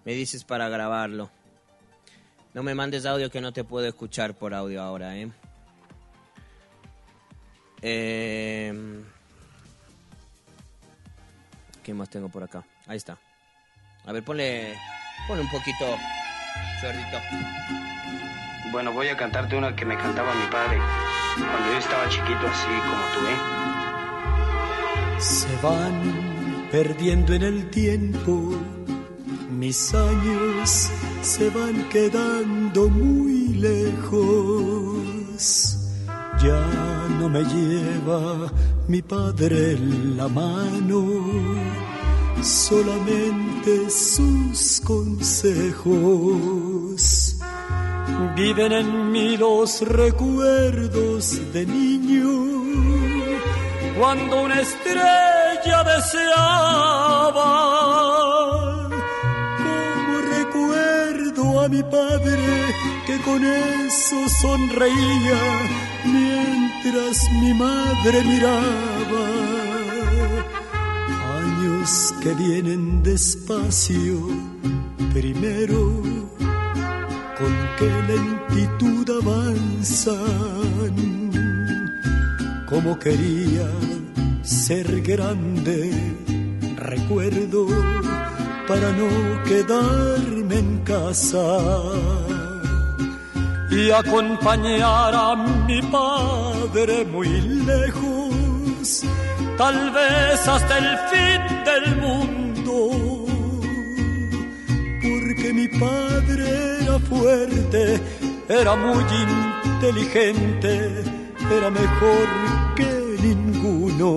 [0.05, 1.31] Me dices para grabarlo.
[2.55, 5.31] No me mandes audio que no te puedo escuchar por audio ahora, ¿eh?
[7.83, 9.03] Eh...
[11.83, 12.67] ¿Qué más tengo por acá?
[12.87, 13.19] Ahí está.
[14.05, 14.75] A ver, ponle,
[15.27, 15.87] ponle un poquito,
[16.81, 17.19] Chordito.
[18.71, 20.79] Bueno, voy a cantarte una que me cantaba mi padre
[21.37, 23.39] cuando yo estaba chiquito, así como tú, ¿eh?
[25.19, 28.55] Se van perdiendo en el tiempo,
[29.51, 30.91] mis años
[31.23, 34.99] se van quedando muy lejos.
[36.43, 36.61] Ya
[37.19, 38.53] no me lleva
[38.87, 39.77] mi padre
[40.17, 41.05] la mano,
[42.43, 43.48] solamente
[43.91, 45.89] sus consejos.
[48.35, 52.29] Viven en mí los recuerdos de niño
[53.99, 57.49] cuando una estrella deseaba.
[59.59, 62.75] Como recuerdo a mi padre
[63.07, 65.41] que con eso sonreía
[66.05, 69.88] mientras mi madre miraba.
[72.21, 74.19] Que vienen despacio,
[75.13, 76.03] primero
[77.39, 80.17] con qué lentitud avanzan.
[82.69, 83.69] Como quería
[84.43, 85.91] ser grande,
[86.77, 87.67] recuerdo
[88.67, 89.09] para no
[89.45, 91.59] quedarme en casa.
[93.71, 95.37] Y acompañar a
[95.67, 99.05] mi padre muy lejos,
[99.59, 103.27] tal vez hasta el fin del mundo,
[105.03, 106.47] porque mi padre
[106.83, 108.01] era fuerte,
[108.49, 109.05] era muy
[109.75, 110.71] inteligente,
[111.51, 112.27] era mejor
[112.77, 112.91] que
[113.21, 114.11] ninguno.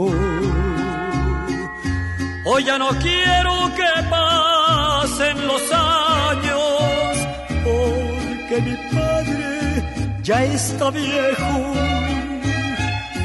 [2.45, 7.13] Hoy ya no quiero que pasen los años,
[7.63, 11.73] porque mi padre ya está viejo.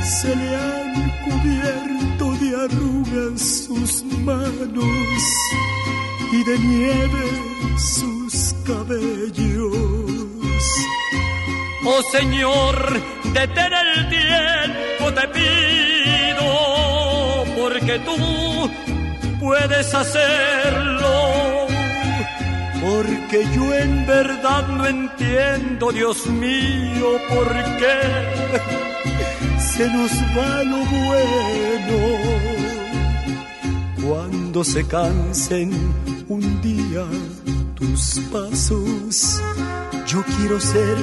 [0.02, 1.95] Se le han cubierto
[2.68, 5.22] de arrugas sus manos
[6.32, 9.76] y de nieve sus cabellos.
[11.84, 13.01] Oh Señor,
[13.32, 16.48] detén el tiempo, te pido,
[17.56, 18.70] porque tú
[19.40, 21.66] puedes hacerlo.
[22.80, 27.48] Porque yo en verdad no entiendo, Dios mío, por
[27.78, 28.01] qué
[29.59, 32.55] se nos va lo bueno.
[34.08, 35.72] Cuando se cansen
[36.28, 37.04] un día
[37.74, 39.42] tus pasos,
[40.06, 40.96] yo quiero ser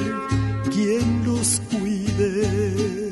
[0.72, 3.10] quien los cuide.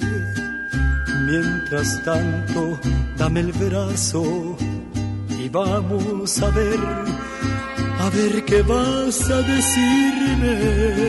[1.27, 2.79] Mientras tanto,
[3.19, 4.57] dame el brazo
[5.39, 6.81] y vamos a ver,
[8.01, 11.03] a ver qué vas a decirme.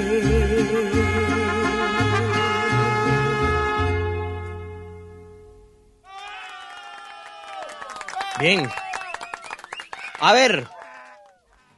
[8.43, 8.67] Bien.
[10.19, 10.67] A ver,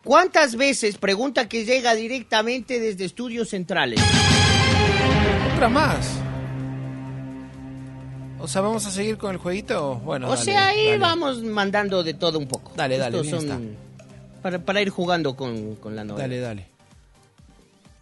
[0.04, 4.02] ¿cuántas veces, pregunta que llega directamente desde estudios centrales?
[5.54, 6.10] Otra más.
[8.40, 9.98] O sea, ¿vamos a seguir con el jueguito?
[10.04, 10.98] Bueno, o dale, sea, ahí dale.
[10.98, 12.72] vamos mandando de todo un poco.
[12.76, 13.78] Dale, dale, Estos bien son
[14.42, 16.28] para, para ir jugando con, con la novela.
[16.28, 16.68] Dale, dale.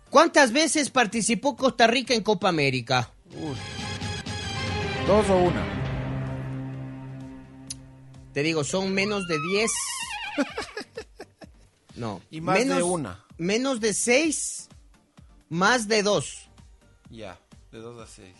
[0.09, 3.11] ¿Cuántas veces participó Costa Rica en Copa América?
[5.05, 5.82] ¿Dos o una?
[8.33, 9.71] Te digo, son menos de 10.
[11.95, 12.21] No.
[12.31, 13.23] Y más de menos, una.
[13.37, 14.67] Menos de 6,
[15.49, 16.49] más de 2.
[17.11, 17.39] Ya,
[17.71, 18.35] de 2 a 6.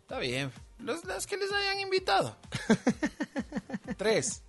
[0.00, 0.50] Está bien.
[0.78, 2.34] Los, las que les hayan invitado.
[3.98, 4.42] Tres.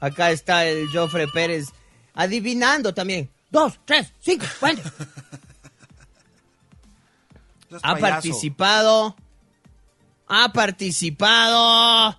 [0.00, 1.68] Acá está el Jofre Pérez
[2.12, 3.30] adivinando también.
[3.50, 4.84] Dos, tres, cinco, cuatro.
[7.82, 8.00] Ha payaso.
[8.00, 9.16] participado.
[10.26, 12.16] Ha participado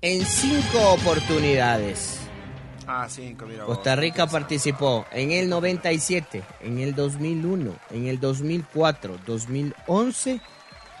[0.00, 2.20] en cinco oportunidades.
[2.86, 3.64] Ah, cinco, mira.
[3.64, 3.76] vos.
[3.76, 10.40] Costa Rica participó en el 97, en el 2001, en el 2004, 2011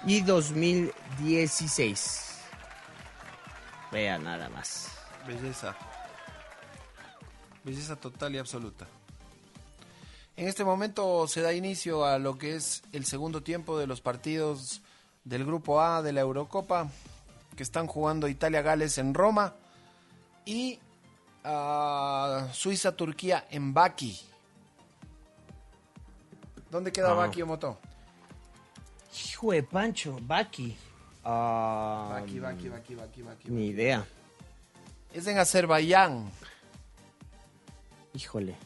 [0.06, 2.38] y 2016.
[3.92, 4.88] Vea nada más.
[5.26, 5.76] Belleza.
[7.64, 8.86] Belleza total y absoluta.
[10.36, 14.00] En este momento se da inicio a lo que es el segundo tiempo de los
[14.00, 14.80] partidos
[15.24, 16.88] del Grupo A de la Eurocopa,
[17.56, 19.54] que están jugando Italia-Gales en Roma
[20.44, 20.78] y
[21.44, 24.20] ah, Suiza-Turquía en Baki.
[26.70, 27.14] ¿Dónde queda Ah.
[27.14, 27.42] Baki?
[29.30, 30.76] Hijo de Pancho, Baki.
[31.24, 33.50] Ah, Baki, Baki, Baki, Baki, Baki.
[33.50, 34.04] Ni idea.
[35.12, 36.30] Es en Azerbaiyán.
[38.12, 38.56] Híjole.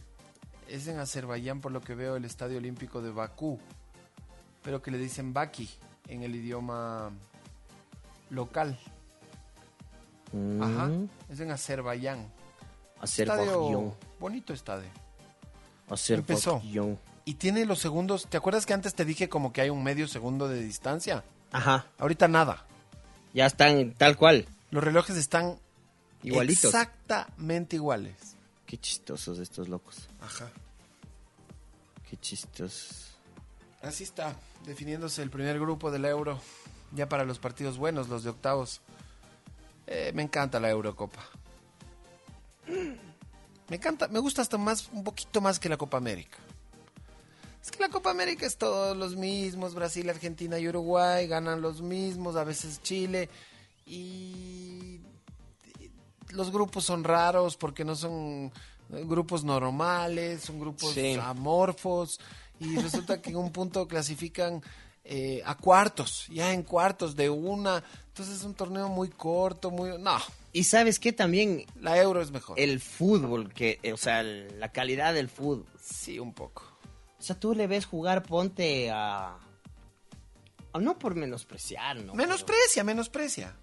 [0.67, 3.61] Es en Azerbaiyán, por lo que veo, el Estadio Olímpico de Bakú.
[4.63, 5.69] Pero que le dicen Baki
[6.09, 7.11] en el idioma
[8.31, 8.79] local.
[10.61, 10.87] Ajá.
[10.87, 12.27] Mm, Es en Azerbaiyán.
[13.01, 13.49] Azerbaiyán.
[13.49, 14.89] Estadio, bonito estadio.
[16.09, 16.61] Empezó.
[17.25, 18.27] Y tiene los segundos.
[18.29, 21.25] ¿Te acuerdas que antes te dije como que hay un medio segundo de distancia?
[21.53, 21.87] Ajá.
[21.99, 22.65] Ahorita nada.
[23.33, 24.47] Ya están tal cual.
[24.71, 25.59] Los relojes están
[26.23, 26.65] Igualitos.
[26.65, 28.37] exactamente iguales.
[28.67, 30.09] Qué chistosos estos locos.
[30.21, 30.51] Ajá.
[32.09, 33.15] Qué chistosos.
[33.83, 34.35] Así está,
[34.67, 36.41] definiéndose el primer grupo del Euro.
[36.93, 38.81] Ya para los partidos buenos, los de octavos.
[39.87, 41.23] Eh, me encanta la Eurocopa.
[43.69, 46.39] Me encanta, me gusta hasta más, un poquito más que la Copa América.
[47.63, 51.83] Es que la Copa América es todos los mismos, Brasil, Argentina y Uruguay ganan los
[51.83, 53.29] mismos, a veces Chile
[53.85, 55.01] y
[56.31, 58.51] los grupos son raros porque no son
[58.89, 61.15] grupos normales, son grupos Sí.
[61.21, 62.21] amorfos
[62.61, 64.63] y resulta que en un punto clasifican
[65.05, 69.97] eh, a cuartos, ya en cuartos de una, entonces es un torneo muy corto, muy
[69.99, 70.19] no,
[70.53, 72.59] Y sabes qué también la Euro es mejor.
[72.61, 75.67] el fútbol, que, eh, o sea, la calidad del fútbol.
[75.83, 76.63] Sí, un poco.
[77.19, 79.37] O sea, tú le ves jugar, ponte a...
[80.73, 82.15] a no por menospreciar, ¿no?
[82.15, 83.57] Menosprecia, menosprecia.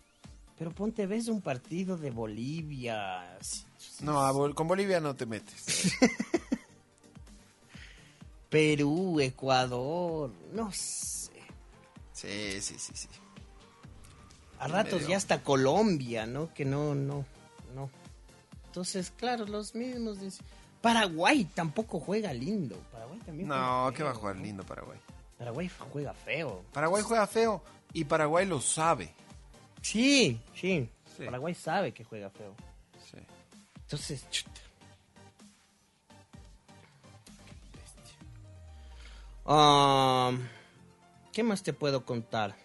[0.57, 3.37] Pero, ponte, ves un partido de Bolivia.
[4.01, 5.93] No, a Bol- con Bolivia no te metes.
[8.55, 11.29] Perú, Ecuador, no sé.
[12.13, 13.09] Sí, sí, sí, sí.
[14.59, 15.09] A ratos Medio.
[15.09, 16.53] ya hasta Colombia, ¿no?
[16.53, 17.25] Que no, no,
[17.75, 17.89] no.
[18.67, 20.21] Entonces, claro, los mismos.
[20.21, 20.45] dicen-
[20.81, 22.77] Paraguay tampoco juega lindo.
[22.93, 24.43] Paraguay también No, ¿qué va a jugar ¿no?
[24.43, 24.99] lindo Paraguay?
[25.37, 26.63] Paraguay juega feo.
[26.71, 27.61] Paraguay juega feo
[27.91, 29.13] y Paraguay lo sabe.
[29.81, 30.89] Sí, sí.
[31.17, 31.25] Sí.
[31.25, 32.55] Paraguay sabe que juega feo.
[33.11, 33.17] Sí.
[33.81, 34.61] Entonces, chuta.
[39.45, 40.39] Um,
[41.31, 42.55] ¿Qué más te puedo contar?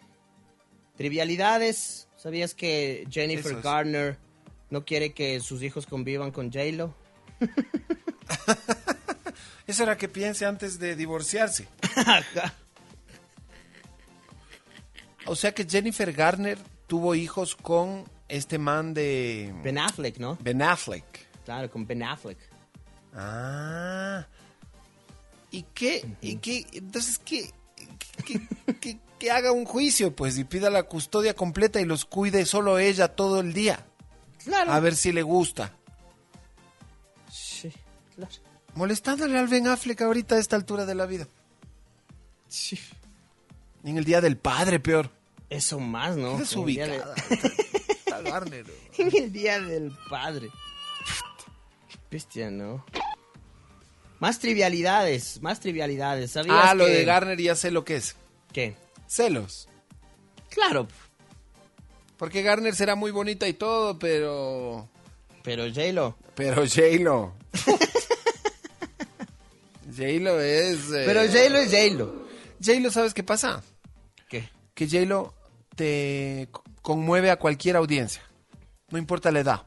[0.96, 2.08] Trivialidades.
[2.16, 3.62] ¿Sabías que Jennifer es.
[3.62, 4.18] Garner
[4.70, 6.94] no quiere que sus hijos convivan con J-Lo?
[9.66, 11.68] Eso era que piense antes de divorciarse.
[15.26, 16.58] O sea que Jennifer Garner
[16.88, 20.36] tuvo hijos con este man de Ben Affleck, ¿no?
[20.40, 21.04] Ben Affleck.
[21.44, 22.38] Claro, con Ben Affleck.
[23.14, 24.26] Ah.
[25.50, 26.06] ¿Y qué?
[26.20, 26.66] ¿Y qué?
[26.72, 27.50] Entonces, ¿qué?
[28.24, 28.46] Que,
[28.80, 32.78] que- que haga un juicio, pues, y pida la custodia completa y los cuide solo
[32.78, 33.84] ella todo el día.
[34.44, 34.72] Claro.
[34.72, 35.76] A ver si le gusta.
[37.30, 37.70] Sí,
[38.14, 38.32] claro.
[38.74, 41.28] Molestándole al Ben Affleck ahorita a esta altura de la vida.
[42.48, 42.78] Sí.
[43.84, 45.10] En el día del padre, peor.
[45.50, 46.38] Eso más, ¿no?
[46.38, 47.02] El día de-.
[48.98, 50.48] En el día del padre.
[51.88, 52.84] Qué bestia, ¿no?
[54.20, 56.30] Más trivialidades, más trivialidades.
[56.32, 58.14] ¿Sabías Ah, lo que- de Garner ya sé lo que es.
[58.52, 58.76] ¿Qué?
[59.08, 59.68] Celos.
[60.50, 60.86] Claro,
[62.16, 64.88] Porque Garner será muy bonita y todo, pero...
[65.42, 66.16] pero J-Lo.
[66.34, 67.32] Pero J-Lo.
[69.96, 70.90] J-Lo es...
[70.92, 72.26] eh, Pero J-Lo es J-Lo.
[72.64, 73.62] J-Lo, ¿sabes qué pasa?
[74.28, 74.48] ¿Qué?
[74.74, 75.34] Que J-Lo
[75.76, 78.22] te co- conmueve a cualquier audiencia.
[78.90, 79.62] No importa la edad.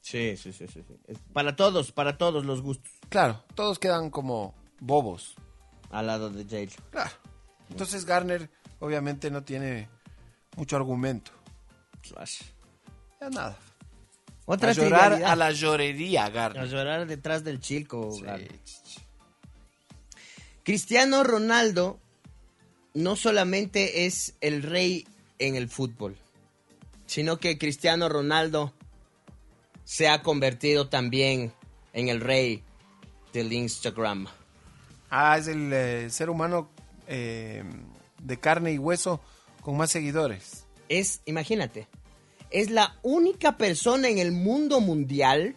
[0.00, 0.84] Sí, sí, sí, sí.
[1.32, 2.92] Para todos, para todos los gustos.
[3.14, 5.36] Claro, todos quedan como bobos.
[5.90, 6.90] Al lado de J-Lo.
[6.90, 7.12] Claro.
[7.70, 8.50] Entonces Garner
[8.80, 9.88] obviamente no tiene
[10.56, 11.30] mucho argumento.
[13.20, 13.56] Ya nada.
[14.46, 15.30] Otra a llorar trivialidad.
[15.30, 16.66] a la llorería, A Garner.
[16.68, 18.10] llorar detrás del chico.
[18.16, 18.58] Sí, Garner.
[20.64, 22.00] Cristiano Ronaldo
[22.94, 25.06] no solamente es el rey
[25.38, 26.16] en el fútbol,
[27.06, 28.74] sino que Cristiano Ronaldo
[29.84, 31.52] se ha convertido también
[31.92, 32.64] en el rey
[33.34, 34.26] del Instagram.
[35.10, 36.70] Ah, es el eh, ser humano
[37.06, 37.62] eh,
[38.22, 39.20] de carne y hueso
[39.60, 40.64] con más seguidores.
[40.88, 41.86] Es, imagínate,
[42.50, 45.56] es la única persona en el mundo mundial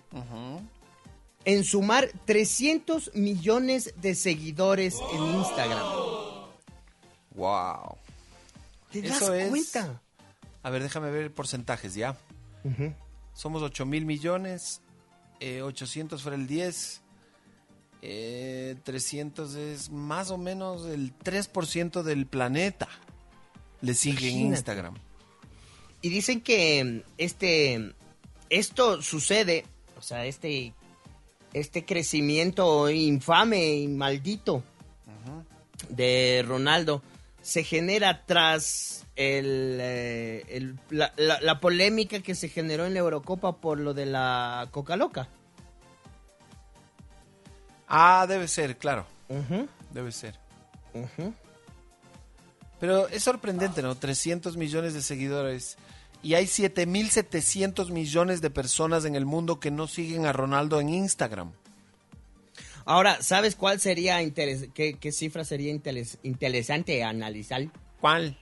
[1.46, 5.88] en sumar 300 millones de seguidores en Instagram.
[7.36, 7.96] Wow.
[8.92, 10.02] ¿Te das Eso es- cuenta?
[10.64, 12.18] A ver, déjame ver porcentajes ya.
[13.34, 14.82] Somos 8 mil millones,
[15.40, 17.02] eh, 800 fuera el 10,
[18.02, 22.88] eh, 300 es más o menos el 3% del planeta.
[23.82, 24.40] Le sigue en.
[24.48, 24.96] Instagram.
[26.02, 27.94] Y dicen que mm, este
[28.50, 29.66] esto sucede,
[29.98, 30.74] o sea, este
[31.54, 34.64] este crecimiento infame y maldito
[35.90, 37.02] de Ronaldo
[37.42, 43.00] se genera tras el, eh, el- la, la- la polémica que se generó en la
[43.00, 45.30] Eurocopa por lo de la Coca Loca.
[47.88, 49.06] Ah, debe ser, claro.
[49.94, 50.38] Debe ser.
[52.80, 53.96] Pero es sorprendente, ¿no?
[53.96, 55.78] 300 millones de seguidores.
[56.24, 60.90] Y hay 7.700 millones de personas en el mundo que no siguen a Ronaldo en
[60.90, 61.52] Instagram.
[62.86, 67.68] Ahora, ¿sabes cuál sería interes- qué, qué cifra sería interes- interesante analizar?
[68.00, 68.38] ¿Cuál?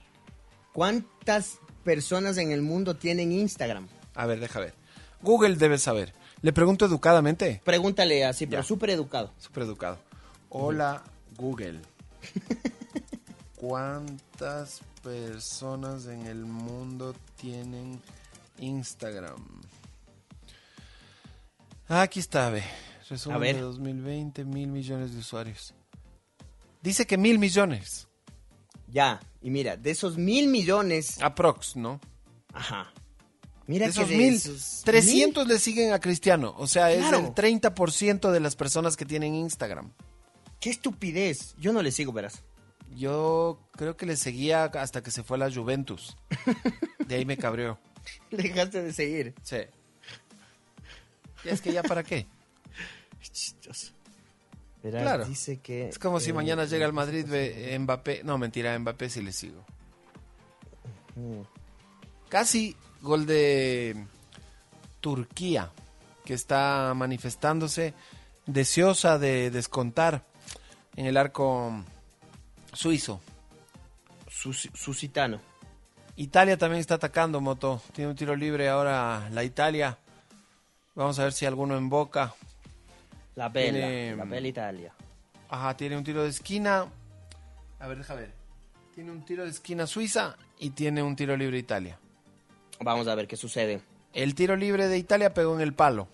[0.72, 3.88] ¿Cuántas personas en el mundo tienen Instagram?
[4.14, 4.74] A ver, deja ver.
[5.22, 6.14] Google debe saber.
[6.42, 7.60] Le pregunto educadamente.
[7.64, 9.32] Pregúntale así, pero súper educado.
[9.38, 9.98] Súper educado.
[10.50, 11.02] Hola,
[11.36, 11.80] Google.
[13.56, 18.00] ¿Cuántas personas en el mundo tienen
[18.58, 19.42] Instagram?
[21.88, 22.62] Aquí está, ve.
[23.08, 23.56] Resumen A ver.
[23.56, 25.74] de 2020, mil millones de usuarios.
[26.82, 28.08] Dice que mil millones.
[28.88, 32.00] Ya, y mira, de esos mil millones, Aprox, ¿no?
[32.52, 32.92] ajá.
[33.66, 36.54] Mira de que esos de mil, esos 300 le siguen a Cristiano.
[36.58, 37.18] O sea, Claro.
[37.18, 39.92] es el 30% de las personas que tienen Instagram.
[40.60, 41.54] qué estupidez.
[41.58, 42.42] Yo no le sigo, verás.
[42.94, 46.16] Yo creo que le seguía hasta que se fue a la Juventus.
[47.06, 47.78] De ahí me cabreó.
[48.30, 49.34] Dejaste de seguir.
[49.42, 49.56] Sí.
[51.44, 52.26] Y es que ya para qué.
[53.20, 53.92] Chistoso.
[54.82, 55.24] Verás, Claro.
[55.26, 55.88] dice que...
[55.88, 58.22] Es como si eh, mañana llega al Madrid ve Mbappé.
[58.24, 59.64] No, mentira, Mbappé sí le sigo.
[62.28, 64.06] Casi gol de
[65.00, 65.70] Turquía,
[66.24, 67.94] que está manifestándose
[68.46, 70.24] deseosa de descontar
[70.96, 71.84] en el arco
[72.72, 73.20] suizo.
[74.30, 75.40] sus- Susitano.
[76.16, 77.80] Italia también está atacando, Moto.
[77.92, 79.98] Tiene un tiro libre ahora la Italia.
[80.94, 82.34] Vamos a ver si alguno en boca.
[83.34, 84.92] La Bella, Tiene- la Bella Italia.
[85.48, 86.86] Ajá, tiene un tiro de esquina.
[87.78, 88.32] A ver, deja ver.
[88.94, 91.98] Tiene un tiro de esquina Suiza y tiene un tiro libre Italia.
[92.80, 93.80] Vamos a ver qué sucede.
[94.12, 96.08] El tiro libre de Italia pegó en el palo.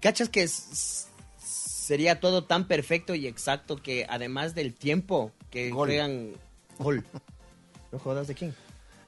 [0.00, 1.08] ¿Cachas que es-
[1.38, 5.88] sería todo tan perfecto y exacto que además del tiempo que Gol.
[5.88, 6.32] juegan
[6.78, 7.04] gol?
[7.92, 8.54] ¿No jodas de quién?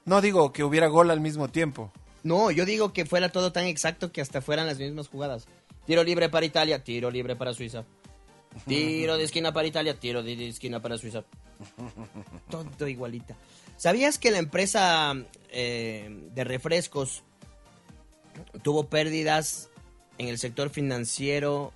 [0.04, 1.92] No digo que hubiera gol al mismo tiempo.
[2.22, 5.46] No, yo digo que fuera todo tan exacto que hasta fueran las mismas jugadas.
[5.86, 7.84] Tiro libre para Italia, tiro libre para Suiza.
[8.66, 11.24] Tiro de esquina para Italia, tiro de de esquina para Suiza.
[12.50, 13.36] Todo igualita.
[13.78, 15.14] ¿Sabías que la empresa
[15.50, 17.22] eh, de refrescos
[18.62, 19.70] tuvo pérdidas
[20.18, 21.72] en el sector financiero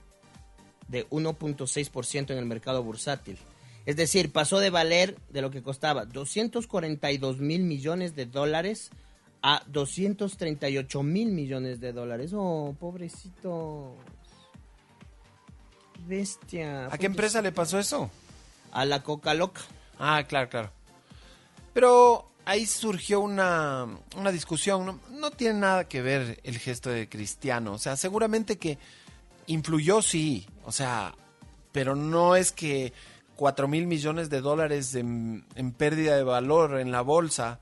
[0.88, 3.38] de 1.6% en el mercado bursátil?
[3.86, 8.90] Es decir, pasó de valer de lo que costaba 242 mil millones de dólares
[9.40, 12.32] a 238 mil millones de dólares.
[12.34, 13.94] Oh, pobrecito.
[16.08, 16.88] Bestia.
[16.90, 18.10] ¿A qué empresa le pasó eso?
[18.72, 19.60] A la Coca Loca.
[20.00, 20.81] Ah, claro, claro.
[21.72, 23.86] Pero ahí surgió una,
[24.16, 24.84] una discusión.
[24.86, 27.72] No, no tiene nada que ver el gesto de Cristiano.
[27.72, 28.78] O sea, seguramente que
[29.46, 30.46] influyó, sí.
[30.64, 31.14] O sea,
[31.72, 32.92] pero no es que
[33.36, 37.58] 4 mil millones de dólares en, en pérdida de valor en la bolsa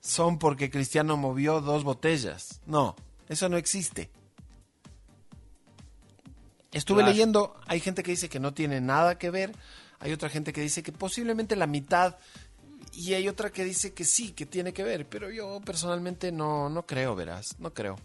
[0.00, 2.60] son porque Cristiano movió dos botellas.
[2.66, 2.94] No,
[3.28, 4.10] eso no existe.
[6.72, 7.12] Estuve Claro.
[7.12, 9.52] leyendo, hay gente que dice que no tiene nada que ver,
[9.98, 12.16] hay otra gente que dice que posiblemente la mitad
[12.96, 16.70] y hay otra que dice que sí, que tiene que ver, pero yo personalmente no,
[16.70, 17.96] no creo, verás, no creo.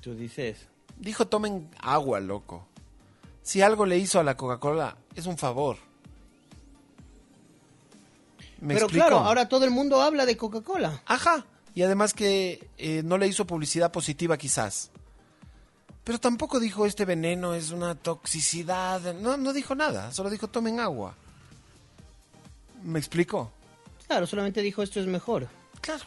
[0.00, 0.56] Tú dices.
[0.96, 2.66] Dijo tomen agua, loco.
[3.42, 5.76] Si algo le hizo a la Coca-Cola, es un favor.
[8.60, 9.06] ¿Me Pero explico?
[9.06, 11.02] claro, ahora todo el mundo habla de Coca-Cola.
[11.04, 11.44] Ajá.
[11.74, 14.90] Y además que eh, no le hizo publicidad positiva quizás.
[16.04, 19.14] Pero tampoco dijo este veneno es una toxicidad.
[19.14, 21.14] No, no dijo nada, solo dijo tomen agua.
[22.82, 23.52] ¿Me explico?
[24.10, 25.46] Claro, solamente dijo esto es mejor.
[25.80, 26.02] Claro.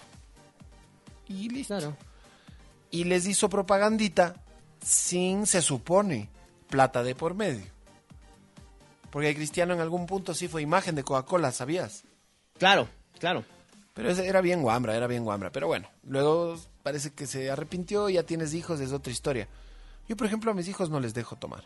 [1.29, 1.77] Y listo.
[1.77, 1.95] Claro.
[2.91, 4.43] Y les hizo propagandita
[4.81, 6.29] sin, se supone,
[6.67, 7.63] plata de por medio.
[9.09, 12.03] Porque cristiano en algún punto sí fue imagen de Coca-Cola, ¿sabías?
[12.57, 12.89] Claro,
[13.19, 13.45] claro.
[13.93, 15.53] Pero ese era bien guambra, era bien guambra.
[15.53, 19.47] Pero bueno, luego parece que se arrepintió, ya tienes hijos, es otra historia.
[20.09, 21.63] Yo, por ejemplo, a mis hijos no les dejo tomar.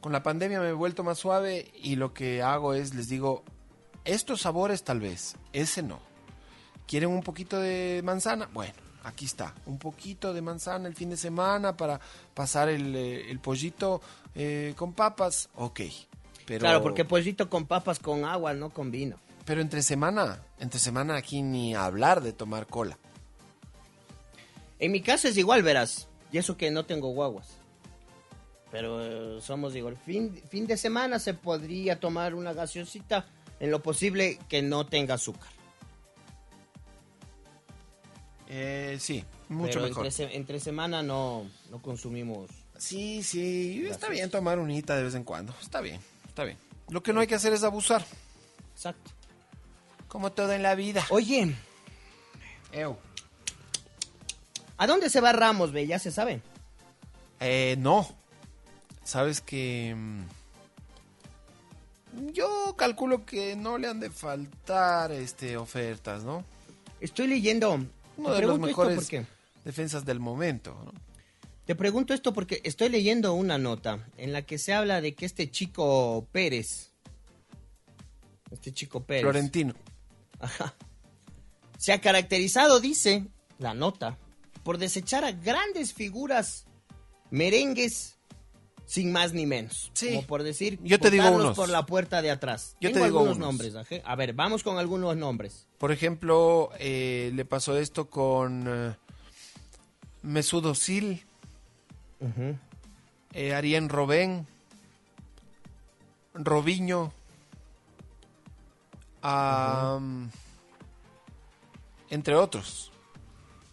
[0.00, 3.44] Con la pandemia me he vuelto más suave y lo que hago es les digo,
[4.08, 6.00] estos sabores tal vez, ese no.
[6.86, 8.48] ¿Quieren un poquito de manzana?
[8.52, 8.72] Bueno,
[9.04, 12.00] aquí está, un poquito de manzana el fin de semana para
[12.32, 14.00] pasar el, eh, el pollito
[14.34, 15.80] eh, con papas, ok.
[16.46, 19.18] Pero, Claro, porque pollito con papas con agua, no con vino.
[19.44, 22.98] Pero entre semana, entre semana aquí ni hablar de tomar cola.
[24.78, 26.08] En mi casa es igual, verás.
[26.32, 27.58] Y eso que no tengo guaguas.
[28.70, 29.96] Pero eh, somos igual.
[29.96, 33.26] Fin, fin de semana se podría tomar una gaseosita
[33.60, 35.48] en lo posible que no tenga azúcar.
[38.48, 40.06] Eh, sí, mucho Pero mejor.
[40.06, 42.50] Entre, se- entre semana no, no consumimos.
[42.78, 45.54] Sí, sí, está bien tomar unita de vez en cuando.
[45.60, 46.56] Está bien, está bien.
[46.88, 48.04] Lo que no hay que hacer es abusar,
[48.74, 49.10] Exacto.
[50.06, 51.04] como todo en la vida.
[51.10, 51.54] Oye,
[52.72, 52.96] Ew.
[54.78, 55.86] ¿a dónde se va Ramos, ve?
[55.86, 56.40] Ya se sabe.
[57.40, 58.08] Eh, no.
[59.04, 59.94] Sabes que...
[62.32, 66.44] Yo calculo que no le han de faltar este ofertas, ¿no?
[67.00, 67.84] Estoy leyendo.
[68.16, 69.26] Uno de los mejores porque-
[69.64, 70.92] defensas del momento, ¿no?
[71.64, 75.26] Te pregunto esto porque estoy leyendo una nota en la que se habla de que
[75.26, 76.92] este chico Pérez,
[78.50, 79.74] este chico Pérez, Florentino.
[80.40, 80.74] Ajá.
[81.76, 83.26] se ha caracterizado, dice
[83.58, 84.18] la nota,
[84.62, 86.64] por desechar a grandes figuras
[87.30, 88.17] merengues
[88.88, 89.90] sin más ni menos.
[89.92, 90.08] Sí.
[90.14, 91.54] Como por decir, Yo te digo unos.
[91.54, 92.74] por la puerta de atrás.
[92.80, 93.48] Yo te Tengo digo algunos unos.
[93.48, 94.02] nombres.
[94.02, 95.66] A ver, vamos con algunos nombres.
[95.76, 98.94] Por ejemplo, eh, le pasó esto con eh,
[100.22, 101.22] Mesut Özil,
[103.34, 104.46] eh, Arien Robben,
[106.32, 107.12] Robinho,
[109.22, 110.30] am,
[112.08, 112.90] entre otros.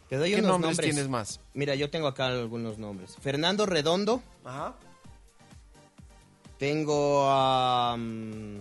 [0.09, 1.39] Te doy ¿Qué unos nombres tienes más?
[1.53, 3.15] Mira, yo tengo acá algunos nombres.
[3.21, 4.21] Fernando Redondo.
[4.43, 4.75] Ajá.
[6.57, 8.59] Tengo a, mm,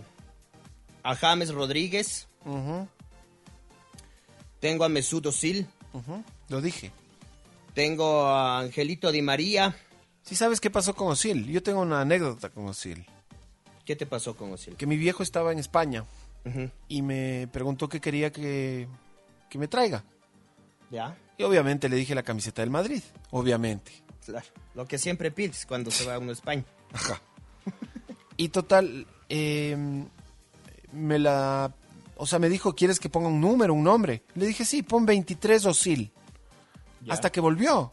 [1.02, 2.28] a James Rodríguez.
[4.60, 5.66] Tengo a Mesut Özil.
[6.48, 6.90] Lo dije.
[7.74, 9.76] Tengo a Angelito Di María.
[10.22, 11.46] ¿Sí sabes qué pasó con Osil?
[11.46, 13.04] Yo tengo una anécdota con Osil.
[13.84, 14.76] ¿Qué te pasó con Özil?
[14.76, 16.04] Que mi viejo estaba en España
[16.88, 18.88] y me preguntó qué quería que,
[19.50, 20.04] que me traiga.
[20.90, 21.16] ¿Ya?
[21.36, 23.02] Y obviamente le dije la camiseta del Madrid.
[23.30, 23.92] Obviamente.
[24.24, 24.46] Claro.
[24.74, 26.64] Lo que siempre pides cuando se va uno a España.
[26.92, 27.20] Ajá.
[28.36, 29.76] Y total, eh,
[30.92, 31.72] me la...
[32.16, 34.22] O sea, me dijo, ¿quieres que ponga un número, un nombre?
[34.34, 36.12] Le dije, sí, pon 23 Osil.
[37.08, 37.92] Hasta que volvió,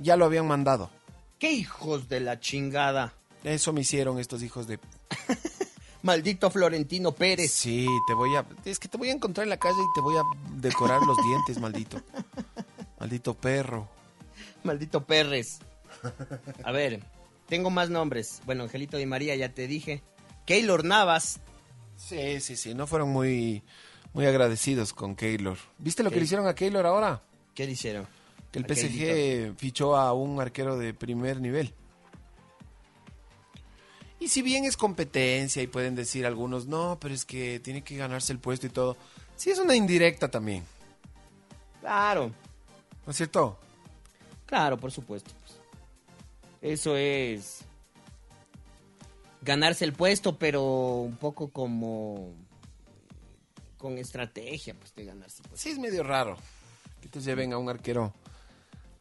[0.00, 0.90] ya lo habían mandado.
[1.38, 3.12] ¡Qué hijos de la chingada!
[3.44, 4.78] Eso me hicieron estos hijos de...
[6.02, 7.50] Maldito Florentino Pérez.
[7.50, 8.46] Sí, te voy a...
[8.64, 10.22] Es que te voy a encontrar en la calle y te voy a
[10.54, 12.00] decorar los dientes, maldito.
[13.00, 13.88] Maldito perro.
[14.62, 15.58] Maldito Pérez.
[16.64, 17.02] A ver,
[17.48, 18.40] tengo más nombres.
[18.46, 20.02] Bueno, Angelito Di María, ya te dije.
[20.44, 21.40] Keylor Navas.
[21.96, 23.62] Sí, sí, sí, no fueron muy,
[24.12, 25.56] muy agradecidos con Keylor.
[25.78, 27.22] ¿Viste lo que le hicieron a Keylor ahora?
[27.54, 28.06] ¿Qué le hicieron?
[28.52, 29.54] Que el A PSG Keylito.
[29.58, 31.72] fichó a un arquero de primer nivel.
[34.18, 37.96] Y si bien es competencia y pueden decir algunos, no, pero es que tiene que
[37.96, 38.96] ganarse el puesto y todo.
[39.36, 40.64] Sí es una indirecta también,
[41.80, 42.32] Claro,
[43.04, 43.58] ¿no es cierto?
[44.46, 45.30] claro, por supuesto.
[46.66, 47.64] Eso es
[49.40, 52.34] ganarse el puesto, pero un poco como
[53.78, 55.62] con estrategia, pues de ganarse el puesto.
[55.62, 56.36] Sí es medio raro
[57.00, 58.12] que te lleven a un arquero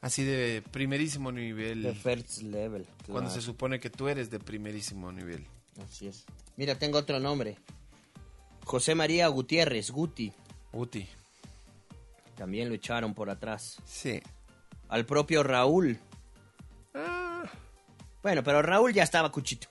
[0.01, 2.85] así de primerísimo nivel The first level.
[3.07, 5.47] cuando se supone que tú eres de primerísimo nivel.
[5.83, 6.23] Así es.
[6.57, 7.57] Mira, tengo otro nombre.
[8.63, 10.31] José María Gutiérrez, Guti.
[10.71, 11.07] Uti.
[12.37, 13.77] También lo echaron por atrás.
[13.85, 14.21] Sí.
[14.87, 15.97] Al propio Raúl.
[16.93, 17.24] Ah,
[18.25, 19.67] Bueno, pero Raúl ya estaba cuchito.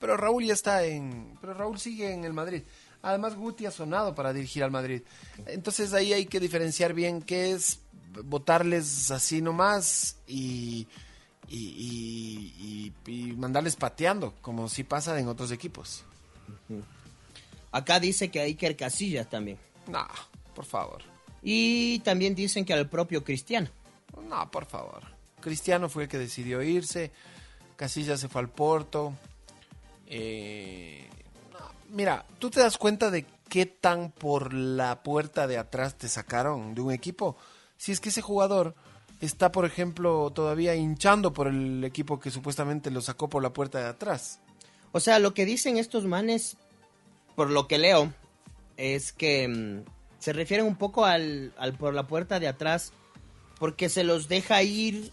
[0.00, 1.38] Pero Raúl ya está en.
[1.40, 2.64] Pero Raúl sigue en el Madrid.
[3.02, 5.02] Además, Guti ha sonado para dirigir al Madrid.
[5.46, 7.78] Entonces ahí hay que diferenciar bien qué es
[8.24, 10.88] votarles así nomás y,
[11.48, 16.02] y, y- mandarles pateando, como si pasa en otros equipos.
[17.70, 19.58] Acá dice que hay Iker Casillas también.
[19.86, 20.04] No,
[20.52, 21.02] por favor.
[21.44, 23.68] Y también dicen que al propio Cristiano.
[24.28, 25.00] No, por favor.
[25.40, 27.10] Cristiano fue el que decidió irse,
[27.82, 29.12] Casillas se fue al Porto.
[30.06, 31.04] Eh,
[31.90, 36.76] mira, ¿tú te das cuenta de qué tan por la puerta de atrás te sacaron
[36.76, 37.36] de un equipo?
[37.76, 38.76] Si es que ese jugador
[39.20, 43.80] está, por ejemplo, todavía hinchando por el equipo que supuestamente lo sacó por la puerta
[43.80, 44.38] de atrás.
[44.92, 46.56] O sea, lo que dicen estos manes,
[47.34, 48.12] por lo que leo,
[48.76, 49.90] es que mm,
[50.20, 52.92] se refieren un poco al por la puerta de atrás,
[53.58, 55.10] porque se los deja ir.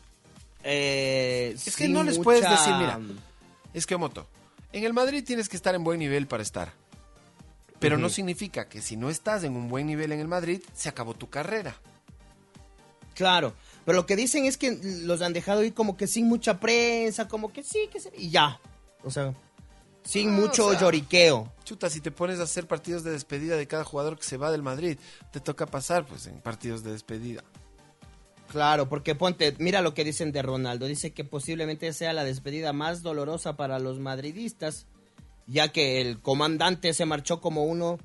[0.64, 3.00] Eh, Es que no les puedes decir, mira,
[3.74, 4.28] es que Moto,
[4.72, 6.74] en el Madrid tienes que estar en buen nivel para estar.
[7.80, 10.90] Pero no significa que si no estás en un buen nivel en el Madrid, se
[10.90, 11.76] acabó tu carrera.
[13.16, 13.54] Claro,
[13.86, 17.28] pero lo que dicen es que los han dejado ir como que sin mucha prensa,
[17.28, 18.12] como que sí, que se...
[18.18, 18.60] Y ya.
[19.04, 19.34] O sea,
[20.04, 21.52] sin Ah, mucho o sea, lloriqueo.
[21.64, 24.52] Chuta, si te pones a hacer partidos de despedida de cada jugador que se va
[24.52, 24.98] del Madrid,
[25.32, 27.44] te toca pasar pues en partidos de despedida.
[28.52, 30.88] Claro, porque ponte, mira lo que dicen de Ronaldo.
[30.88, 34.88] Dice que posiblemente sea la despedida más dolorosa para los madridistas,
[35.46, 38.00] ya que el comandante se marchó como uno,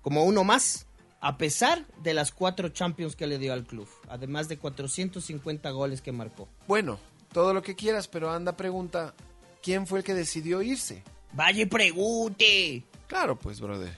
[0.00, 0.86] como uno más,
[1.20, 6.00] a pesar de las cuatro Champions que le dio al club, además de 450 goles
[6.00, 6.48] que marcó.
[6.66, 6.98] Bueno,
[7.32, 9.14] todo lo que quieras, pero anda pregunta,
[9.62, 11.02] ¿quién fue el que decidió irse?
[11.32, 12.84] Vaya y pregunte.
[13.06, 13.96] Claro, pues, brother.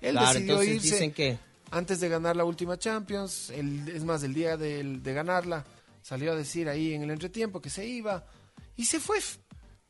[0.00, 1.38] Él Claro, decidió entonces irse dicen que
[1.72, 5.64] antes de ganar la última Champions, el- es más, el día de, ganarla,
[6.02, 8.24] salió a decir ahí en el entretiempo que se iba
[8.76, 9.18] y se fue.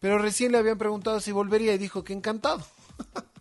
[0.01, 2.65] Pero recién le habían preguntado si volvería y dijo que encantado.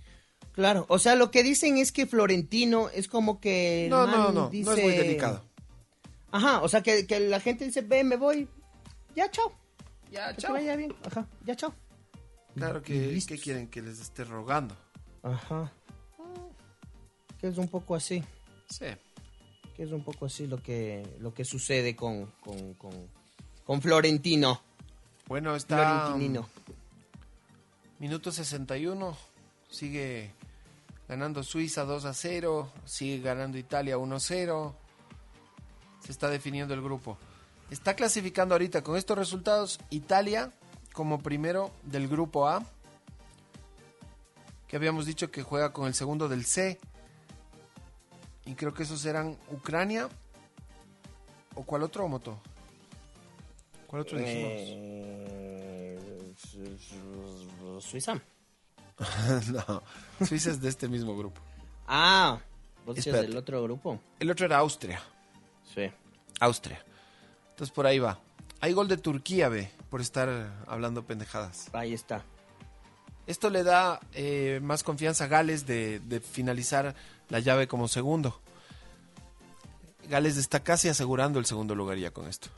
[0.53, 3.87] Claro, o sea, lo que dicen es que Florentino es como que...
[3.89, 5.41] No, no, no, dice- no es muy delicado.
[6.29, 8.49] Ajá, o sea, que, que la gente dice, ven, me voy,
[9.15, 9.53] ya, chao.
[10.11, 10.51] Ya, Que chao.
[10.51, 11.73] vaya bien, ajá, ya, chao.
[12.53, 14.75] Claro que ¿qué quieren que les esté rogando.
[15.23, 15.71] Ajá.
[17.41, 18.23] Que es un poco así,
[18.69, 18.85] Sí.
[19.75, 22.91] que es un poco así lo que, lo que sucede con, con, con,
[23.65, 24.61] con Florentino.
[25.27, 26.47] Bueno, está Florentinino.
[27.99, 29.17] minuto 61,
[29.69, 30.31] sigue
[31.07, 34.75] ganando Suiza 2 a 0, sigue ganando Italia 1 a 0.
[36.05, 37.17] Se está definiendo el grupo.
[37.69, 40.51] Está clasificando ahorita con estos resultados Italia
[40.93, 42.63] como primero del grupo A.
[44.67, 46.79] Que habíamos dicho que juega con el segundo del C.
[48.45, 50.09] Y creo que esos eran Ucrania.
[51.55, 52.39] ¿O cuál otro, Moto?
[53.87, 54.51] ¿Cuál otro dijimos?
[54.55, 58.13] Eh, su- su- Suiza.
[59.51, 59.83] no,
[60.25, 61.41] Suiza es de este mismo grupo.
[61.87, 62.39] Ah,
[62.85, 63.99] vos decías del otro grupo.
[64.19, 65.01] El otro era Austria.
[65.73, 65.91] Sí.
[66.39, 66.83] Austria.
[67.51, 68.19] Entonces por ahí va.
[68.61, 70.29] Hay gol de Turquía, ve, por estar
[70.67, 71.67] hablando pendejadas.
[71.73, 72.23] Ahí está.
[73.27, 76.95] Esto le da eh, más confianza a Gales de, de finalizar
[77.31, 78.39] la llave como segundo.
[80.09, 82.49] Gales está casi asegurando el segundo lugar ya con esto.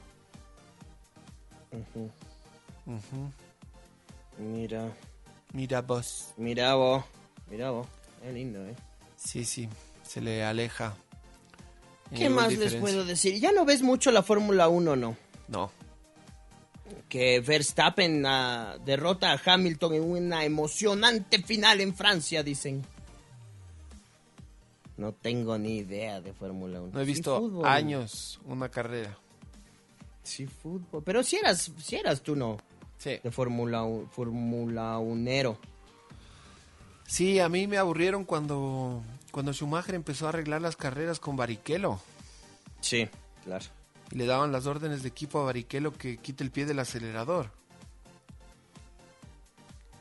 [4.39, 4.91] Mira,
[5.53, 6.33] Mira vos.
[6.37, 7.03] mira vos,
[7.49, 7.87] mira vos.
[8.25, 8.75] Es lindo, ¿eh?
[9.15, 9.69] Sí, sí,
[10.03, 10.95] se le aleja.
[12.15, 13.39] ¿Qué más les puedo decir?
[13.39, 15.15] Ya no ves mucho la Fórmula 1, ¿no?
[15.47, 15.71] No.
[17.09, 22.83] Que Verstappen ah, derrota a Hamilton en una emocionante final en Francia, dicen.
[24.97, 26.91] No tengo ni idea de Fórmula 1.
[26.93, 27.65] No he Sí, visto fútbol.
[27.65, 29.17] años una carrera.
[30.23, 31.01] Sí, fútbol.
[31.03, 32.57] Pero si eras, si eras tú, ¿no?
[32.97, 33.19] Sí.
[33.23, 35.57] De Fórmula Fórmula 1.
[37.07, 39.01] Sí, a mí me aburrieron cuando,
[39.31, 41.99] cuando Schumacher empezó a arreglar las carreras con Barrichello.
[42.79, 43.09] Sí,
[43.43, 43.65] claro.
[44.11, 47.49] Y le daban las órdenes de equipo a Barrichello que quite el pie del acelerador.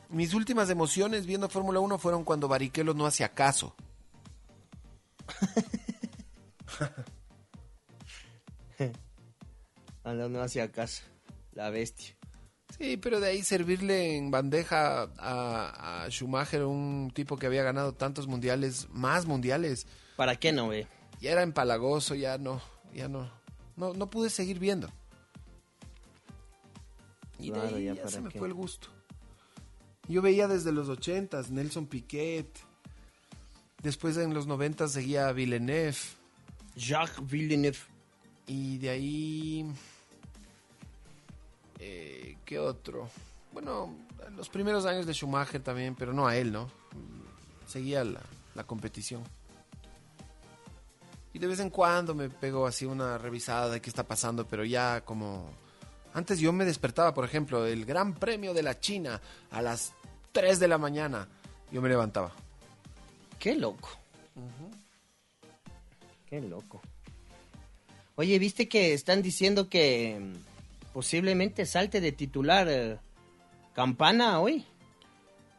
[0.09, 3.75] Mis últimas emociones viendo Fórmula 1 fueron cuando Barrichello no hacía caso.
[10.03, 11.03] Anda, no hacía caso.
[11.53, 12.15] La bestia.
[12.77, 17.93] Sí, pero de ahí servirle en bandeja a, a Schumacher, un tipo que había ganado
[17.93, 19.85] tantos mundiales, más mundiales.
[20.15, 20.87] ¿Para qué no ve?
[21.21, 22.61] Ya era empalagoso, ya no,
[22.93, 23.31] ya no.
[23.75, 24.89] No, no pude seguir viendo.
[27.39, 28.39] Y de ahí ya se me qué.
[28.39, 28.89] fue el gusto.
[30.07, 32.59] Yo veía desde los ochentas, Nelson Piquet.
[33.83, 35.97] Después en los noventas seguía Villeneuve.
[36.75, 37.77] Jacques Villeneuve.
[38.47, 39.71] Y de ahí...
[41.79, 43.09] Eh, ¿Qué otro?
[43.51, 43.93] Bueno,
[44.37, 46.71] los primeros años de Schumacher también, pero no a él, ¿no?
[47.67, 48.21] Seguía la,
[48.55, 49.21] la competición.
[51.33, 54.63] Y de vez en cuando me pego así una revisada de qué está pasando, pero
[54.63, 55.49] ya como...
[56.13, 59.19] Antes yo me despertaba, por ejemplo, el Gran Premio de la China
[59.51, 59.93] a las
[60.31, 61.27] 3 de la mañana.
[61.71, 62.31] Yo me levantaba.
[63.43, 63.89] Qué loco.
[66.25, 66.81] Qué loco.
[68.15, 70.31] Oye, ¿viste que están diciendo que,
[70.93, 72.99] posiblemente salte de titular eh,
[73.73, 74.65] Campana hoy.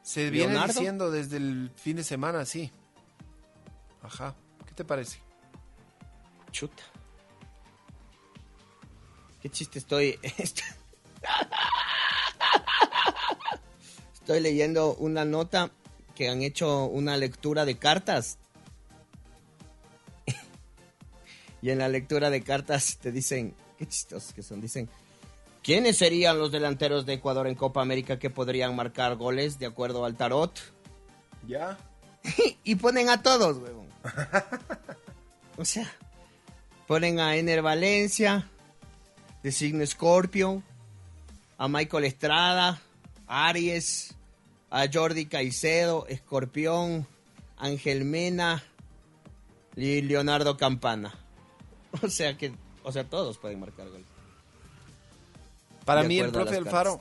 [0.02, 0.72] Se viene Leonardo.
[0.72, 2.70] diciendo desde el fin de semana, sí.
[4.02, 4.34] Ajá.
[4.66, 5.18] ¿Qué te parece?
[6.52, 6.84] Chuta.
[9.42, 10.18] Qué chiste estoy.
[14.14, 15.70] Estoy leyendo una nota
[16.14, 18.38] que han hecho una lectura de cartas.
[21.62, 24.88] Y en la lectura de cartas te dicen, qué chistosos que son, dicen,
[25.62, 30.04] ¿quiénes serían los delanteros de Ecuador en Copa América que podrían marcar goles de acuerdo
[30.04, 30.52] al tarot?
[31.46, 31.78] ¿Ya?
[32.64, 33.88] y ponen a todos, huevón.
[35.56, 35.90] o sea,
[36.86, 38.50] ponen a Ener Valencia,
[39.42, 40.62] de signo Scorpio,
[41.58, 42.80] a Michael Estrada,
[43.26, 44.14] Aries,
[44.74, 47.06] a Jordi Caicedo, Escorpión,
[47.56, 48.64] Ángel Mena
[49.76, 51.14] y Leonardo Campana.
[52.02, 52.52] O sea que,
[52.82, 54.04] o sea, todos pueden marcar gol.
[55.84, 57.00] Para De mí el profe Alfaro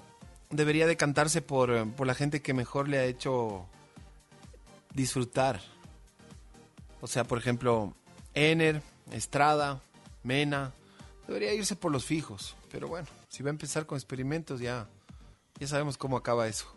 [0.52, 3.66] debería decantarse por, eh, por la gente que mejor le ha hecho
[4.94, 5.60] disfrutar.
[7.02, 7.95] O sea, por ejemplo,
[8.36, 9.82] Ener, Estrada,
[10.22, 10.74] Mena.
[11.26, 12.56] Debería irse por los fijos.
[12.72, 14.88] Pero bueno, si va a empezar con experimentos ya,
[15.60, 16.72] ya sabemos cómo acaba eso.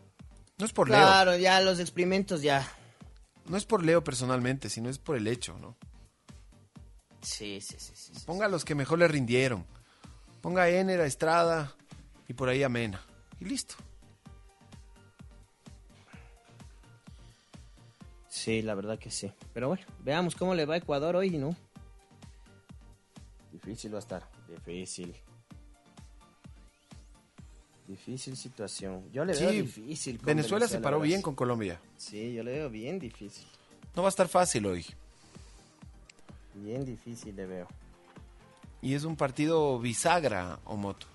[0.58, 0.98] No es por Leo.
[0.98, 2.66] Claro, ya los experimentos ya.
[3.46, 5.76] No es por Leo personalmente, sino es por el hecho, ¿no?
[7.20, 8.14] Sí, sí, sí, sí.
[8.14, 8.24] sí.
[8.26, 9.66] Ponga a los que mejor le rindieron.
[10.40, 11.74] Ponga a Ener, a Estrada
[12.28, 13.00] y por ahí a Mena.
[13.40, 13.74] Y listo.
[18.28, 19.32] Sí, la verdad que sí.
[19.52, 21.56] Pero bueno, veamos cómo le va a Ecuador hoy, ¿no?
[23.50, 24.30] Difícil va a estar.
[24.48, 25.16] Difícil.
[27.88, 29.04] Difícil situación.
[29.12, 30.16] Yo le veo difícil.
[30.18, 31.80] con Venezuela se paró bien con Colombia.
[31.96, 33.46] Sí, yo le veo bien difícil.
[33.94, 34.84] No va a estar fácil hoy.
[36.54, 37.68] Bien difícil le veo.
[38.82, 41.06] Y es un partido bisagra, Omoto,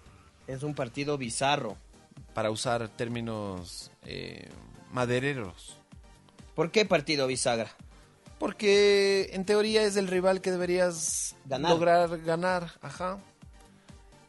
[0.48, 1.78] Es un partido bizarro.
[2.34, 4.48] para usar términos eh,
[4.92, 5.78] madereros.
[6.56, 7.70] ¿Por qué partido bisagra?
[8.40, 11.72] Porque en teoría es el rival que deberías Ganar.
[11.72, 12.72] lograr ganar.
[12.82, 13.20] Ajá.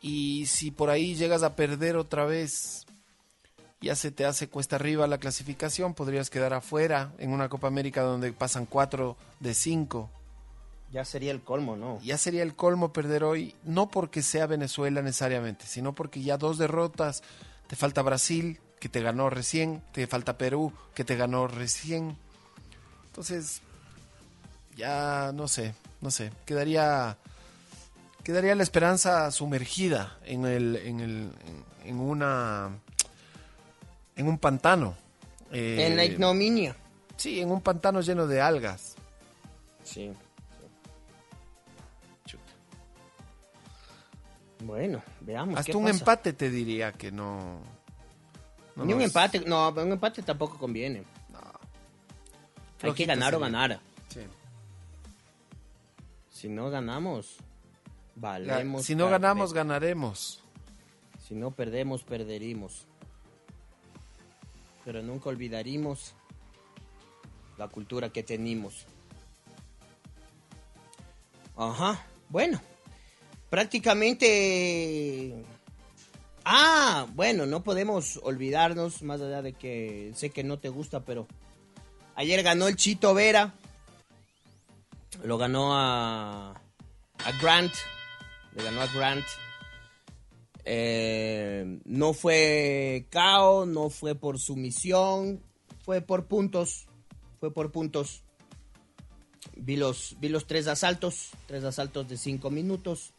[0.03, 2.87] Y si por ahí llegas a perder otra vez,
[3.81, 8.03] ya se te hace cuesta arriba la clasificación, podrías quedar afuera en una Copa América
[8.03, 10.11] donde pasan cuatro de cinco.
[10.93, 12.01] Ya sería el colmo, ¿no?
[12.03, 16.59] Ya sería el colmo perder hoy, no porque sea Venezuela necesariamente, sino porque ya dos
[16.59, 17.23] derrotas,
[17.67, 22.17] te falta Brasil, que te ganó recién, te falta Perú, que te ganó recién.
[23.07, 23.63] Entonces,
[24.77, 27.17] ya no sé, no sé, quedaría
[28.25, 31.33] quedaría la esperanza sumergida en el en el
[31.85, 32.71] en, una
[34.17, 34.95] en un pantano.
[35.51, 36.77] Eh, En la ignominia.
[37.17, 38.95] Sí, en un pantano lleno de algas.
[39.85, 40.13] Sí.
[44.65, 45.59] Bueno, veamos.
[45.59, 45.99] Hasta qué un pasa.
[45.99, 47.59] empate te diría que no.
[48.77, 51.03] no Ni un nos- empate, no, un empate tampoco conviene.
[52.83, 53.81] Hay que ganar o ganar.
[54.09, 54.21] Sí.
[56.31, 57.37] Si no ganamos,
[58.83, 60.43] Si no ganamos, ganaremos.
[61.27, 62.87] Si no perdemos, perderimos.
[64.85, 66.15] Pero nunca olvidarimos
[67.57, 68.87] la cultura que tenemos.
[71.57, 72.61] Ajá, bueno.
[73.51, 75.45] Prácticamente...
[76.45, 81.29] Ah, bueno, no podemos olvidarnos, más allá de que sé que no te gusta, pero
[82.17, 83.55] ayer ganó el Chito Vera.
[85.23, 87.73] Lo ganó a, a Grant.
[88.55, 89.25] Le ganó a Grant.
[91.85, 95.43] No fue KO, no fue por sumisión,
[95.85, 96.87] fue por puntos.
[97.41, 98.23] Fue por puntos.
[99.57, 103.13] Vi los, vi los tres asaltos, tres asaltos de cinco minutos.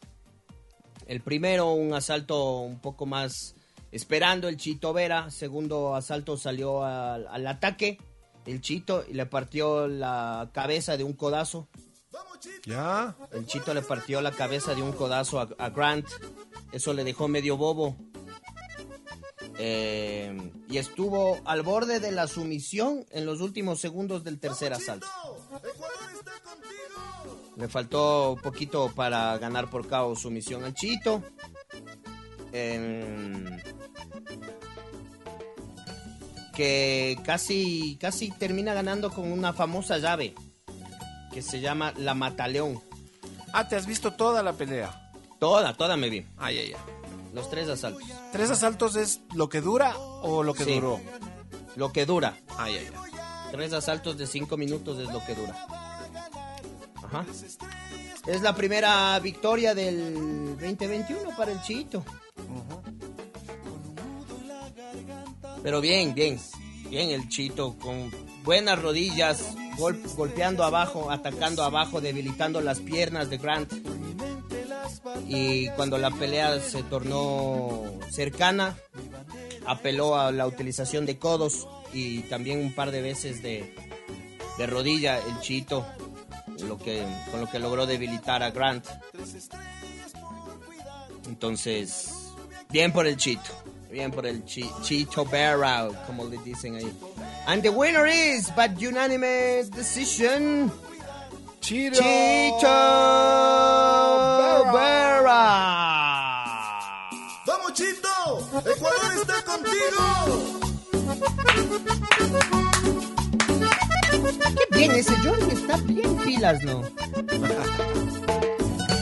[1.06, 3.54] El primero, un asalto un poco más
[3.92, 5.30] esperando el Chito Vera.
[5.30, 7.98] Segundo asalto salió al, al ataque
[8.46, 11.68] el Chito y le partió la cabeza de un codazo.
[12.66, 13.16] ¿Ya?
[13.32, 16.06] El Chito le partió la cabeza de un codazo a, a Grant.
[16.72, 17.96] Eso le dejó medio bobo.
[19.58, 25.06] Eh, y estuvo al borde de la sumisión en los últimos segundos del tercer asalto.
[27.56, 31.22] Le faltó un poquito para ganar por KO sumisión al Chito.
[32.52, 33.60] Eh,
[36.54, 40.34] que casi, casi termina ganando con una famosa llave
[41.34, 42.80] que se llama la Mataleón.
[43.52, 45.10] Ah, ¿te has visto toda la pelea?
[45.40, 46.24] Toda, toda me vi.
[46.38, 46.94] Ay, ay, ay.
[47.34, 48.02] Los tres asaltos.
[48.32, 50.74] ¿Tres asaltos es lo que dura o lo que Sí.
[50.76, 51.00] duró?
[51.74, 52.36] Lo que dura.
[52.56, 53.10] Ay, ay, ay.
[53.50, 55.54] Tres asaltos de cinco minutos es lo que dura.
[57.02, 57.26] Ajá.
[58.26, 62.04] Es la primera victoria del 2021 para el Chito.
[65.62, 66.38] Pero bien, bien.
[66.88, 68.10] Bien el Chito, con
[68.44, 73.72] buenas rodillas, gol- golpeando abajo, atacando abajo, debilitando las piernas de Grant.
[75.28, 78.76] Y cuando la pelea se tornó cercana,
[79.66, 83.74] apeló a la utilización de codos y también un par de veces de,
[84.58, 85.86] de rodilla el Chito,
[86.66, 88.86] lo que, con lo que logró debilitar a Grant.
[91.26, 92.10] Entonces,
[92.70, 93.50] bien por el Chito.
[93.94, 96.92] Bien por el chi- Chito Barrow, como le dicen ahí.
[97.46, 100.68] And the winner is, by unanimous decision,
[101.60, 102.66] Chito, Chito
[104.72, 105.30] Barrow.
[107.46, 108.48] ¡Vamos, Chito!
[108.66, 110.60] ¡Ecuador está contigo!
[114.56, 116.82] Qué bien, ese Jordi está bien pilas, ¿no?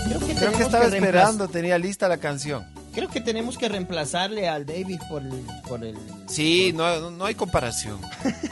[0.05, 2.67] Creo que, Creo que estaba reemplaz- esperando, tenía lista la canción.
[2.95, 5.97] Creo que tenemos que reemplazarle al David por el, por el...
[6.29, 7.99] Sí, no, no hay comparación.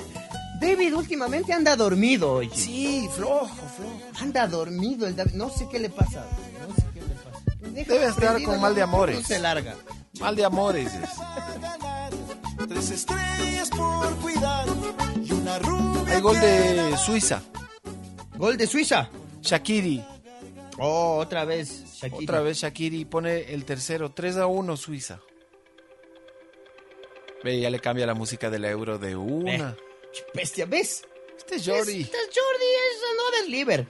[0.61, 2.51] David últimamente anda dormido, oye.
[2.55, 4.01] Sí, flojo, flojo.
[4.21, 5.33] Anda dormido el David.
[5.35, 6.25] No sé qué le pasa.
[6.69, 7.73] No sé qué le pasa.
[7.73, 9.27] Deja Debe estar con mal de no amores.
[9.27, 9.75] se larga.
[10.21, 11.11] Mal de amores es.
[12.69, 14.67] Tres estrellas por cuidar
[15.23, 16.15] y una rubia.
[16.15, 17.41] Hay gol de Suiza.
[18.37, 19.09] Gol de Suiza.
[19.41, 20.05] Shakiri.
[20.79, 21.85] Oh, otra vez.
[22.01, 22.23] Shakira.
[22.23, 24.13] Otra vez Shakiri pone el tercero.
[24.13, 25.21] 3 a 1 Suiza.
[27.43, 29.77] Ve, ya le cambia la música de la euro de una.
[30.13, 31.05] Qué Bestia, ¿ves?
[31.37, 32.03] Este es Jordi.
[32.03, 33.87] Este es Jordi, es no Liver.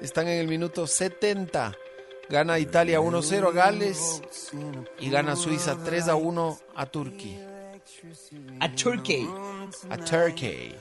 [0.00, 1.76] Están en el minuto 70.
[2.28, 4.22] Gana Italia 1-0 a Gales.
[4.98, 7.50] Y gana Suiza 3 a 1 a Turquía.
[8.60, 9.28] A Turkey.
[9.88, 10.76] A Turkey.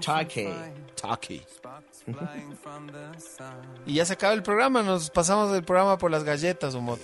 [0.00, 1.42] Turkey.
[3.86, 4.82] Y ya se acaba el programa.
[4.82, 7.02] Nos pasamos del programa por las galletas, Omoto.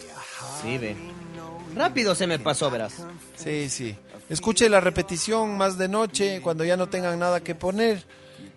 [0.63, 0.97] Sí, ve.
[1.75, 3.05] Rápido se me pasó, verás.
[3.37, 3.97] Sí, sí.
[4.29, 8.05] Escuche la repetición más de noche cuando ya no tengan nada que poner.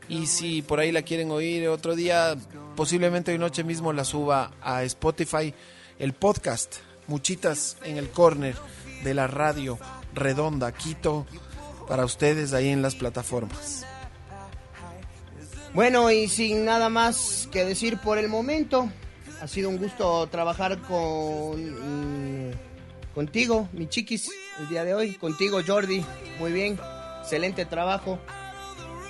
[0.08, 2.36] Y si por ahí la quieren oír otro día,
[2.76, 5.54] posiblemente hoy noche mismo la suba a Spotify,
[6.00, 8.56] el podcast Muchitas en el corner
[9.04, 9.80] de la radio
[10.14, 11.26] redonda Quito
[11.88, 13.86] para ustedes ahí en las plataformas.
[15.74, 18.90] Bueno, y sin nada más que decir por el momento,
[19.42, 22.52] ha sido un gusto trabajar con mm,
[23.14, 24.30] contigo, mi chiquis,
[24.60, 25.14] el día de hoy.
[25.16, 26.04] Contigo, Jordi.
[26.40, 26.80] Muy bien.
[27.22, 28.18] Excelente trabajo.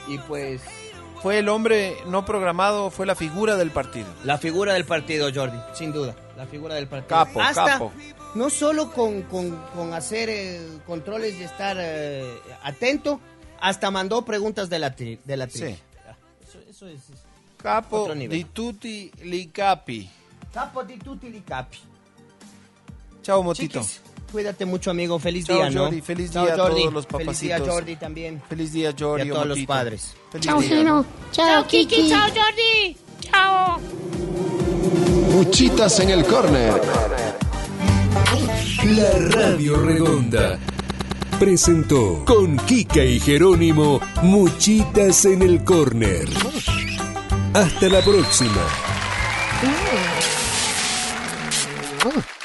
[0.07, 0.61] Y pues
[1.21, 4.07] Fue el hombre no programado, fue la figura del partido.
[4.23, 6.15] la figura del partido, Jordi, sin duda.
[6.35, 7.07] La figura del partido.
[7.25, 7.91] Capo, Hasta, capo.
[8.35, 12.23] No solo con, con- con hacer eh, controles y estar eh,
[12.63, 13.19] atento,
[13.59, 15.75] hasta mandó preguntas de la, tri- de la trivia.
[15.75, 15.81] Sí.
[16.79, 17.19] Eso, eso es.
[17.61, 18.37] Capo Otro nivel.
[18.37, 20.09] di tutti li capi.
[20.49, 21.77] Capo di tutti li capi.
[23.21, 23.81] Chao, Motito.
[23.81, 23.99] Chiquis,
[24.31, 25.19] cuídate mucho, amigo.
[25.19, 25.81] Feliz Chao, día, ¿no?
[25.83, 25.99] Jordi.
[26.01, 26.79] Feliz Chao, día a Jordi.
[26.79, 27.67] todos los Feliz día, papacitos.
[27.67, 28.41] Jordi, también.
[28.47, 29.27] Feliz día, Jordi.
[29.27, 30.15] Y a todos los padres.
[30.31, 30.69] Feliz Chao, día.
[30.69, 31.05] Gino.
[31.33, 32.07] Chao, Kiki.
[32.09, 32.97] Chao, Jordi.
[33.19, 33.79] Chao.
[35.33, 36.81] Muchitas en el corner.
[38.85, 40.57] La Radio Redonda
[41.39, 46.27] presentó con Kika y Jerónimo Muchitas en el Corner.
[47.53, 48.61] Hasta la próxima.
[52.03, 52.38] Mm.